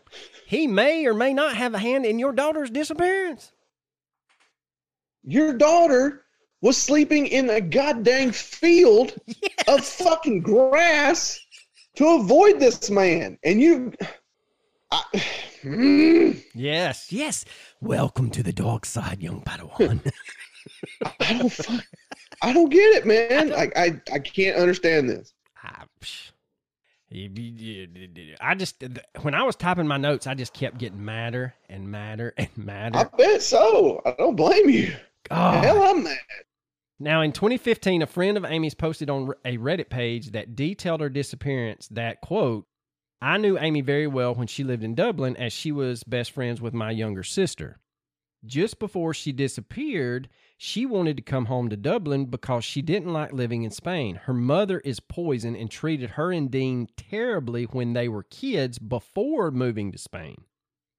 he 0.48 0.66
may 0.68 1.06
or 1.06 1.14
may 1.14 1.34
not 1.34 1.56
have 1.58 1.74
a 1.74 1.80
hand 1.80 2.06
in 2.06 2.18
your 2.20 2.32
daughter's 2.34 2.70
disappearance. 2.70 3.52
Your 5.24 5.54
daughter 5.54 6.24
was 6.62 6.78
sleeping 6.78 7.28
in 7.28 7.50
a 7.50 7.62
goddamn 7.62 8.32
field 8.32 9.14
of 9.68 9.84
fucking 9.86 10.42
grass 10.42 11.40
to 11.98 12.08
avoid 12.16 12.60
this 12.60 12.90
man. 12.90 13.38
And 13.44 13.62
you. 13.62 13.94
I, 14.92 15.04
Yes, 16.54 17.12
yes. 17.12 17.46
Welcome 17.82 18.30
to 18.32 18.44
the 18.44 18.54
dark 18.54 18.86
side, 18.86 19.22
young 19.22 19.42
Padawan. 19.42 20.12
I 21.20 21.34
don't 21.38 21.82
I 22.42 22.54
don't 22.54 22.70
get 22.70 22.96
it, 22.96 23.06
man. 23.06 23.54
I, 23.54 23.72
I, 23.76 24.02
I 24.14 24.20
can't 24.20 24.58
understand 24.58 25.10
this. 25.10 25.34
I, 25.64 25.84
psh. 26.02 26.32
You- 27.10 27.30
you- 27.34 27.88
you- 28.16 28.36
I 28.42 28.54
just 28.56 28.84
when 29.22 29.34
I 29.34 29.44
was 29.44 29.56
typing 29.56 29.88
my 29.88 29.98
notes, 29.98 30.28
I 30.28 30.34
just 30.34 30.54
kept 30.54 30.78
getting 30.78 31.04
madder 31.04 31.54
and 31.70 31.90
madder 31.90 32.34
and 32.38 32.50
madder. 32.58 32.98
I 33.00 33.04
bet 33.18 33.42
so. 33.42 34.02
I 34.06 34.12
don't 34.18 34.36
blame 34.36 34.70
you. 34.70 34.94
Oh. 35.32 35.52
Hell, 35.52 35.84
I'm 35.84 36.04
mad. 36.04 36.18
Now, 37.00 37.22
in 37.22 37.32
2015, 37.32 38.02
a 38.02 38.08
friend 38.08 38.38
of 38.38 38.46
Amy's 38.46 38.74
posted 38.74 39.10
on 39.10 39.32
a 39.46 39.58
Reddit 39.58 39.90
page 39.90 40.32
that 40.32 40.56
detailed 40.56 41.00
her 41.02 41.10
disappearance. 41.10 41.88
That 41.90 42.22
quote, 42.22 42.66
"I 43.22 43.38
knew 43.38 43.58
Amy 43.58 43.82
very 43.82 44.08
well 44.08 44.36
when 44.36 44.48
she 44.48 44.64
lived 44.64 44.84
in 44.84 44.96
Dublin, 44.96 45.36
as 45.38 45.54
she 45.54 45.72
was 45.72 46.04
best 46.04 46.32
friends 46.32 46.62
with 46.62 46.74
my 46.74 46.92
younger 46.92 47.24
sister. 47.24 47.80
Just 48.46 48.80
before 48.80 49.14
she 49.14 49.32
disappeared, 49.32 50.30
she 50.58 50.86
wanted 50.86 51.18
to 51.18 51.24
come 51.24 51.46
home 51.46 51.70
to 51.70 51.78
Dublin 51.78 52.26
because 52.26 52.64
she 52.64 52.82
didn't 52.82 53.12
like 53.14 53.34
living 53.34 53.64
in 53.64 53.72
Spain. 53.72 54.16
Her 54.16 54.34
mother 54.34 54.80
is 54.80 55.00
poisoned 55.00 55.58
and 55.58 55.70
treated 55.70 56.12
her 56.12 56.32
and 56.32 56.50
Dean 56.50 56.88
terribly 56.96 57.66
when 57.66 57.94
they 57.94 58.08
were 58.08 58.24
kids 58.24 58.80
before 58.80 59.52
moving 59.52 59.92
to 59.92 59.98
Spain. 59.98 60.44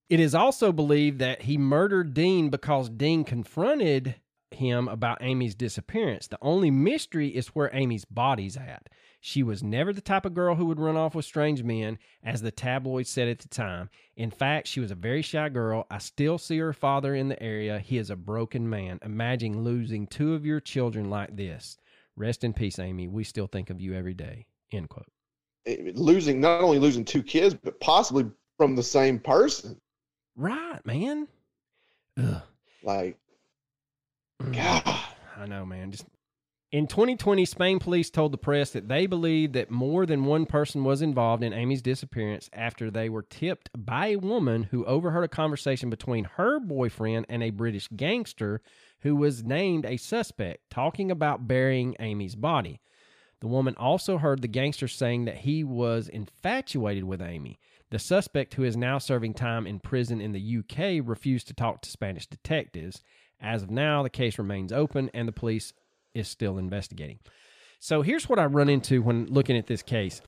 It 0.09 0.21
is 0.21 0.35
also 0.35 0.73
believed 0.73 1.19
that 1.19 1.43
he 1.43 1.59
murdered 1.59 2.15
Dean 2.15 2.51
because 2.51 2.89
Dean 2.89 3.25
confronted 3.25 4.17
him 4.51 4.89
about 4.89 5.19
Amy's 5.21 5.55
disappearance. 5.55 6.27
The 6.27 6.39
only 6.41 6.71
mystery 6.71 7.29
is 7.29 7.49
where 7.49 7.71
Amy's 7.73 8.05
body's 8.05 8.57
at. 8.57 8.89
She 9.21 9.43
was 9.43 9.63
never 9.63 9.93
the 9.93 10.01
type 10.01 10.25
of 10.25 10.35
girl 10.35 10.55
who 10.55 10.67
would 10.67 10.79
run 10.79 10.97
off 10.97 11.15
with 11.15 11.25
strange 11.25 11.63
men, 11.63 11.99
as 12.23 12.41
the 12.41 12.53
tabloids 12.53 13.11
said 13.11 13.29
at 13.29 13.41
the 13.41 13.49
time. 13.49 13.91
In 14.17 14.31
fact, 14.31 14.69
she 14.69 14.81
was 14.81 14.93
a 14.93 14.97
very 14.97 15.23
shy 15.23 15.49
girl. 15.49 15.87
I 15.91 15.99
still 15.99 16.39
see 16.39 16.59
her 16.59 16.73
father 16.73 17.15
in 17.15 17.29
the 17.29 17.43
area. 17.43 17.81
He 17.81 17.99
is 17.99 18.11
a 18.11 18.17
broken 18.17 18.69
man. 18.71 19.01
Imagine 19.03 19.65
losing 19.65 20.07
two 20.07 20.35
of 20.35 20.47
your 20.47 20.61
children 20.61 21.11
like 21.11 21.35
this. 21.37 21.79
Rest 22.17 22.45
in 22.45 22.53
peace, 22.53 22.79
Amy. 22.79 23.09
We 23.09 23.25
still 23.25 23.49
think 23.49 23.71
of 23.71 23.81
you 23.81 23.95
every 23.95 24.15
day. 24.15 24.47
End 24.73 24.89
quote. 24.89 25.07
It- 25.65 25.97
losing 25.97 26.41
not 26.41 26.63
only 26.63 26.79
losing 26.79 27.05
two 27.05 27.23
kids, 27.23 27.55
but 27.55 27.81
possibly 27.81 28.31
from 28.57 28.77
the 28.77 28.83
same 28.83 29.19
person. 29.19 29.81
Right, 30.37 30.85
man. 30.87 31.27
Ugh. 32.17 32.43
Like. 32.85 33.19
Mm. 34.43 34.55
God. 34.55 35.01
I 35.37 35.47
know, 35.47 35.65
man. 35.65 35.91
Just 35.91 36.05
in 36.71 36.87
2020, 36.87 37.45
Spain 37.47 37.79
police 37.79 38.11
told 38.11 38.33
the 38.33 38.39
press 38.39 38.71
that 38.73 38.89
they 38.89 39.07
believed 39.07 39.55
that 39.55 39.71
more 39.71 40.05
than 40.05 40.27
one 40.27 40.45
person 40.45 40.85
was 40.85 41.01
involved 41.01 41.43
in 41.43 41.55
Amy's 41.55 41.81
disappearance 41.81 42.51
after 42.53 42.91
they 42.91 43.09
were 43.09 43.23
tipped 43.23 43.71
by 43.75 44.09
a 44.09 44.17
woman 44.17 44.65
who 44.65 44.85
overheard 44.85 45.25
a 45.25 45.29
conversation 45.29 45.89
between 45.89 46.25
her 46.25 46.61
boyfriend 46.61 47.25
and 47.29 47.43
a 47.43 47.51
British 47.51 47.89
gangster 47.97 48.61
who 49.01 49.17
was 49.17 49.45
named 49.45 49.87
a 49.87 49.97
suspect 49.97 50.69
talking 50.71 51.11
about 51.11 51.49
burying 51.49 51.97
Amy's 52.01 52.35
body. 52.35 52.81
The 53.41 53.47
woman 53.47 53.75
also 53.77 54.19
heard 54.19 54.43
the 54.43 54.49
gangster 54.49 54.89
saying 54.89 55.25
that 55.27 55.39
he 55.39 55.63
was 55.65 56.09
infatuated 56.09 57.05
with 57.05 57.23
Amy. 57.23 57.59
The 57.91 57.99
suspect, 57.99 58.55
who 58.55 58.65
is 58.65 58.77
now 58.77 58.99
serving 58.99 59.35
time 59.35 59.67
in 59.67 59.79
prison 59.79 60.21
in 60.21 60.33
the 60.33 60.59
UK, 60.59 61.03
refused 61.03 61.47
to 61.49 61.55
talk 61.55 61.81
to 61.83 61.91
Spanish 61.91 62.27
detectives. 62.27 63.03
As 63.41 63.63
of 63.63 63.71
now, 63.71 64.03
the 64.03 64.11
case 64.11 64.39
remains 64.39 64.73
open 64.73 65.11
and 65.15 65.29
the 65.29 65.33
police 65.33 65.73
is 66.15 66.29
still 66.29 66.59
investigating. 66.59 67.19
So 67.81 68.03
here's 68.03 68.29
what 68.29 68.39
I 68.39 68.47
run 68.47 68.69
into 68.69 69.03
when 69.03 69.27
looking 69.27 69.57
at 69.57 69.67
this 69.67 69.83
case. 69.83 70.21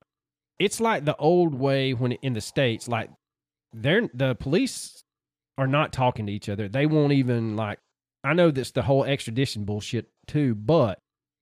It's 0.59 0.81
like 0.81 1.05
the 1.05 1.17
old 1.17 1.55
way 1.55 1.93
when 1.95 2.13
in 2.13 2.35
the 2.35 2.41
states, 2.41 2.87
like 2.87 3.11
they're 3.73 4.09
the 4.15 4.35
police 4.35 5.03
are 5.59 5.67
not 5.67 5.93
talking 5.93 6.27
to 6.27 6.33
each 6.33 6.49
other. 6.49 6.69
They 6.69 6.87
won't 6.87 7.13
even 7.13 7.57
like. 7.57 7.79
I 8.23 8.35
know 8.35 8.51
that's 8.51 8.71
the 8.73 8.83
whole 8.83 9.05
extradition 9.05 9.65
bullshit 9.65 10.09
too, 10.27 10.55
but 10.55 10.99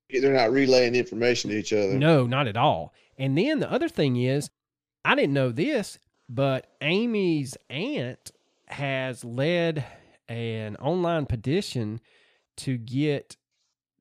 They're 0.09 0.33
not 0.33 0.53
relaying 0.53 0.95
information 0.95 1.51
to 1.51 1.57
each 1.59 1.73
other. 1.73 1.95
no, 1.95 2.27
not 2.27 2.47
at 2.47 2.57
all. 2.57 2.95
And 3.19 3.37
then 3.37 3.59
the 3.59 3.71
other 3.71 3.89
thing 3.89 4.17
is, 4.17 4.49
I 5.05 5.17
didn't 5.17 5.35
know 5.35 5.51
this, 5.51 5.99
but 6.29 6.69
Amy's 6.81 7.57
aunt 7.69 8.31
has 8.67 9.25
led 9.25 9.85
an 10.29 10.77
online 10.77 11.27
petition 11.27 12.01
to 12.59 12.77
get 12.77 13.37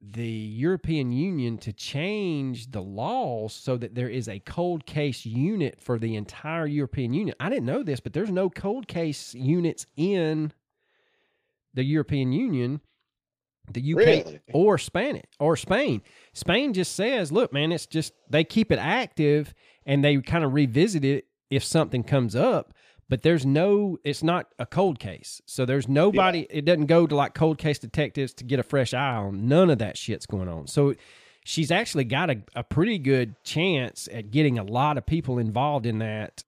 the 0.02 0.28
European 0.28 1.12
Union 1.12 1.58
to 1.58 1.74
change 1.74 2.72
the 2.72 2.82
laws 2.82 3.54
so 3.54 3.78
that 3.78 3.96
there 3.96 4.10
is 4.10 4.28
a 4.28 4.40
cold 4.40 4.86
case 4.86 5.26
unit 5.26 5.82
for 5.82 5.98
the 5.98 6.16
entire 6.16 6.68
European 6.68 7.14
Union. 7.14 7.36
I 7.40 7.50
didn't 7.50 7.66
know 7.66 7.84
this, 7.84 8.00
but 8.00 8.14
there's 8.14 8.30
no 8.30 8.50
cold 8.50 8.88
case 8.88 9.34
units 9.34 9.88
in 9.96 10.54
the 11.74 11.84
European 11.84 12.32
Union, 12.32 12.82
the 13.72 13.94
UK 13.94 13.98
Really? 13.98 14.40
or 14.54 14.78
Spanish 14.78 15.26
or 15.40 15.56
Spain. 15.56 16.02
Spain 16.34 16.74
just 16.74 16.96
says, 16.96 17.32
look, 17.32 17.52
man, 17.52 17.72
it's 17.72 17.88
just 17.88 18.14
they 18.30 18.44
keep 18.44 18.72
it 18.72 18.80
active 18.80 19.54
and 19.86 20.04
they 20.04 20.18
kind 20.18 20.44
of 20.44 20.54
revisit 20.54 21.04
it 21.04 21.26
if 21.50 21.64
something 21.64 22.04
comes 22.04 22.36
up. 22.36 22.74
But 23.10 23.24
there's 23.24 23.46
no, 23.46 23.98
it's 24.04 24.22
not 24.22 24.48
a 24.60 24.66
cold 24.66 25.00
case. 25.00 25.42
So 25.46 25.66
there's 25.66 25.88
nobody, 25.88 26.46
it 26.50 26.66
doesn't 26.66 26.88
go 26.88 27.08
to 27.08 27.16
like 27.16 27.34
cold 27.34 27.58
case 27.58 27.80
detectives 27.80 28.34
to 28.36 28.44
get 28.44 28.60
a 28.60 28.64
fresh 28.64 28.94
eye 28.94 29.16
on. 29.16 29.48
None 29.48 29.70
of 29.70 29.80
that 29.80 29.98
shit's 29.98 30.26
going 30.26 30.50
on. 30.50 30.68
So 30.68 30.94
she's 31.46 31.72
actually 31.72 32.04
got 32.04 32.30
a, 32.30 32.42
a 32.54 32.64
pretty 32.64 33.00
good 33.00 33.42
chance 33.44 34.10
at 34.12 34.32
getting 34.32 34.60
a 34.60 34.64
lot 34.64 34.98
of 34.98 35.06
people 35.06 35.40
involved 35.40 35.86
in 35.86 36.00
that 36.00 36.44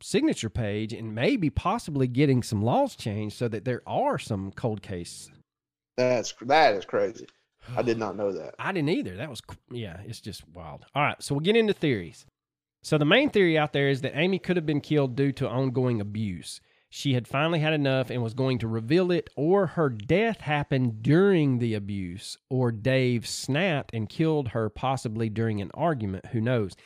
signature 0.00 0.48
page 0.48 0.92
and 0.92 1.14
maybe 1.14 1.50
possibly 1.50 2.06
getting 2.06 2.42
some 2.42 2.62
laws 2.62 2.96
changed 2.96 3.36
so 3.36 3.48
that 3.48 3.64
there 3.64 3.82
are 3.86 4.18
some 4.18 4.52
cold 4.52 4.80
case 4.80 5.30
That's 5.96 6.32
that 6.42 6.74
is 6.74 6.84
crazy. 6.84 7.26
I 7.76 7.82
did 7.82 7.98
not 7.98 8.16
know 8.16 8.32
that. 8.32 8.54
I 8.58 8.72
didn't 8.72 8.90
either. 8.90 9.16
That 9.16 9.28
was, 9.28 9.42
yeah, 9.70 9.98
it's 10.06 10.20
just 10.20 10.48
wild. 10.48 10.86
All 10.94 11.02
right, 11.02 11.22
so 11.22 11.34
we'll 11.34 11.44
get 11.44 11.56
into 11.56 11.72
theories. 11.72 12.24
So 12.82 12.96
the 12.96 13.04
main 13.04 13.30
theory 13.30 13.58
out 13.58 13.72
there 13.72 13.88
is 13.88 14.00
that 14.02 14.16
Amy 14.16 14.38
could 14.38 14.56
have 14.56 14.66
been 14.66 14.80
killed 14.80 15.16
due 15.16 15.32
to 15.32 15.48
ongoing 15.48 16.00
abuse. 16.00 16.60
She 16.90 17.12
had 17.12 17.28
finally 17.28 17.58
had 17.58 17.74
enough 17.74 18.08
and 18.08 18.22
was 18.22 18.32
going 18.32 18.58
to 18.60 18.68
reveal 18.68 19.10
it, 19.10 19.28
or 19.36 19.66
her 19.66 19.90
death 19.90 20.40
happened 20.40 21.02
during 21.02 21.58
the 21.58 21.74
abuse, 21.74 22.38
or 22.48 22.72
Dave 22.72 23.26
snapped 23.26 23.92
and 23.92 24.08
killed 24.08 24.48
her 24.48 24.70
possibly 24.70 25.28
during 25.28 25.60
an 25.60 25.70
argument. 25.74 26.26
Who 26.26 26.40
knows? 26.40 26.76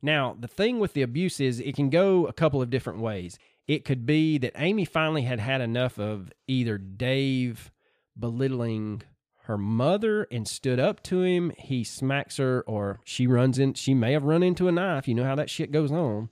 Now, 0.00 0.36
the 0.38 0.48
thing 0.48 0.80
with 0.80 0.94
the 0.94 1.02
abuse 1.02 1.38
is 1.38 1.60
it 1.60 1.76
can 1.76 1.90
go 1.90 2.26
a 2.26 2.32
couple 2.32 2.60
of 2.60 2.70
different 2.70 2.98
ways. 2.98 3.38
It 3.68 3.84
could 3.84 4.04
be 4.04 4.38
that 4.38 4.54
Amy 4.56 4.84
finally 4.84 5.22
had 5.22 5.38
had 5.38 5.60
enough 5.60 5.96
of 5.96 6.32
either 6.48 6.76
Dave 6.76 7.70
belittling 8.18 9.02
her 9.46 9.58
mother 9.58 10.26
and 10.30 10.46
stood 10.46 10.78
up 10.78 11.02
to 11.04 11.22
him. 11.22 11.52
He 11.58 11.82
smacks 11.84 12.36
her, 12.36 12.62
or 12.66 13.00
she 13.04 13.26
runs 13.26 13.58
in. 13.58 13.74
She 13.74 13.92
may 13.94 14.12
have 14.12 14.24
run 14.24 14.42
into 14.42 14.68
a 14.68 14.72
knife. 14.72 15.08
You 15.08 15.14
know 15.14 15.24
how 15.24 15.34
that 15.34 15.50
shit 15.50 15.70
goes 15.72 15.90
on. 15.90 16.28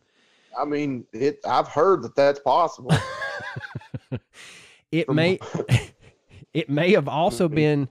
I 0.58 0.64
mean, 0.64 1.06
it. 1.12 1.40
I've 1.46 1.68
heard 1.68 2.02
that 2.02 2.14
that's 2.16 2.40
possible. 2.40 2.92
It 4.92 5.06
From- 5.06 5.16
may, 5.16 5.38
it 6.54 6.68
may 6.68 6.92
have 6.92 7.06
also 7.08 7.48
Mhm. 7.48 7.54
been 7.54 7.88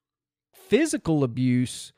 physical 0.53 1.23
abuse 1.23 1.93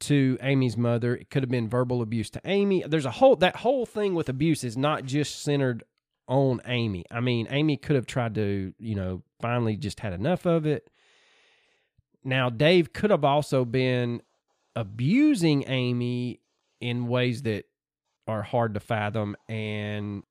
to 0.00 0.38
Amy's 0.42 0.76
mother. 0.76 1.16
It 1.16 1.28
could 1.30 1.42
have 1.42 1.50
been 1.50 1.68
verbal 1.68 2.02
abuse 2.02 2.30
to 2.30 2.40
Amy. 2.44 2.84
There's 2.86 3.04
a 3.06 3.10
whole 3.10 3.34
that 3.36 3.56
whole 3.56 3.84
thing 3.86 4.14
with 4.14 4.28
abuse 4.28 4.62
is 4.62 4.76
not 4.76 5.04
just 5.04 5.42
centered 5.42 5.82
on 6.28 6.60
Amy. 6.66 7.04
I 7.10 7.18
mean, 7.20 7.48
Amy 7.50 7.76
could 7.76 7.96
have 7.96 8.06
tried 8.06 8.34
to, 8.36 8.72
you 8.78 8.94
know, 8.94 9.22
finally 9.40 9.76
just 9.76 10.00
had 10.00 10.12
enough 10.12 10.46
of 10.46 10.66
it. 10.66 10.88
Now, 12.24 12.50
Dave 12.50 12.92
could 12.92 13.10
have 13.10 13.24
also 13.24 13.64
been 13.64 14.22
abusing 14.74 15.64
Amy 15.68 16.40
in 16.80 17.06
ways 17.06 17.42
that 17.42 17.64
are 18.26 18.42
hard 18.42 18.74
to 18.74 18.80
fathom 18.80 19.36
and 19.48 20.22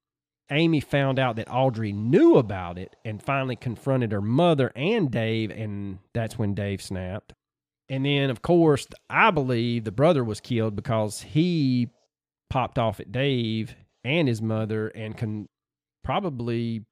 Amy 0.52 0.80
found 0.80 1.20
out 1.20 1.36
that 1.38 1.48
Audrey 1.50 1.92
knew 1.94 2.36
about 2.36 2.78
it 2.78 2.96
and 3.06 3.22
finally 3.22 3.56
confronted 3.56 4.12
her 4.12 4.22
mother 4.22 4.72
and 4.76 5.10
Dave, 5.10 5.52
and 5.52 6.00
that's 6.14 6.38
when 6.38 6.54
Dave 6.54 6.82
snapped. 6.82 7.34
And 7.90 8.06
then, 8.06 8.30
of 8.30 8.42
course, 8.42 8.88
I 9.10 9.32
believe 9.32 9.84
the 9.84 9.92
brother 9.92 10.24
was 10.24 10.40
killed 10.40 10.76
because 10.76 11.22
he 11.22 11.90
popped 12.50 12.78
off 12.78 13.00
at 13.00 13.12
Dave 13.12 13.76
and 14.04 14.28
his 14.28 14.42
mother 14.42 14.90
and 14.90 15.48
probably, 16.04 16.86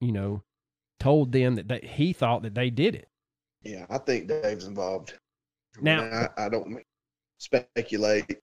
you 0.00 0.12
know, 0.12 0.42
told 0.98 1.32
them 1.32 1.56
that 1.56 1.68
they, 1.68 1.80
he 1.80 2.12
thought 2.12 2.42
that 2.42 2.54
they 2.54 2.70
did 2.70 2.94
it. 2.94 3.08
Yeah, 3.62 3.86
I 3.90 3.98
think 3.98 4.28
Dave's 4.28 4.66
involved. 4.66 5.14
I 5.76 5.82
Now- 5.82 6.02
mean, 6.02 6.12
I, 6.12 6.28
I 6.46 6.48
don't 6.48 6.82
speculate 7.38 8.38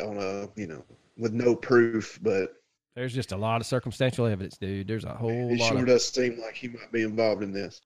on 0.00 0.16
a 0.18 0.48
you 0.56 0.66
know 0.66 0.84
with 1.16 1.32
no 1.32 1.56
proof, 1.56 2.18
but 2.22 2.52
There's 2.94 3.14
just 3.14 3.32
a 3.32 3.36
lot 3.36 3.60
of 3.60 3.66
circumstantial 3.66 4.26
evidence, 4.26 4.56
dude. 4.58 4.86
There's 4.88 5.04
a 5.04 5.14
whole 5.14 5.50
it 5.52 5.58
lot 5.58 5.68
sure 5.68 5.78
of 5.78 5.86
does 5.86 6.08
seem 6.08 6.38
like 6.40 6.54
he 6.54 6.68
might 6.68 6.92
be 6.92 7.02
involved 7.02 7.42
in 7.42 7.52
this. 7.52 7.80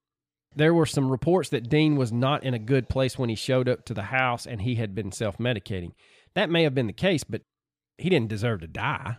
There 0.54 0.74
were 0.74 0.84
some 0.86 1.10
reports 1.10 1.48
that 1.50 1.70
Dean 1.70 1.96
was 1.96 2.12
not 2.12 2.44
in 2.44 2.52
a 2.52 2.58
good 2.58 2.88
place 2.90 3.18
when 3.18 3.30
he 3.30 3.34
showed 3.34 3.68
up 3.70 3.86
to 3.86 3.94
the 3.94 4.02
house 4.02 4.46
and 4.46 4.60
he 4.60 4.74
had 4.74 4.94
been 4.94 5.10
self 5.12 5.38
medicating. 5.38 5.92
That 6.34 6.50
may 6.50 6.62
have 6.64 6.74
been 6.74 6.86
the 6.88 6.92
case, 6.92 7.24
but 7.24 7.40
he 7.98 8.10
didn't 8.10 8.28
deserve 8.28 8.60
to 8.60 8.66
die. 8.66 9.16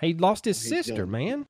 He 0.00 0.14
lost 0.14 0.44
his 0.44 0.60
He 0.60 0.68
sister, 0.68 1.06
man. 1.06 1.46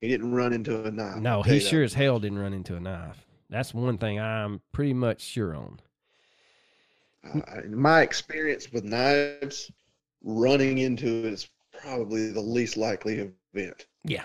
He 0.00 0.08
didn't 0.08 0.32
run 0.34 0.52
into 0.52 0.84
a 0.84 0.90
knife. 0.90 1.16
No, 1.16 1.42
he 1.42 1.58
that. 1.58 1.60
sure 1.60 1.82
as 1.84 1.94
hell 1.94 2.18
didn't 2.18 2.38
run 2.38 2.52
into 2.52 2.74
a 2.74 2.80
knife. 2.80 3.24
That's 3.50 3.74
one 3.74 3.98
thing 3.98 4.20
I'm 4.20 4.60
pretty 4.72 4.94
much 4.94 5.20
sure 5.20 5.54
on. 5.54 5.80
Uh, 7.24 7.60
in 7.64 7.76
my 7.76 8.02
experience 8.02 8.72
with 8.72 8.84
knives, 8.84 9.70
running 10.22 10.78
into 10.78 11.06
it 11.06 11.32
is 11.32 11.48
probably 11.80 12.30
the 12.30 12.40
least 12.40 12.76
likely 12.76 13.32
event. 13.54 13.86
Yeah. 14.04 14.24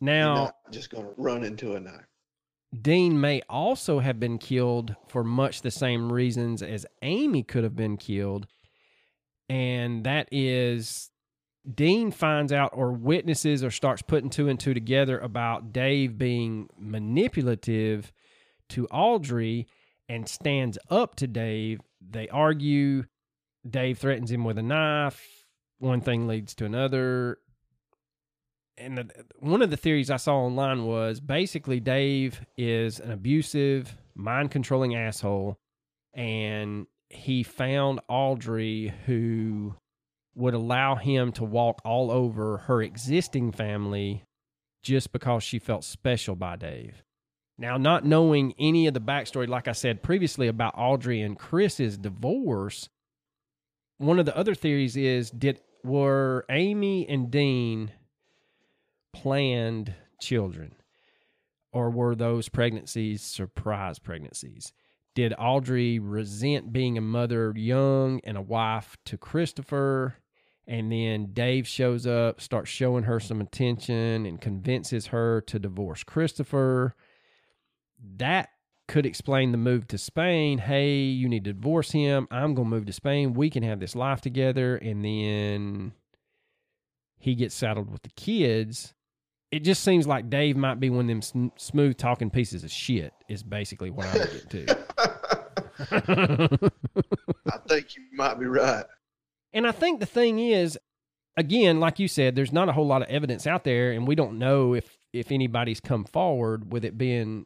Now, 0.00 0.34
not 0.34 0.72
just 0.72 0.90
going 0.90 1.04
to 1.04 1.14
run 1.16 1.44
into 1.44 1.74
a 1.74 1.80
knife. 1.80 2.06
Dean 2.80 3.20
may 3.20 3.42
also 3.48 3.98
have 3.98 4.18
been 4.18 4.38
killed 4.38 4.96
for 5.06 5.22
much 5.22 5.60
the 5.60 5.70
same 5.70 6.10
reasons 6.10 6.62
as 6.62 6.86
Amy 7.02 7.42
could 7.42 7.64
have 7.64 7.76
been 7.76 7.96
killed. 7.96 8.46
And 9.48 10.04
that 10.04 10.28
is 10.32 11.10
Dean 11.74 12.10
finds 12.10 12.52
out 12.52 12.70
or 12.74 12.92
witnesses 12.92 13.62
or 13.62 13.70
starts 13.70 14.02
putting 14.02 14.30
two 14.30 14.48
and 14.48 14.58
two 14.58 14.74
together 14.74 15.18
about 15.18 15.72
Dave 15.72 16.16
being 16.16 16.68
manipulative 16.78 18.10
to 18.72 18.86
Audrey 18.88 19.66
and 20.08 20.28
stands 20.28 20.78
up 20.90 21.14
to 21.16 21.26
Dave. 21.26 21.80
They 22.00 22.28
argue. 22.28 23.04
Dave 23.68 23.98
threatens 23.98 24.30
him 24.30 24.44
with 24.44 24.58
a 24.58 24.62
knife. 24.62 25.24
One 25.78 26.00
thing 26.00 26.26
leads 26.26 26.54
to 26.56 26.64
another 26.64 27.38
and 28.78 28.98
the, 28.98 29.10
one 29.38 29.62
of 29.62 29.70
the 29.70 29.76
theories 29.76 30.10
I 30.10 30.16
saw 30.16 30.36
online 30.36 30.84
was 30.84 31.20
basically 31.20 31.80
Dave 31.80 32.40
is 32.56 33.00
an 33.00 33.10
abusive, 33.10 33.96
mind 34.14 34.50
controlling 34.50 34.94
asshole, 34.94 35.58
and 36.14 36.86
he 37.08 37.42
found 37.42 38.00
Audrey 38.08 38.92
who 39.06 39.74
would 40.34 40.54
allow 40.54 40.96
him 40.96 41.32
to 41.32 41.44
walk 41.44 41.80
all 41.84 42.10
over 42.10 42.58
her 42.58 42.82
existing 42.82 43.52
family 43.52 44.24
just 44.82 45.12
because 45.12 45.42
she 45.42 45.58
felt 45.58 45.84
special 45.84 46.34
by 46.34 46.56
Dave. 46.56 47.02
Now, 47.62 47.76
not 47.76 48.04
knowing 48.04 48.54
any 48.58 48.88
of 48.88 48.94
the 48.94 49.00
backstory, 49.00 49.46
like 49.46 49.68
I 49.68 49.72
said 49.72 50.02
previously 50.02 50.48
about 50.48 50.74
Audrey 50.76 51.20
and 51.20 51.38
Chris's 51.38 51.96
divorce, 51.96 52.88
one 53.98 54.18
of 54.18 54.26
the 54.26 54.36
other 54.36 54.56
theories 54.56 54.96
is 54.96 55.30
did 55.30 55.60
were 55.84 56.44
Amy 56.50 57.08
and 57.08 57.30
Dean 57.30 57.92
planned 59.12 59.94
children? 60.20 60.74
Or 61.72 61.88
were 61.88 62.16
those 62.16 62.48
pregnancies 62.48 63.22
surprise 63.22 64.00
pregnancies? 64.00 64.72
Did 65.14 65.32
audrey 65.38 66.00
resent 66.00 66.72
being 66.72 66.98
a 66.98 67.00
mother 67.00 67.52
young 67.54 68.20
and 68.24 68.36
a 68.36 68.42
wife 68.42 68.96
to 69.04 69.16
christopher? 69.16 70.16
And 70.66 70.90
then 70.90 71.26
dave 71.32 71.68
shows 71.68 72.08
up 72.08 72.40
starts 72.40 72.70
showing 72.70 73.04
her 73.04 73.20
some 73.20 73.40
attention 73.40 74.26
and 74.26 74.40
convinces 74.40 75.06
her 75.06 75.40
to 75.42 75.60
divorce 75.60 76.02
christopher 76.02 76.96
that 78.18 78.50
could 78.88 79.06
explain 79.06 79.52
the 79.52 79.58
move 79.58 79.86
to 79.88 79.98
Spain. 79.98 80.58
Hey, 80.58 80.96
you 80.96 81.28
need 81.28 81.44
to 81.44 81.52
divorce 81.52 81.92
him. 81.92 82.28
I'm 82.30 82.54
going 82.54 82.68
to 82.68 82.76
move 82.76 82.86
to 82.86 82.92
Spain. 82.92 83.32
We 83.34 83.48
can 83.50 83.62
have 83.62 83.80
this 83.80 83.96
life 83.96 84.20
together. 84.20 84.76
And 84.76 85.04
then 85.04 85.92
he 87.18 87.34
gets 87.34 87.54
saddled 87.54 87.90
with 87.90 88.02
the 88.02 88.10
kids. 88.10 88.94
It 89.50 89.60
just 89.60 89.82
seems 89.82 90.06
like 90.06 90.30
Dave 90.30 90.56
might 90.56 90.80
be 90.80 90.90
one 90.90 91.02
of 91.02 91.08
them 91.08 91.22
sm- 91.22 91.48
smooth 91.56 91.96
talking 91.96 92.30
pieces 92.30 92.64
of 92.64 92.70
shit, 92.70 93.12
is 93.28 93.42
basically 93.42 93.90
what 93.90 94.06
I 94.06 94.18
would 94.18 94.32
get 94.32 94.50
to. 94.50 94.78
I 97.52 97.58
think 97.68 97.96
you 97.96 98.02
might 98.12 98.40
be 98.40 98.46
right. 98.46 98.84
And 99.52 99.66
I 99.66 99.72
think 99.72 100.00
the 100.00 100.06
thing 100.06 100.38
is, 100.38 100.78
again, 101.36 101.80
like 101.80 101.98
you 101.98 102.08
said, 102.08 102.34
there's 102.34 102.52
not 102.52 102.68
a 102.68 102.72
whole 102.72 102.86
lot 102.86 103.02
of 103.02 103.08
evidence 103.08 103.46
out 103.46 103.64
there, 103.64 103.92
and 103.92 104.08
we 104.08 104.14
don't 104.14 104.38
know 104.38 104.74
if 104.74 104.98
if 105.12 105.30
anybody's 105.30 105.80
come 105.80 106.04
forward 106.04 106.72
with 106.72 106.86
it 106.86 106.96
being 106.96 107.44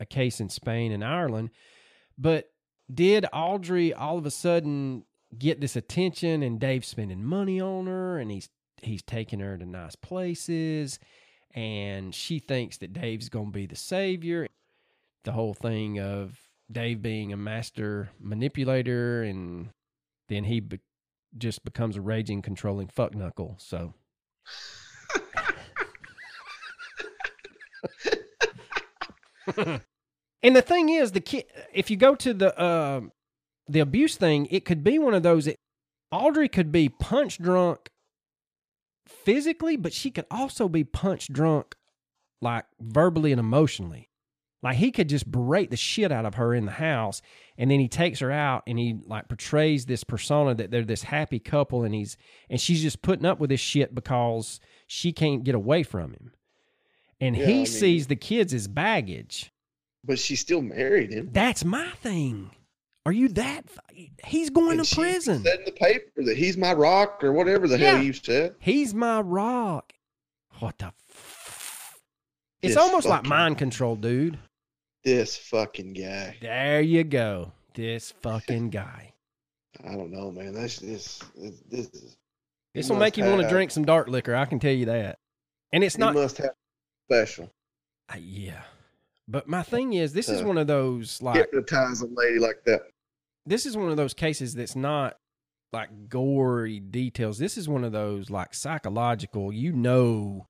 a 0.00 0.06
case 0.06 0.40
in 0.40 0.48
Spain 0.48 0.92
and 0.92 1.04
Ireland. 1.04 1.50
But 2.18 2.50
did 2.92 3.26
Audrey 3.32 3.92
all 3.92 4.18
of 4.18 4.26
a 4.26 4.30
sudden 4.30 5.04
get 5.36 5.60
this 5.60 5.76
attention 5.76 6.42
and 6.42 6.60
Dave's 6.60 6.88
spending 6.88 7.24
money 7.24 7.60
on 7.60 7.86
her 7.86 8.18
and 8.18 8.30
he's 8.30 8.48
he's 8.82 9.02
taking 9.02 9.40
her 9.40 9.56
to 9.56 9.66
nice 9.66 9.96
places 9.96 10.98
and 11.54 12.14
she 12.14 12.38
thinks 12.38 12.76
that 12.78 12.92
Dave's 12.92 13.28
going 13.28 13.46
to 13.46 13.52
be 13.52 13.66
the 13.66 13.76
savior. 13.76 14.46
The 15.24 15.32
whole 15.32 15.54
thing 15.54 15.98
of 15.98 16.38
Dave 16.70 17.02
being 17.02 17.32
a 17.32 17.36
master 17.36 18.10
manipulator 18.20 19.22
and 19.22 19.70
then 20.28 20.44
he 20.44 20.60
be- 20.60 20.80
just 21.36 21.64
becomes 21.64 21.96
a 21.96 22.00
raging 22.00 22.42
controlling 22.42 22.88
fuck 22.88 23.14
knuckle. 23.14 23.56
So 23.58 23.94
and 30.42 30.56
the 30.56 30.62
thing 30.62 30.88
is, 30.88 31.12
the 31.12 31.20
kid. 31.20 31.44
If 31.72 31.90
you 31.90 31.96
go 31.96 32.14
to 32.16 32.34
the 32.34 32.58
uh, 32.58 33.00
the 33.68 33.80
abuse 33.80 34.16
thing, 34.16 34.46
it 34.50 34.64
could 34.64 34.82
be 34.84 34.98
one 34.98 35.14
of 35.14 35.22
those. 35.22 35.48
Audrey 36.12 36.48
could 36.48 36.70
be 36.70 36.88
punch 36.88 37.38
drunk 37.38 37.90
physically, 39.06 39.76
but 39.76 39.92
she 39.92 40.10
could 40.10 40.26
also 40.30 40.68
be 40.68 40.84
punch 40.84 41.28
drunk, 41.28 41.74
like 42.40 42.64
verbally 42.80 43.32
and 43.32 43.40
emotionally. 43.40 44.10
Like 44.62 44.76
he 44.78 44.90
could 44.90 45.08
just 45.08 45.30
berate 45.30 45.70
the 45.70 45.76
shit 45.76 46.10
out 46.10 46.26
of 46.26 46.34
her 46.34 46.54
in 46.54 46.64
the 46.64 46.72
house, 46.72 47.22
and 47.56 47.70
then 47.70 47.78
he 47.78 47.88
takes 47.88 48.18
her 48.20 48.32
out 48.32 48.64
and 48.66 48.78
he 48.78 48.98
like 49.06 49.28
portrays 49.28 49.86
this 49.86 50.02
persona 50.02 50.54
that 50.54 50.70
they're 50.70 50.84
this 50.84 51.04
happy 51.04 51.38
couple, 51.38 51.84
and 51.84 51.94
he's 51.94 52.16
and 52.50 52.60
she's 52.60 52.82
just 52.82 53.02
putting 53.02 53.26
up 53.26 53.38
with 53.38 53.50
this 53.50 53.60
shit 53.60 53.94
because 53.94 54.58
she 54.86 55.12
can't 55.12 55.44
get 55.44 55.54
away 55.54 55.82
from 55.82 56.12
him, 56.12 56.32
and 57.20 57.36
Yeah, 57.36 57.46
he 57.46 57.52
I 57.52 57.56
mean- 57.56 57.66
sees 57.66 58.06
the 58.06 58.16
kids 58.16 58.52
as 58.54 58.68
baggage. 58.68 59.52
But 60.04 60.18
she 60.18 60.36
still 60.36 60.62
married 60.62 61.10
him. 61.12 61.30
That's 61.32 61.64
my 61.64 61.90
thing. 62.02 62.50
Are 63.04 63.12
you 63.12 63.28
that? 63.30 63.64
f- 63.66 64.06
He's 64.24 64.50
going 64.50 64.78
And 64.78 64.86
to 64.88 64.94
prison. 64.94 65.42
Said 65.44 65.60
in 65.60 65.64
the 65.64 65.72
paper 65.72 66.22
that 66.24 66.36
he's 66.36 66.56
my 66.56 66.72
rock 66.72 67.22
or 67.24 67.32
whatever 67.32 67.66
the 67.68 67.78
Yeah. 67.78 67.94
hell 67.96 68.02
you 68.04 68.12
said. 68.12 68.54
He's 68.60 68.94
my 68.94 69.20
rock. 69.20 69.92
What 70.60 70.78
the? 70.78 70.86
F- 71.10 71.98
it's 72.62 72.74
This 72.74 72.76
almost 72.82 73.06
like 73.06 73.24
mind 73.24 73.58
control, 73.58 73.96
dude. 73.96 74.38
This 75.04 75.36
fucking 75.36 75.92
guy. 75.92 76.36
There 76.40 76.80
you 76.80 77.04
go. 77.04 77.52
This 77.74 78.12
fucking 78.22 78.70
guy. 78.70 79.12
I 79.84 79.92
don't 79.94 80.10
know, 80.10 80.30
man. 80.30 80.52
That's 80.54 80.78
this. 80.78 81.18
This, 81.36 81.60
this 81.70 81.86
is. 81.88 82.16
This 82.74 82.88
will 82.88 82.96
make 82.96 83.16
you 83.16 83.24
want 83.24 83.42
to 83.42 83.48
drink 83.48 83.70
some 83.70 83.84
dark 83.84 84.08
liquor. 84.08 84.34
I 84.34 84.46
can 84.46 84.58
tell 84.58 84.72
you 84.72 84.86
that. 84.86 85.18
And 85.72 85.84
it's 85.84 85.96
He 85.96 86.00
not. 86.00 86.14
must 86.14 86.38
have 86.38 86.50
special. 87.08 87.50
Uh, 88.08 88.18
yeah. 88.20 88.62
But 89.28 89.48
my 89.48 89.62
thing 89.62 89.92
is, 89.94 90.12
this 90.12 90.28
is 90.28 90.42
Uh, 90.42 90.46
one 90.46 90.58
of 90.58 90.66
those 90.66 91.20
like 91.22 91.36
Hypnotize 91.36 92.00
a 92.02 92.06
lady 92.06 92.38
like 92.38 92.62
that. 92.66 92.82
this 93.44 93.66
is 93.66 93.76
one 93.76 93.90
of 93.90 93.96
those 93.96 94.14
cases 94.14 94.54
that's 94.54 94.76
not 94.76 95.18
like 95.72 96.08
gory 96.08 96.78
details. 96.80 97.38
This 97.38 97.56
is 97.58 97.68
one 97.68 97.82
of 97.84 97.92
those 97.92 98.30
like 98.30 98.54
psychological. 98.54 99.52
You 99.52 99.72
know, 99.72 100.46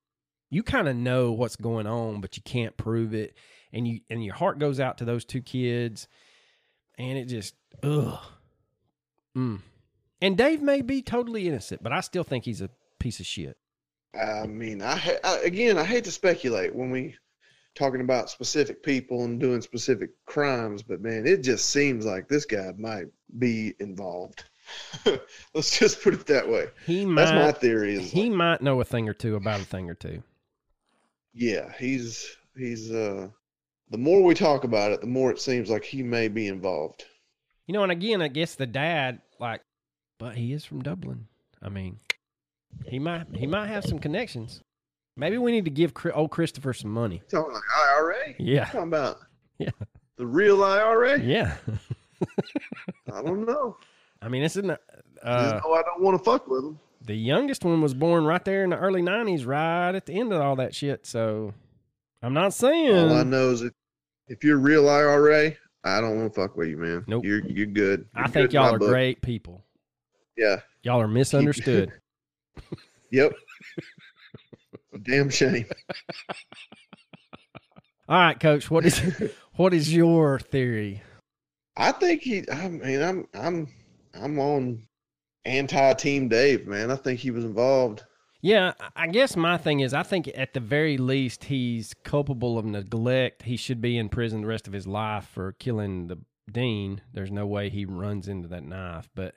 you 0.51 0.63
kind 0.63 0.89
of 0.89 0.97
know 0.97 1.33
what's 1.33 1.57
going 1.57 1.87
on, 1.87 2.21
but 2.21 2.37
you 2.37 2.43
can't 2.43 2.77
prove 2.77 3.15
it, 3.15 3.35
and 3.73 3.89
you 3.89 4.01
and 4.11 4.23
your 4.23 4.35
heart 4.35 4.59
goes 4.59 4.79
out 4.79 4.99
to 4.99 5.05
those 5.07 5.25
two 5.25 5.41
kids, 5.41 6.07
and 6.99 7.17
it 7.17 7.27
just 7.27 7.55
ugh. 7.83 8.19
Mm. 9.37 9.61
And 10.21 10.37
Dave 10.37 10.61
may 10.63 10.83
be 10.83 11.01
totally 11.03 11.49
innocent, 11.49 11.83
but 11.83 11.93
I 11.93 12.01
still 12.01 12.25
think 12.25 12.45
he's 12.45 12.61
a 12.63 12.71
piece 12.99 13.21
of 13.21 13.27
shit. 13.27 13.57
I 14.17 14.47
mean, 14.47 14.83
I, 14.83 14.97
ha- 14.97 15.21
I 15.25 15.39
again, 15.45 15.79
I 15.79 15.85
hate 15.85 16.05
to 16.05 16.13
speculate 16.13 16.75
when 16.75 16.91
we 16.91 17.17
talking 17.75 18.01
about 18.01 18.31
specific 18.31 18.83
people 18.83 19.25
and 19.25 19.39
doing 19.39 19.61
specific 19.61 20.11
crimes, 20.25 20.83
but 20.83 21.01
man, 21.01 21.27
it 21.27 21.43
just 21.43 21.71
seems 21.71 22.07
like 22.07 22.27
this 22.29 22.47
guy 22.47 22.73
might 22.79 23.07
be 23.39 23.75
involved. 23.79 24.45
Let's 25.55 25.79
just 25.79 26.03
put 26.03 26.15
it 26.15 26.27
that 26.27 26.49
way. 26.49 26.69
He 26.87 27.05
might, 27.05 27.27
That's 27.27 27.55
my 27.55 27.61
theory. 27.61 27.95
Is 27.95 28.11
he 28.11 28.25
like, 28.25 28.33
might 28.33 28.63
know 28.63 28.81
a 28.81 28.85
thing 28.85 29.09
or 29.09 29.15
two 29.15 29.37
about 29.37 29.61
a 29.61 29.65
thing 29.65 29.89
or 29.91 29.95
two. 29.95 30.23
yeah, 31.35 31.71
he's 31.79 32.37
he's 32.57 32.91
uh 32.91 33.29
the 33.91 33.99
more 33.99 34.23
we 34.23 34.35
talk 34.35 34.65
about 34.65 34.91
it, 34.93 35.01
the 35.01 35.07
more 35.07 35.31
it 35.31 35.39
seems 35.41 35.71
like 35.71 35.85
he 35.85 36.03
may 36.03 36.29
be 36.29 36.49
involved. 36.49 37.05
You 37.67 37.75
know, 37.75 37.83
and 37.83 37.93
again, 37.93 38.23
I 38.23 38.29
guess 38.29 38.55
the 38.55 38.67
dad, 38.67 39.21
like, 39.39 39.61
but 40.19 40.37
he 40.37 40.53
is 40.53 40.65
from 40.65 40.83
Dublin. 40.83 41.29
I 41.63 41.69
mean, 41.69 42.01
he 42.87 42.99
might 42.99 43.27
he 43.35 43.47
might 43.47 43.67
have 43.69 43.85
some 43.85 43.99
connections. 43.99 44.61
Maybe 45.17 45.39
we 45.39 45.51
need 45.53 45.65
to 45.65 45.71
give 45.71 45.93
old 46.15 46.31
Christopher 46.31 46.73
some 46.75 46.91
money. 46.91 47.23
Talking 47.31 47.53
like 47.55 47.63
IRA? 47.97 48.35
Yeah, 48.39 48.65
Talking 48.67 48.83
about 48.83 49.17
Yeah. 49.59 49.71
the 50.17 50.27
real 50.27 50.63
IRA? 50.63 51.19
yeah. 51.21 51.57
I 53.13 53.23
don't 53.23 53.47
know. 53.47 53.77
I 54.23 54.29
mean, 54.29 54.43
this 54.43 54.57
isn't. 54.57 54.71
a- 54.71 54.79
Just 55.25 55.25
Uh, 55.25 55.61
I 55.73 55.83
don't 55.83 56.03
want 56.03 56.19
to 56.19 56.25
fuck 56.25 56.47
with 56.49 56.65
him. 56.65 56.79
the 57.03 57.15
youngest 57.15 57.65
one 57.65 57.81
was 57.81 57.95
born 57.95 58.25
right 58.25 58.45
there 58.45 58.65
in 58.65 58.71
the 58.71 58.77
early 58.79 59.03
'90s, 59.03 59.47
right 59.47 59.95
at 59.95 60.07
the 60.07 60.13
end 60.19 60.33
of 60.33 60.41
all 60.41 60.57
that 60.57 60.75
shit. 60.75 61.07
So, 61.07 61.55
I'm 62.23 62.35
not 62.35 62.53
saying. 62.55 62.95
All 63.11 63.13
I 63.17 63.23
know 63.23 63.51
is 63.51 63.63
if, 63.63 63.73
if 64.29 64.45
you're 64.45 64.59
real 64.59 64.89
IRA, 64.89 65.53
I 65.85 66.01
don't 66.01 66.17
want 66.19 66.35
to 66.35 66.41
fuck 66.41 66.57
with 66.57 66.69
you, 66.69 66.77
man. 66.77 67.05
Nope. 67.07 67.25
You're 67.25 67.47
you're 67.47 67.67
good. 67.67 68.07
I 68.15 68.21
You're 68.21 68.29
think 68.29 68.51
good 68.51 68.53
y'all 68.55 68.75
are 68.75 68.79
book. 68.79 68.89
great 68.89 69.23
people. 69.23 69.63
Yeah. 70.37 70.61
Y'all 70.83 71.01
are 71.01 71.09
misunderstood. 71.09 71.93
Yep. 73.11 73.33
Damn 75.03 75.31
shame. 75.31 75.67
all 78.09 78.17
right, 78.19 78.39
Coach. 78.39 78.71
What 78.71 78.85
is 78.87 78.99
what 79.57 79.75
is 79.75 79.93
your 79.95 80.39
theory? 80.39 81.03
I 81.77 81.93
think 81.93 82.23
he. 82.23 82.45
I 82.51 82.69
mean, 82.69 83.03
I'm 83.03 83.27
I'm 83.35 83.69
I'm 84.15 84.39
on 84.39 84.87
anti 85.45 85.93
Team 85.95 86.29
Dave, 86.29 86.67
man. 86.67 86.91
I 86.91 86.97
think 86.97 87.21
he 87.21 87.31
was 87.31 87.45
involved. 87.45 88.05
Yeah, 88.43 88.73
I- 88.81 89.05
I 89.05 89.07
guess 89.09 89.37
my 89.37 89.57
thing 89.59 89.81
is 89.81 89.93
I 89.93 90.03
think 90.03 90.31
at 90.37 90.55
the 90.55 90.61
very 90.61 90.97
least 90.99 91.45
he's 91.45 91.95
culpable 92.05 92.59
of 92.59 92.65
neglect. 92.65 93.43
He 93.43 93.57
should 93.57 93.81
be 93.81 93.99
in 93.99 94.09
prison 94.09 94.43
the 94.43 94.47
rest 94.47 94.67
of 94.67 94.73
his 94.73 94.87
life 94.87 95.27
for 95.33 95.53
killing 95.53 96.07
the 96.07 96.19
dean. 96.51 97.01
There's 97.13 97.31
no 97.33 97.47
way 97.47 97.71
he 97.71 97.85
runs 97.85 98.29
into 98.29 98.49
that 98.49 98.63
knife, 98.65 99.09
but 99.15 99.35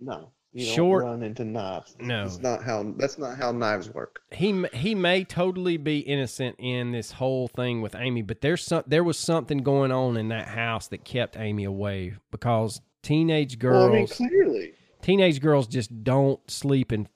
No, 0.00 0.32
you 0.52 0.64
Short- 0.66 1.04
run 1.04 1.22
into 1.22 1.44
knives. 1.44 1.96
No. 2.00 2.24
that's 2.24 2.40
not 2.40 2.62
how. 2.64 2.82
That's 2.96 3.18
not 3.18 3.38
how 3.38 3.52
knives 3.52 3.88
work. 3.94 4.20
he 4.32 4.64
he 4.72 4.94
may 4.94 5.22
totally 5.24 5.76
be 5.76 6.00
innocent 6.00 6.56
in 6.58 6.90
this 6.92 7.12
whole 7.12 7.46
thing 7.48 7.80
with 7.82 7.94
Amy, 7.94 8.22
but 8.22 8.40
there's 8.40 8.62
some 8.64 8.82
there 8.86 9.04
was 9.04 9.18
something 9.18 9.58
going 9.58 9.92
on 9.92 10.16
in 10.16 10.28
that 10.28 10.48
house 10.48 10.88
that 10.88 11.04
kept 11.04 11.36
Amy 11.36 11.64
away 11.64 12.14
because 12.32 12.80
teenage 13.02 13.58
girls 13.58 13.84
Well, 13.84 13.92
I 13.92 13.96
mean, 13.96 14.06
clearly. 14.08 14.72
teenage 15.02 15.40
girls 15.40 15.66
just 15.68 16.02
don't 16.02 16.40
sleep 16.50 16.92
in 16.92 17.08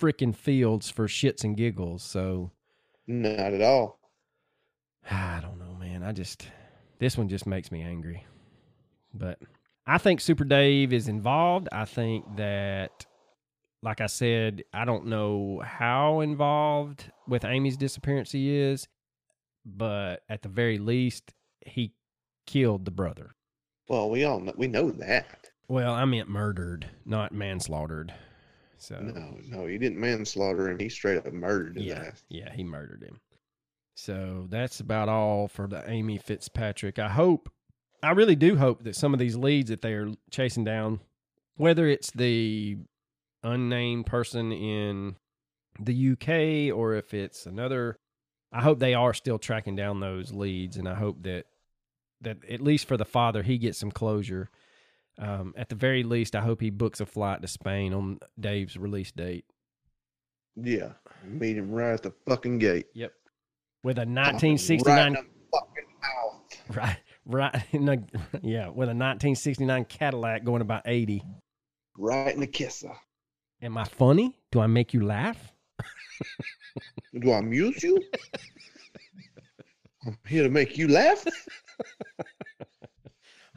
freaking 0.00 0.34
fields 0.34 0.90
for 0.90 1.06
shits 1.06 1.44
and 1.44 1.56
giggles. 1.56 2.02
So 2.02 2.50
Not 3.06 3.54
at 3.54 3.62
all. 3.62 3.98
I 5.10 5.38
don't 5.40 5.58
know, 5.58 5.74
man. 5.78 6.02
I 6.02 6.10
just 6.12 6.48
this 6.98 7.16
one 7.16 7.28
just 7.28 7.46
makes 7.46 7.70
me 7.70 7.82
angry. 7.82 8.26
But 9.14 9.38
I 9.86 9.98
think 9.98 10.20
Super 10.20 10.44
Dave 10.44 10.92
is 10.92 11.08
involved. 11.08 11.68
I 11.70 11.84
think 11.84 12.24
that 12.36 13.06
like 13.82 14.00
I 14.00 14.06
said, 14.06 14.64
I 14.72 14.84
don't 14.84 15.06
know 15.06 15.62
how 15.64 16.20
involved 16.20 17.10
with 17.28 17.44
Amy's 17.44 17.76
disappearance 17.76 18.32
he 18.32 18.56
is, 18.56 18.88
but 19.64 20.22
at 20.28 20.42
the 20.42 20.48
very 20.48 20.78
least 20.78 21.34
he 21.64 21.92
killed 22.46 22.84
the 22.84 22.90
brother. 22.90 23.36
Well, 23.88 24.10
we 24.10 24.24
all 24.24 24.40
know, 24.40 24.54
we 24.56 24.66
know 24.66 24.90
that. 24.90 25.50
Well, 25.68 25.92
I 25.92 26.04
meant 26.04 26.28
murdered, 26.28 26.88
not 27.04 27.32
manslaughtered. 27.32 28.12
So 28.78 28.98
No, 28.98 29.38
no, 29.48 29.66
he 29.66 29.78
didn't 29.78 30.00
manslaughter 30.00 30.68
him. 30.68 30.78
He 30.78 30.88
straight 30.88 31.18
up 31.18 31.32
murdered 31.32 31.76
him. 31.76 31.84
yeah, 31.84 32.04
ass. 32.06 32.24
yeah, 32.28 32.52
he 32.52 32.64
murdered 32.64 33.02
him. 33.02 33.20
So 33.94 34.46
that's 34.50 34.80
about 34.80 35.08
all 35.08 35.48
for 35.48 35.66
the 35.66 35.88
Amy 35.88 36.18
Fitzpatrick. 36.18 36.98
I 36.98 37.08
hope, 37.08 37.50
I 38.02 38.12
really 38.12 38.36
do 38.36 38.56
hope 38.56 38.84
that 38.84 38.96
some 38.96 39.12
of 39.12 39.20
these 39.20 39.36
leads 39.36 39.70
that 39.70 39.82
they 39.82 39.92
are 39.92 40.12
chasing 40.30 40.64
down, 40.64 41.00
whether 41.56 41.86
it's 41.86 42.10
the 42.10 42.78
unnamed 43.42 44.06
person 44.06 44.52
in 44.52 45.16
the 45.80 46.12
UK 46.12 46.76
or 46.76 46.94
if 46.94 47.14
it's 47.14 47.46
another, 47.46 47.98
I 48.52 48.62
hope 48.62 48.78
they 48.78 48.94
are 48.94 49.14
still 49.14 49.38
tracking 49.38 49.76
down 49.76 50.00
those 50.00 50.32
leads, 50.32 50.76
and 50.76 50.88
I 50.88 50.94
hope 50.94 51.22
that 51.22 51.46
that 52.22 52.38
at 52.48 52.60
least 52.60 52.88
for 52.88 52.96
the 52.96 53.04
father, 53.04 53.42
he 53.42 53.58
gets 53.58 53.78
some 53.78 53.90
closure. 53.90 54.50
Um, 55.18 55.54
at 55.56 55.68
the 55.68 55.74
very 55.74 56.02
least, 56.02 56.34
I 56.34 56.40
hope 56.40 56.60
he 56.60 56.70
books 56.70 57.00
a 57.00 57.06
flight 57.06 57.42
to 57.42 57.48
Spain 57.48 57.92
on 57.92 58.18
Dave's 58.38 58.76
release 58.76 59.12
date. 59.12 59.44
Yeah, 60.54 60.92
meet 61.24 61.56
him 61.56 61.70
right 61.70 61.92
at 61.92 62.02
the 62.02 62.12
fucking 62.26 62.58
gate. 62.58 62.86
Yep. 62.94 63.12
With 63.82 63.98
a 63.98 64.00
1969 64.00 65.08
in 65.08 65.14
fucking 65.14 65.84
mouth. 66.02 66.76
right 66.76 66.98
right 67.26 67.64
in 67.72 67.84
the, 67.84 68.02
yeah, 68.42 68.68
with 68.68 68.88
a 68.88 68.94
1969 68.94 69.84
Cadillac 69.86 70.44
going 70.44 70.62
about 70.62 70.82
80. 70.86 71.22
Right 71.98 72.34
in 72.34 72.40
the 72.40 72.46
kisser. 72.46 72.92
Am 73.62 73.76
I 73.76 73.84
funny? 73.84 74.38
Do 74.52 74.60
I 74.60 74.66
make 74.66 74.94
you 74.94 75.04
laugh? 75.04 75.52
Do 77.18 77.32
I 77.32 77.38
amuse 77.38 77.82
you? 77.82 78.02
I'm 80.06 80.18
here 80.26 80.42
to 80.42 80.50
make 80.50 80.78
you 80.78 80.88
laugh. 80.88 81.24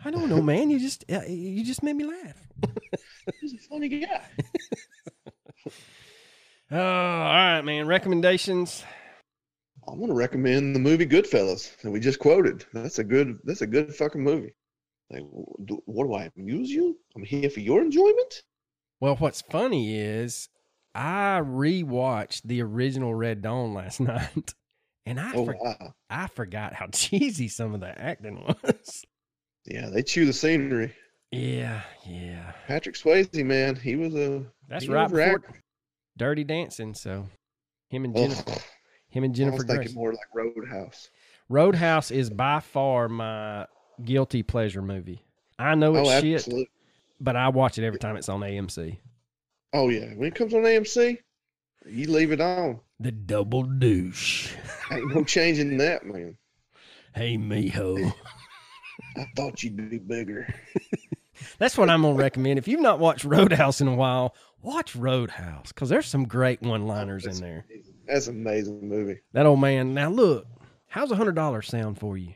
I 0.05 0.11
don't 0.11 0.29
know, 0.29 0.41
man. 0.41 0.69
You 0.69 0.79
just 0.79 1.03
uh, 1.11 1.23
you 1.27 1.63
just 1.65 1.83
made 1.83 1.95
me 1.95 2.05
laugh. 2.05 2.47
He's 3.41 3.53
a 3.53 3.57
funny 3.57 3.89
guy. 3.89 4.21
Oh, 6.71 6.77
all 6.77 7.33
right, 7.33 7.61
man. 7.61 7.85
Recommendations. 7.85 8.83
I'm 9.91 9.99
gonna 9.99 10.13
recommend 10.13 10.75
the 10.75 10.79
movie 10.79 11.05
Goodfellas 11.05 11.75
that 11.81 11.91
we 11.91 11.99
just 11.99 12.19
quoted. 12.19 12.65
That's 12.73 12.99
a 12.99 13.03
good. 13.03 13.37
That's 13.43 13.61
a 13.61 13.67
good 13.67 13.93
fucking 13.95 14.23
movie. 14.23 14.53
Like, 15.09 15.23
do- 15.65 15.81
what 15.85 16.05
do 16.05 16.13
I 16.13 16.29
amuse 16.37 16.69
you? 16.69 16.97
I'm 17.15 17.23
here 17.23 17.49
for 17.49 17.59
your 17.61 17.81
enjoyment. 17.81 18.43
Well, 19.01 19.15
what's 19.15 19.41
funny 19.41 19.97
is 19.99 20.49
I 20.93 21.41
rewatched 21.43 22.41
the 22.45 22.61
original 22.61 23.13
Red 23.15 23.41
Dawn 23.41 23.73
last 23.73 23.99
night, 24.01 24.53
and 25.05 25.19
I 25.19 25.33
Oh 25.33 25.45
for- 25.45 25.57
wow, 25.59 25.93
I 26.09 26.27
forgot 26.27 26.73
how 26.73 26.87
cheesy 26.91 27.47
some 27.47 27.73
of 27.73 27.79
the 27.81 27.97
acting 27.99 28.43
was. 28.63 29.03
yeah, 29.65 29.89
they 29.89 30.03
chew 30.03 30.25
the 30.25 30.33
scenery. 30.33 30.93
Yeah, 31.31 31.81
yeah. 32.07 32.53
Patrick 32.67 32.95
Swayze, 32.95 33.43
man, 33.45 33.75
he 33.75 33.95
was 33.95 34.15
a. 34.15 34.43
That's 34.67 34.87
right 34.87 35.09
before 35.09 35.43
Dirty 36.17 36.43
Dancing. 36.43 36.93
So 36.93 37.27
him 37.89 38.05
and 38.05 38.17
Oh, 38.17 38.21
Jennifer, 38.27 38.61
him 39.09 39.23
and 39.23 39.33
Jennifer. 39.35 39.55
I 39.55 39.57
was 39.57 39.63
Grace. 39.65 39.77
thinking 39.79 39.95
more 39.95 40.13
like 40.13 40.27
Roadhouse. 40.33 41.09
Roadhouse 41.49 42.11
is 42.11 42.29
by 42.29 42.59
far 42.59 43.09
my 43.09 43.65
guilty 44.03 44.43
pleasure 44.43 44.81
movie. 44.81 45.23
I 45.57 45.75
know 45.75 45.95
Oh, 45.95 46.01
it's 46.01 46.21
shit, 46.21 46.35
absolutely. 46.35 46.69
but 47.19 47.35
I 47.35 47.49
watch 47.49 47.77
it 47.77 47.85
every 47.85 47.99
time 47.99 48.15
it's 48.15 48.29
on 48.29 48.41
AMC. 48.41 48.97
Oh 49.73 49.89
yeah, 49.89 50.13
when 50.15 50.27
it 50.27 50.35
comes 50.35 50.53
on 50.53 50.61
AMC, 50.61 51.17
you 51.87 52.11
leave 52.11 52.31
it 52.31 52.41
on. 52.41 52.79
The 52.99 53.11
Double 53.11 53.63
Deuce. 53.63 54.53
Ain't 54.91 55.13
no 55.13 55.23
changing 55.23 55.77
that, 55.77 56.05
man. 56.05 56.37
Hey, 57.15 57.37
mijo. 57.37 58.13
I 59.17 59.25
thought 59.35 59.63
you'd 59.63 59.89
be 59.89 59.97
bigger. 59.97 60.53
That's 61.57 61.77
what 61.77 61.89
I'm 61.89 62.01
gonna 62.03 62.15
recommend. 62.15 62.59
If 62.59 62.67
you've 62.67 62.81
not 62.81 62.99
watched 62.99 63.23
Roadhouse 63.25 63.81
in 63.81 63.87
a 63.87 63.95
while, 63.95 64.35
watch 64.61 64.95
Roadhouse 64.95 65.69
because 65.69 65.89
there's 65.89 66.05
some 66.05 66.25
great 66.25 66.61
one-liners 66.61 67.25
in 67.25 67.35
there. 67.41 67.65
That's 68.09 68.27
an 68.27 68.35
amazing 68.35 68.87
movie. 68.87 69.19
That 69.33 69.45
old 69.45 69.61
man. 69.61 69.93
Now 69.93 70.09
look, 70.09 70.47
how's 70.87 71.11
a 71.11 71.15
hundred 71.15 71.35
dollars 71.35 71.67
sound 71.67 71.99
for 71.99 72.17
you? 72.17 72.33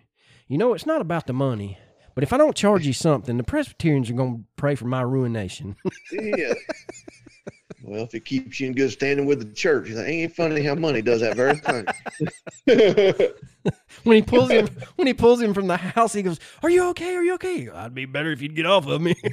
You 0.48 0.58
know 0.58 0.74
it's 0.74 0.86
not 0.86 1.02
about 1.02 1.26
the 1.26 1.34
money, 1.34 1.80
but 2.14 2.24
if 2.24 2.32
I 2.32 2.38
don't 2.38 2.56
charge 2.56 2.86
you 2.86 2.94
something, 2.94 3.38
the 3.38 3.44
Presbyterians 3.44 4.10
are 4.10 4.14
gonna 4.14 4.42
pray 4.56 4.76
for 4.76 4.86
my 4.86 5.02
ruination. 5.02 5.76
Yeah. 6.12 6.54
well, 7.84 8.04
if 8.04 8.14
it 8.14 8.24
keeps 8.24 8.60
you 8.60 8.68
in 8.68 8.74
good 8.74 8.92
standing 8.92 9.26
with 9.26 9.40
the 9.40 9.52
church, 9.54 9.90
it 9.90 9.98
ain't 9.98 10.36
funny 10.36 10.62
how 10.62 10.76
money 10.76 11.02
does 11.02 11.22
that 11.22 11.36
very 11.36 11.56
thing. 11.56 11.86
when 14.04 14.16
he 14.18 14.22
pulls 14.22 14.52
him, 14.52 14.68
when 14.96 15.08
he 15.08 15.14
pulls 15.14 15.42
him 15.42 15.56
from 15.56 15.68
the 15.68 15.78
house, 15.78 16.14
he 16.14 16.22
goes, 16.22 16.40
"Are 16.62 16.70
you 16.70 16.90
okay? 16.90 17.16
Are 17.16 17.24
you 17.24 17.34
okay? 17.36 17.68
I'd 17.68 17.96
be 17.96 18.06
better 18.06 18.32
if 18.32 18.42
you'd 18.44 18.56
get 18.56 18.68
off 18.68 18.86
of 18.86 19.02
me." 19.02 19.16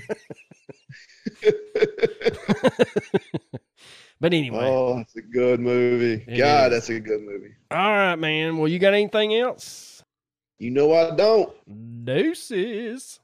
but 4.21 4.35
anyway, 4.35 4.67
oh, 4.67 4.97
that's 4.97 5.17
a 5.17 5.23
good 5.23 5.61
movie. 5.61 6.25
It 6.27 6.37
God, 6.37 6.73
is. 6.73 6.79
that's 6.79 6.89
a 6.91 7.01
good 7.01 7.23
movie. 7.23 7.55
all 7.71 7.79
right, 7.79 8.17
man. 8.17 8.59
Well, 8.59 8.69
you 8.69 8.79
got 8.79 8.95
anything 8.95 9.35
else? 9.35 10.03
You 10.59 10.71
know 10.71 10.93
I 10.93 11.15
don't. 11.15 12.05
Deuces. 12.05 13.21